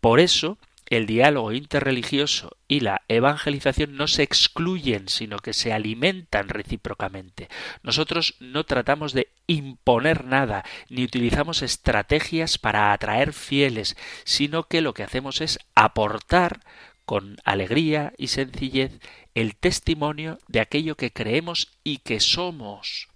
Por 0.00 0.18
eso, 0.18 0.58
el 0.86 1.06
diálogo 1.06 1.52
interreligioso 1.52 2.56
y 2.66 2.80
la 2.80 3.02
evangelización 3.06 3.96
no 3.96 4.08
se 4.08 4.24
excluyen, 4.24 5.08
sino 5.08 5.38
que 5.38 5.52
se 5.52 5.72
alimentan 5.72 6.48
recíprocamente. 6.48 7.48
Nosotros 7.84 8.34
no 8.40 8.64
tratamos 8.64 9.12
de 9.12 9.28
imponer 9.46 10.24
nada, 10.24 10.64
ni 10.88 11.04
utilizamos 11.04 11.62
estrategias 11.62 12.58
para 12.58 12.92
atraer 12.92 13.32
fieles, 13.32 13.96
sino 14.24 14.64
que 14.64 14.80
lo 14.80 14.94
que 14.94 15.04
hacemos 15.04 15.40
es 15.40 15.60
aportar 15.76 16.60
con 17.04 17.36
alegría 17.44 18.12
y 18.18 18.26
sencillez 18.28 18.98
el 19.36 19.54
testimonio 19.54 20.38
de 20.48 20.60
aquello 20.60 20.96
que 20.96 21.12
creemos 21.12 21.68
y 21.84 21.98
que 21.98 22.20
somos. 22.20 23.08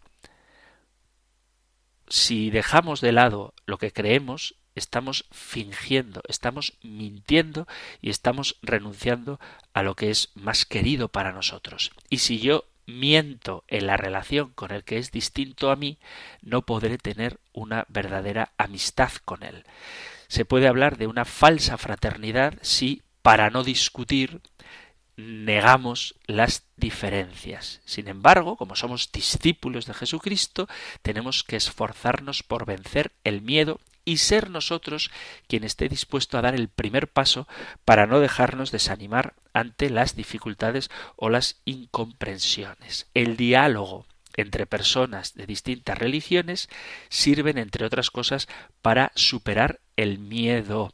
Si 2.08 2.50
dejamos 2.50 3.00
de 3.00 3.12
lado 3.12 3.54
lo 3.64 3.78
que 3.78 3.90
creemos, 3.90 4.54
estamos 4.74 5.24
fingiendo, 5.32 6.20
estamos 6.28 6.74
mintiendo 6.82 7.66
y 8.02 8.10
estamos 8.10 8.58
renunciando 8.60 9.40
a 9.72 9.82
lo 9.82 9.96
que 9.96 10.10
es 10.10 10.28
más 10.34 10.66
querido 10.66 11.08
para 11.08 11.32
nosotros. 11.32 11.90
Y 12.10 12.18
si 12.18 12.38
yo 12.38 12.66
miento 12.84 13.64
en 13.66 13.86
la 13.86 13.96
relación 13.96 14.50
con 14.50 14.72
el 14.72 14.84
que 14.84 14.98
es 14.98 15.12
distinto 15.12 15.70
a 15.70 15.76
mí, 15.76 15.98
no 16.42 16.66
podré 16.66 16.98
tener 16.98 17.40
una 17.54 17.86
verdadera 17.88 18.52
amistad 18.58 19.12
con 19.24 19.42
él. 19.42 19.64
Se 20.28 20.44
puede 20.44 20.68
hablar 20.68 20.98
de 20.98 21.06
una 21.06 21.24
falsa 21.24 21.78
fraternidad 21.78 22.58
si 22.60 23.00
para 23.22 23.48
no 23.48 23.64
discutir, 23.64 24.42
negamos 25.44 26.14
las 26.26 26.64
diferencias. 26.76 27.80
Sin 27.84 28.08
embargo, 28.08 28.56
como 28.56 28.76
somos 28.76 29.10
discípulos 29.12 29.86
de 29.86 29.94
Jesucristo, 29.94 30.68
tenemos 31.02 31.44
que 31.44 31.56
esforzarnos 31.56 32.42
por 32.42 32.66
vencer 32.66 33.12
el 33.24 33.42
miedo 33.42 33.80
y 34.04 34.18
ser 34.18 34.50
nosotros 34.50 35.10
quien 35.46 35.64
esté 35.64 35.88
dispuesto 35.88 36.38
a 36.38 36.42
dar 36.42 36.54
el 36.54 36.68
primer 36.68 37.08
paso 37.08 37.46
para 37.84 38.06
no 38.06 38.20
dejarnos 38.20 38.70
desanimar 38.70 39.34
ante 39.52 39.90
las 39.90 40.16
dificultades 40.16 40.90
o 41.16 41.28
las 41.28 41.60
incomprensiones. 41.64 43.06
El 43.14 43.36
diálogo 43.36 44.06
entre 44.36 44.66
personas 44.66 45.34
de 45.34 45.46
distintas 45.46 45.98
religiones 45.98 46.68
sirven, 47.08 47.58
entre 47.58 47.84
otras 47.84 48.10
cosas, 48.10 48.48
para 48.80 49.12
superar 49.14 49.80
el 49.96 50.18
miedo. 50.18 50.92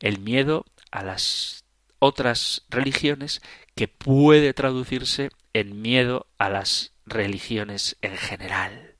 El 0.00 0.18
miedo 0.20 0.64
a 0.90 1.02
las 1.02 1.64
otras 1.98 2.64
religiones 2.68 3.40
que 3.74 3.88
puede 3.88 4.54
traducirse 4.54 5.30
en 5.52 5.82
miedo 5.82 6.26
a 6.38 6.48
las 6.48 6.92
religiones 7.06 7.96
en 8.02 8.16
general. 8.16 8.96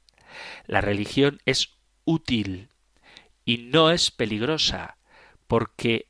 La 0.66 0.80
religión 0.80 1.40
es 1.44 1.74
útil 2.04 2.68
y 3.44 3.58
no 3.58 3.90
es 3.90 4.10
peligrosa 4.10 4.96
porque 5.46 6.08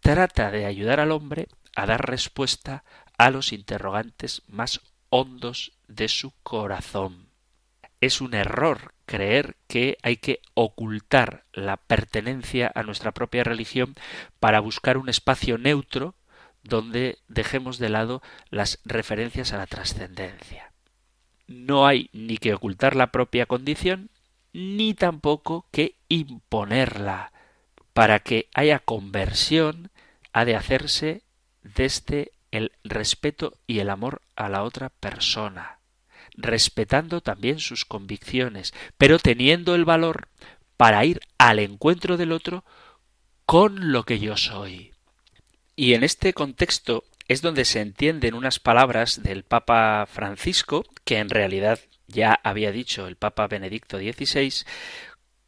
trata 0.00 0.50
de 0.50 0.66
ayudar 0.66 1.00
al 1.00 1.12
hombre 1.12 1.48
a 1.74 1.86
dar 1.86 2.08
respuesta 2.08 2.84
a 3.16 3.30
los 3.30 3.52
interrogantes 3.52 4.42
más 4.46 4.80
hondos 5.10 5.72
de 5.86 6.08
su 6.08 6.32
corazón. 6.42 7.27
Es 8.00 8.20
un 8.20 8.34
error 8.34 8.94
creer 9.06 9.56
que 9.66 9.98
hay 10.02 10.18
que 10.18 10.40
ocultar 10.54 11.44
la 11.52 11.76
pertenencia 11.76 12.70
a 12.74 12.84
nuestra 12.84 13.12
propia 13.12 13.42
religión 13.42 13.94
para 14.38 14.60
buscar 14.60 14.98
un 14.98 15.08
espacio 15.08 15.58
neutro 15.58 16.14
donde 16.62 17.18
dejemos 17.26 17.78
de 17.78 17.88
lado 17.88 18.22
las 18.50 18.78
referencias 18.84 19.52
a 19.52 19.58
la 19.58 19.66
trascendencia. 19.66 20.72
No 21.48 21.86
hay 21.86 22.10
ni 22.12 22.36
que 22.36 22.54
ocultar 22.54 22.94
la 22.94 23.10
propia 23.10 23.46
condición, 23.46 24.10
ni 24.52 24.94
tampoco 24.94 25.66
que 25.72 25.96
imponerla. 26.08 27.32
Para 27.94 28.20
que 28.20 28.48
haya 28.54 28.78
conversión, 28.78 29.90
ha 30.32 30.44
de 30.44 30.54
hacerse 30.54 31.22
desde 31.62 32.32
el 32.50 32.72
respeto 32.84 33.54
y 33.66 33.80
el 33.80 33.90
amor 33.90 34.20
a 34.36 34.48
la 34.48 34.62
otra 34.62 34.90
persona 34.90 35.77
respetando 36.38 37.20
también 37.20 37.58
sus 37.58 37.84
convicciones, 37.84 38.72
pero 38.96 39.18
teniendo 39.18 39.74
el 39.74 39.84
valor 39.84 40.28
para 40.76 41.04
ir 41.04 41.20
al 41.36 41.58
encuentro 41.58 42.16
del 42.16 42.32
otro 42.32 42.64
con 43.44 43.92
lo 43.92 44.04
que 44.04 44.20
yo 44.20 44.36
soy. 44.36 44.92
Y 45.74 45.94
en 45.94 46.04
este 46.04 46.32
contexto 46.32 47.04
es 47.26 47.42
donde 47.42 47.64
se 47.64 47.80
entienden 47.80 48.34
unas 48.34 48.58
palabras 48.58 49.22
del 49.22 49.42
Papa 49.42 50.06
Francisco, 50.06 50.84
que 51.04 51.18
en 51.18 51.28
realidad 51.28 51.80
ya 52.06 52.38
había 52.42 52.72
dicho 52.72 53.06
el 53.06 53.16
Papa 53.16 53.46
Benedicto 53.48 53.98
XVI, 53.98 54.64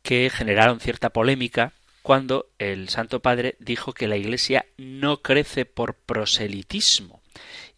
que 0.03 0.29
generaron 0.31 0.81
cierta 0.81 1.11
polémica 1.11 1.73
cuando 2.03 2.51
el 2.59 2.89
Santo 2.89 3.21
Padre 3.21 3.57
dijo 3.61 3.93
que 3.93 4.09
la 4.09 4.17
Iglesia 4.17 4.67
no 4.77 5.23
crece 5.23 5.65
por 5.65 5.95
proselitismo. 5.95 7.23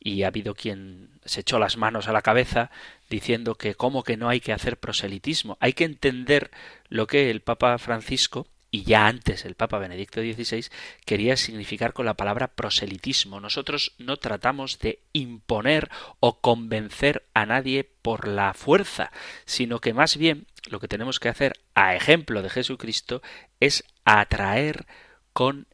Y 0.00 0.22
ha 0.22 0.28
habido 0.28 0.54
quien 0.54 1.11
se 1.24 1.40
echó 1.40 1.58
las 1.58 1.76
manos 1.76 2.08
a 2.08 2.12
la 2.12 2.22
cabeza 2.22 2.70
diciendo 3.08 3.54
que 3.56 3.74
cómo 3.74 4.02
que 4.02 4.16
no 4.16 4.28
hay 4.28 4.40
que 4.40 4.52
hacer 4.52 4.78
proselitismo. 4.78 5.56
Hay 5.60 5.72
que 5.72 5.84
entender 5.84 6.50
lo 6.88 7.06
que 7.06 7.30
el 7.30 7.40
Papa 7.40 7.76
Francisco 7.78 8.46
y 8.74 8.84
ya 8.84 9.06
antes 9.06 9.44
el 9.44 9.54
Papa 9.54 9.78
Benedicto 9.78 10.22
XVI 10.22 10.64
quería 11.04 11.36
significar 11.36 11.92
con 11.92 12.06
la 12.06 12.14
palabra 12.14 12.48
proselitismo. 12.48 13.38
Nosotros 13.38 13.92
no 13.98 14.16
tratamos 14.16 14.78
de 14.78 15.00
imponer 15.12 15.90
o 16.20 16.40
convencer 16.40 17.26
a 17.34 17.44
nadie 17.44 17.84
por 17.84 18.26
la 18.26 18.54
fuerza, 18.54 19.12
sino 19.44 19.78
que 19.78 19.92
más 19.92 20.16
bien 20.16 20.46
lo 20.70 20.80
que 20.80 20.88
tenemos 20.88 21.20
que 21.20 21.28
hacer, 21.28 21.60
a 21.74 21.94
ejemplo 21.94 22.40
de 22.40 22.48
Jesucristo, 22.48 23.20
es 23.60 23.84
atraer 24.04 24.86
con 25.34 25.66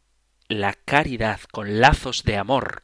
la 0.49 0.72
caridad, 0.72 1.40
con 1.53 1.80
lazos 1.80 2.24
de 2.24 2.36
amor, 2.36 2.82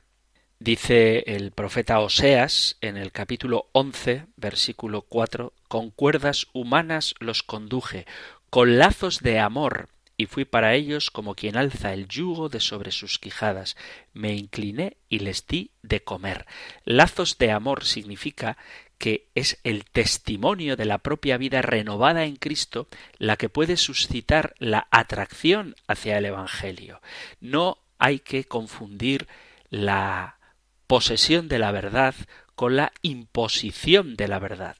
Dice 0.64 1.24
el 1.26 1.50
profeta 1.50 2.00
Oseas 2.00 2.78
en 2.80 2.96
el 2.96 3.12
capítulo 3.12 3.68
once, 3.72 4.24
versículo 4.36 5.02
cuatro, 5.02 5.52
con 5.68 5.90
cuerdas 5.90 6.46
humanas 6.54 7.14
los 7.18 7.42
conduje, 7.42 8.06
con 8.48 8.78
lazos 8.78 9.20
de 9.20 9.40
amor, 9.40 9.90
y 10.16 10.24
fui 10.24 10.46
para 10.46 10.72
ellos 10.72 11.10
como 11.10 11.34
quien 11.34 11.58
alza 11.58 11.92
el 11.92 12.08
yugo 12.08 12.48
de 12.48 12.60
sobre 12.60 12.92
sus 12.92 13.18
quijadas. 13.18 13.76
Me 14.14 14.36
incliné 14.36 14.96
y 15.10 15.18
les 15.18 15.46
di 15.46 15.70
de 15.82 16.02
comer. 16.02 16.46
Lazos 16.86 17.36
de 17.36 17.50
amor 17.50 17.84
significa 17.84 18.56
que 18.96 19.28
es 19.34 19.58
el 19.64 19.84
testimonio 19.84 20.76
de 20.76 20.86
la 20.86 20.96
propia 20.96 21.36
vida 21.36 21.60
renovada 21.60 22.24
en 22.24 22.36
Cristo 22.36 22.88
la 23.18 23.36
que 23.36 23.50
puede 23.50 23.76
suscitar 23.76 24.54
la 24.58 24.88
atracción 24.90 25.76
hacia 25.86 26.16
el 26.16 26.24
Evangelio. 26.24 27.02
No 27.42 27.76
hay 27.98 28.20
que 28.20 28.44
confundir 28.44 29.28
la 29.68 30.38
posesión 30.86 31.48
de 31.48 31.58
la 31.58 31.72
verdad 31.72 32.14
con 32.54 32.76
la 32.76 32.92
imposición 33.02 34.16
de 34.16 34.28
la 34.28 34.38
verdad. 34.38 34.76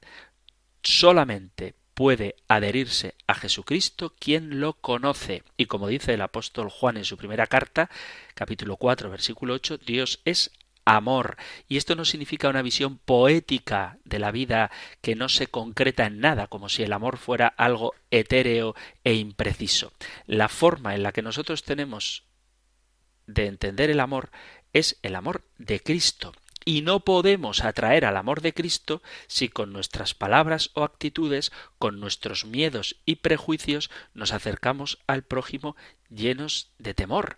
Solamente 0.83 1.75
puede 1.93 2.35
adherirse 2.47 3.15
a 3.25 3.33
Jesucristo 3.33 4.13
quien 4.19 4.59
lo 4.59 4.73
conoce. 4.73 5.43
Y 5.57 5.65
como 5.65 5.87
dice 5.87 6.13
el 6.13 6.21
apóstol 6.21 6.69
Juan 6.69 6.97
en 6.97 7.05
su 7.05 7.17
primera 7.17 7.47
carta, 7.47 7.89
capítulo 8.33 8.77
4, 8.77 9.09
versículo 9.09 9.53
8, 9.55 9.77
Dios 9.79 10.21
es 10.25 10.51
amor. 10.83 11.37
Y 11.67 11.77
esto 11.77 11.95
no 11.95 12.05
significa 12.05 12.49
una 12.49 12.61
visión 12.61 12.97
poética 12.99 13.97
de 14.03 14.19
la 14.19 14.31
vida 14.31 14.71
que 15.01 15.15
no 15.15 15.29
se 15.29 15.47
concreta 15.47 16.05
en 16.05 16.19
nada, 16.19 16.47
como 16.47 16.69
si 16.69 16.83
el 16.83 16.93
amor 16.93 17.17
fuera 17.17 17.47
algo 17.47 17.95
etéreo 18.11 18.75
e 19.03 19.15
impreciso. 19.15 19.91
La 20.27 20.49
forma 20.49 20.95
en 20.95 21.03
la 21.03 21.13
que 21.13 21.21
nosotros 21.21 21.63
tenemos 21.63 22.23
de 23.27 23.47
entender 23.47 23.89
el 23.89 23.99
amor 23.99 24.29
es 24.75 24.99
el 25.03 25.15
amor 25.15 25.43
de 25.57 25.79
Cristo. 25.79 26.33
y 26.67 26.81
no 26.81 27.01
podemos 27.01 27.63
atraer 27.63 28.05
al 28.05 28.17
amor 28.17 28.41
de 28.41 28.51
Cristo 28.51 29.03
si 29.27 29.49
con 29.49 29.71
nuestras 29.71 30.15
palabras 30.15 30.71
o 30.73 30.83
actitudes, 30.83 31.51
con 31.77 31.99
nuestros 31.99 32.43
miedos 32.43 32.95
y 33.05 33.17
prejuicios 33.17 33.91
nos 34.15 34.33
acercamos 34.33 34.97
al 35.05 35.21
prójimo 35.21 35.75
llenos 36.09 36.71
de 36.79 36.95
temor. 36.95 37.37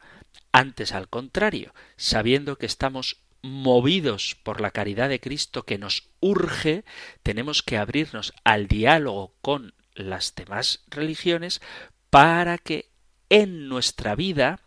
Antes, 0.53 0.93
al 0.93 1.09
contrario, 1.09 1.73
sabiendo 1.97 2.57
que 2.57 2.67
estamos 2.67 3.17
movidos 3.41 4.37
por 4.43 4.61
la 4.61 4.71
caridad 4.71 5.09
de 5.09 5.19
Cristo 5.19 5.63
que 5.63 5.77
nos 5.77 6.09
urge, 6.21 6.85
tenemos 7.21 7.63
que 7.63 7.77
abrirnos 7.77 8.33
al 8.45 8.67
diálogo 8.67 9.35
con 9.41 9.73
las 9.93 10.35
demás 10.35 10.85
religiones 10.87 11.61
para 12.09 12.57
que 12.57 12.89
en 13.29 13.67
nuestra 13.67 14.15
vida 14.15 14.61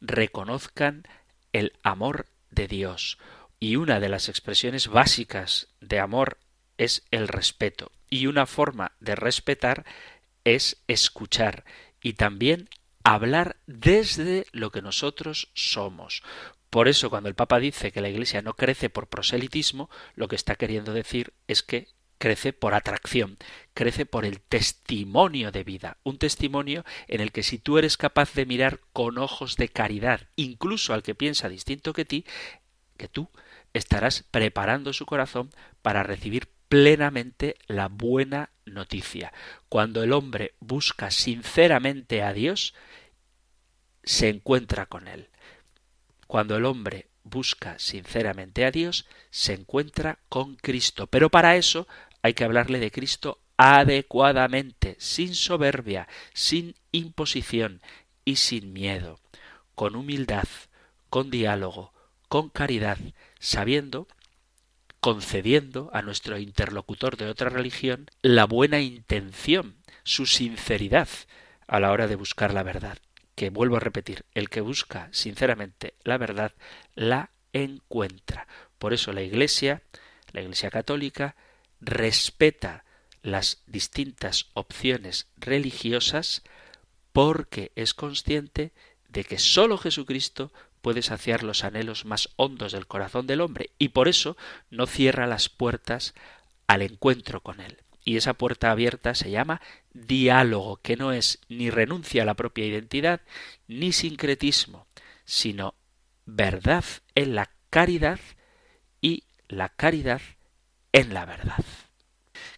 reconozcan 0.00 1.04
el 1.52 1.72
amor 1.82 2.26
de 2.50 2.68
Dios. 2.68 3.18
Y 3.58 3.76
una 3.76 4.00
de 4.00 4.08
las 4.08 4.28
expresiones 4.28 4.88
básicas 4.88 5.68
de 5.80 6.00
amor 6.00 6.38
es 6.78 7.04
el 7.10 7.28
respeto. 7.28 7.92
Y 8.08 8.26
una 8.26 8.46
forma 8.46 8.92
de 9.00 9.14
respetar 9.14 9.84
es 10.44 10.82
escuchar 10.88 11.64
y 12.02 12.14
también 12.14 12.68
hablar 13.04 13.56
desde 13.66 14.46
lo 14.52 14.70
que 14.70 14.82
nosotros 14.82 15.50
somos. 15.54 16.22
Por 16.70 16.88
eso 16.88 17.10
cuando 17.10 17.28
el 17.28 17.34
Papa 17.34 17.58
dice 17.58 17.92
que 17.92 18.00
la 18.00 18.08
Iglesia 18.08 18.42
no 18.42 18.54
crece 18.54 18.90
por 18.90 19.08
proselitismo, 19.08 19.90
lo 20.14 20.28
que 20.28 20.36
está 20.36 20.54
queriendo 20.54 20.92
decir 20.92 21.32
es 21.48 21.62
que 21.62 21.88
crece 22.20 22.52
por 22.52 22.74
atracción, 22.74 23.38
crece 23.72 24.04
por 24.04 24.26
el 24.26 24.40
testimonio 24.40 25.50
de 25.52 25.64
vida, 25.64 25.96
un 26.04 26.18
testimonio 26.18 26.84
en 27.08 27.22
el 27.22 27.32
que 27.32 27.42
si 27.42 27.56
tú 27.58 27.78
eres 27.78 27.96
capaz 27.96 28.34
de 28.34 28.44
mirar 28.44 28.78
con 28.92 29.16
ojos 29.16 29.56
de 29.56 29.70
caridad, 29.70 30.28
incluso 30.36 30.92
al 30.92 31.02
que 31.02 31.14
piensa 31.14 31.48
distinto 31.48 31.94
que 31.94 32.04
ti, 32.04 32.26
que 32.98 33.08
tú 33.08 33.30
estarás 33.72 34.22
preparando 34.30 34.92
su 34.92 35.06
corazón 35.06 35.48
para 35.80 36.02
recibir 36.02 36.48
plenamente 36.68 37.56
la 37.66 37.88
buena 37.88 38.50
noticia. 38.66 39.32
Cuando 39.70 40.02
el 40.02 40.12
hombre 40.12 40.52
busca 40.60 41.10
sinceramente 41.10 42.22
a 42.22 42.34
Dios, 42.34 42.74
se 44.04 44.28
encuentra 44.28 44.84
con 44.84 45.08
él. 45.08 45.30
Cuando 46.26 46.54
el 46.54 46.66
hombre 46.66 47.08
busca 47.22 47.78
sinceramente 47.78 48.64
a 48.64 48.70
Dios, 48.70 49.06
se 49.30 49.54
encuentra 49.54 50.18
con 50.28 50.56
Cristo. 50.56 51.06
Pero 51.06 51.30
para 51.30 51.56
eso 51.56 51.88
hay 52.22 52.34
que 52.34 52.44
hablarle 52.44 52.78
de 52.78 52.90
Cristo 52.90 53.40
adecuadamente, 53.56 54.96
sin 54.98 55.34
soberbia, 55.34 56.08
sin 56.32 56.74
imposición 56.92 57.82
y 58.24 58.36
sin 58.36 58.72
miedo, 58.72 59.20
con 59.74 59.96
humildad, 59.96 60.48
con 61.08 61.30
diálogo, 61.30 61.92
con 62.28 62.48
caridad, 62.48 62.98
sabiendo 63.38 64.08
concediendo 65.00 65.90
a 65.92 66.02
nuestro 66.02 66.38
interlocutor 66.38 67.16
de 67.16 67.26
otra 67.26 67.48
religión 67.48 68.10
la 68.22 68.44
buena 68.44 68.80
intención, 68.80 69.76
su 70.04 70.26
sinceridad 70.26 71.08
a 71.66 71.80
la 71.80 71.90
hora 71.90 72.06
de 72.06 72.16
buscar 72.16 72.52
la 72.52 72.62
verdad. 72.62 72.98
Que 73.34 73.48
vuelvo 73.48 73.76
a 73.76 73.80
repetir, 73.80 74.24
el 74.34 74.50
que 74.50 74.60
busca 74.60 75.08
sinceramente 75.12 75.94
la 76.04 76.18
verdad, 76.18 76.52
la 76.94 77.30
encuentra. 77.54 78.46
Por 78.78 78.92
eso 78.92 79.12
la 79.12 79.22
Iglesia, 79.22 79.82
la 80.32 80.42
Iglesia 80.42 80.70
católica, 80.70 81.34
respeta 81.80 82.84
las 83.22 83.62
distintas 83.66 84.46
opciones 84.54 85.28
religiosas 85.36 86.42
porque 87.12 87.72
es 87.74 87.94
consciente 87.94 88.72
de 89.08 89.24
que 89.24 89.38
sólo 89.38 89.78
Jesucristo 89.78 90.52
puede 90.80 91.02
saciar 91.02 91.42
los 91.42 91.64
anhelos 91.64 92.04
más 92.04 92.30
hondos 92.36 92.72
del 92.72 92.86
corazón 92.86 93.26
del 93.26 93.40
hombre 93.40 93.70
y 93.78 93.88
por 93.88 94.08
eso 94.08 94.36
no 94.70 94.86
cierra 94.86 95.26
las 95.26 95.48
puertas 95.48 96.14
al 96.66 96.82
encuentro 96.82 97.40
con 97.40 97.60
él. 97.60 97.78
Y 98.02 98.16
esa 98.16 98.32
puerta 98.34 98.70
abierta 98.70 99.14
se 99.14 99.30
llama 99.30 99.60
diálogo, 99.92 100.78
que 100.82 100.96
no 100.96 101.12
es 101.12 101.40
ni 101.48 101.68
renuncia 101.68 102.22
a 102.22 102.24
la 102.24 102.34
propia 102.34 102.64
identidad, 102.64 103.20
ni 103.68 103.92
sincretismo, 103.92 104.86
sino 105.24 105.74
verdad 106.24 106.84
en 107.14 107.34
la 107.34 107.50
caridad 107.68 108.20
y 109.02 109.24
la 109.48 109.68
caridad 109.68 110.22
en 110.92 111.14
la 111.14 111.24
verdad. 111.24 111.64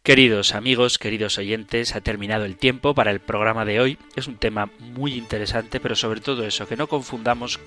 Queridos 0.02 0.54
amigos, 0.54 0.98
queridos 0.98 1.38
oyentes, 1.38 1.94
ha 1.94 2.00
terminado 2.00 2.44
el 2.44 2.56
tiempo 2.56 2.94
para 2.94 3.12
el 3.12 3.20
programa 3.20 3.64
de 3.64 3.80
hoy. 3.80 3.98
Es 4.16 4.26
un 4.26 4.36
tema 4.36 4.68
muy 4.80 5.14
interesante, 5.14 5.78
pero 5.78 5.94
sobre 5.94 6.20
todo 6.20 6.44
eso, 6.44 6.66
que 6.66 6.76
no 6.76 6.88
confundamos 6.88 7.60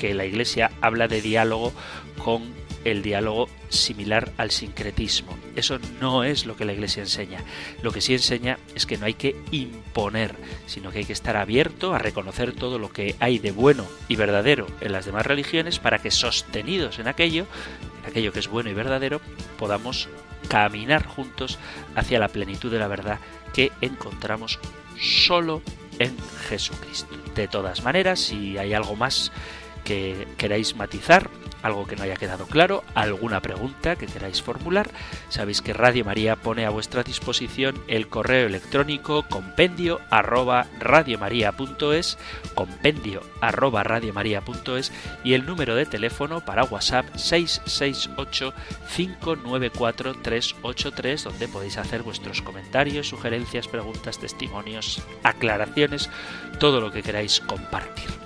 que 0.00 0.14
la 0.14 0.24
Iglesia 0.24 0.70
habla 0.80 1.08
de 1.08 1.20
diálogo 1.20 1.72
con 2.22 2.54
el 2.84 3.02
diálogo 3.02 3.48
similar 3.68 4.32
al 4.36 4.52
sincretismo. 4.52 5.36
Eso 5.56 5.78
no 6.00 6.22
es 6.22 6.46
lo 6.46 6.56
que 6.56 6.64
la 6.64 6.72
Iglesia 6.72 7.02
enseña. 7.02 7.40
Lo 7.82 7.90
que 7.90 8.00
sí 8.00 8.14
enseña 8.14 8.58
es 8.74 8.86
que 8.86 8.96
no 8.96 9.06
hay 9.06 9.14
que 9.14 9.34
imponer, 9.50 10.36
sino 10.66 10.90
que 10.90 11.00
hay 11.00 11.04
que 11.04 11.12
estar 11.12 11.36
abierto 11.36 11.94
a 11.94 11.98
reconocer 11.98 12.52
todo 12.52 12.78
lo 12.78 12.90
que 12.90 13.16
hay 13.18 13.38
de 13.38 13.50
bueno 13.50 13.86
y 14.08 14.16
verdadero 14.16 14.68
en 14.80 14.92
las 14.92 15.04
demás 15.04 15.26
religiones 15.26 15.80
para 15.80 15.98
que 15.98 16.12
sostenidos 16.12 17.00
en 17.00 17.08
aquello, 17.08 17.46
aquello 18.06 18.32
que 18.32 18.40
es 18.40 18.48
bueno 18.48 18.70
y 18.70 18.74
verdadero, 18.74 19.20
podamos 19.58 20.08
caminar 20.48 21.06
juntos 21.06 21.58
hacia 21.94 22.18
la 22.18 22.28
plenitud 22.28 22.70
de 22.70 22.78
la 22.78 22.88
verdad 22.88 23.18
que 23.52 23.72
encontramos 23.80 24.58
solo 25.00 25.62
en 25.98 26.16
Jesucristo. 26.48 27.14
De 27.34 27.48
todas 27.48 27.82
maneras, 27.82 28.20
si 28.20 28.58
hay 28.58 28.72
algo 28.72 28.96
más 28.96 29.32
que 29.86 30.26
queráis 30.36 30.74
matizar, 30.74 31.30
algo 31.62 31.86
que 31.86 31.94
no 31.96 32.02
haya 32.02 32.16
quedado 32.16 32.46
claro, 32.46 32.82
alguna 32.94 33.40
pregunta 33.40 33.94
que 33.94 34.06
queráis 34.06 34.42
formular, 34.42 34.90
sabéis 35.28 35.62
que 35.62 35.72
Radio 35.72 36.04
María 36.04 36.34
pone 36.34 36.66
a 36.66 36.70
vuestra 36.70 37.04
disposición 37.04 37.80
el 37.86 38.08
correo 38.08 38.46
electrónico 38.46 39.24
compendio 39.30 40.00
arroba 40.10 40.66
radiomaria.es, 40.80 42.18
compendio 42.54 43.22
arroba 43.40 43.84
radiomaria.es 43.84 44.92
y 45.22 45.34
el 45.34 45.46
número 45.46 45.76
de 45.76 45.86
teléfono 45.86 46.44
para 46.44 46.64
WhatsApp 46.64 47.06
668 47.14 48.52
594 48.96 50.14
383 50.20 51.24
donde 51.24 51.48
podéis 51.48 51.78
hacer 51.78 52.02
vuestros 52.02 52.42
comentarios, 52.42 53.08
sugerencias, 53.08 53.68
preguntas, 53.68 54.18
testimonios, 54.18 55.00
aclaraciones, 55.22 56.10
todo 56.58 56.80
lo 56.80 56.90
que 56.90 57.04
queráis 57.04 57.40
compartir 57.40 58.25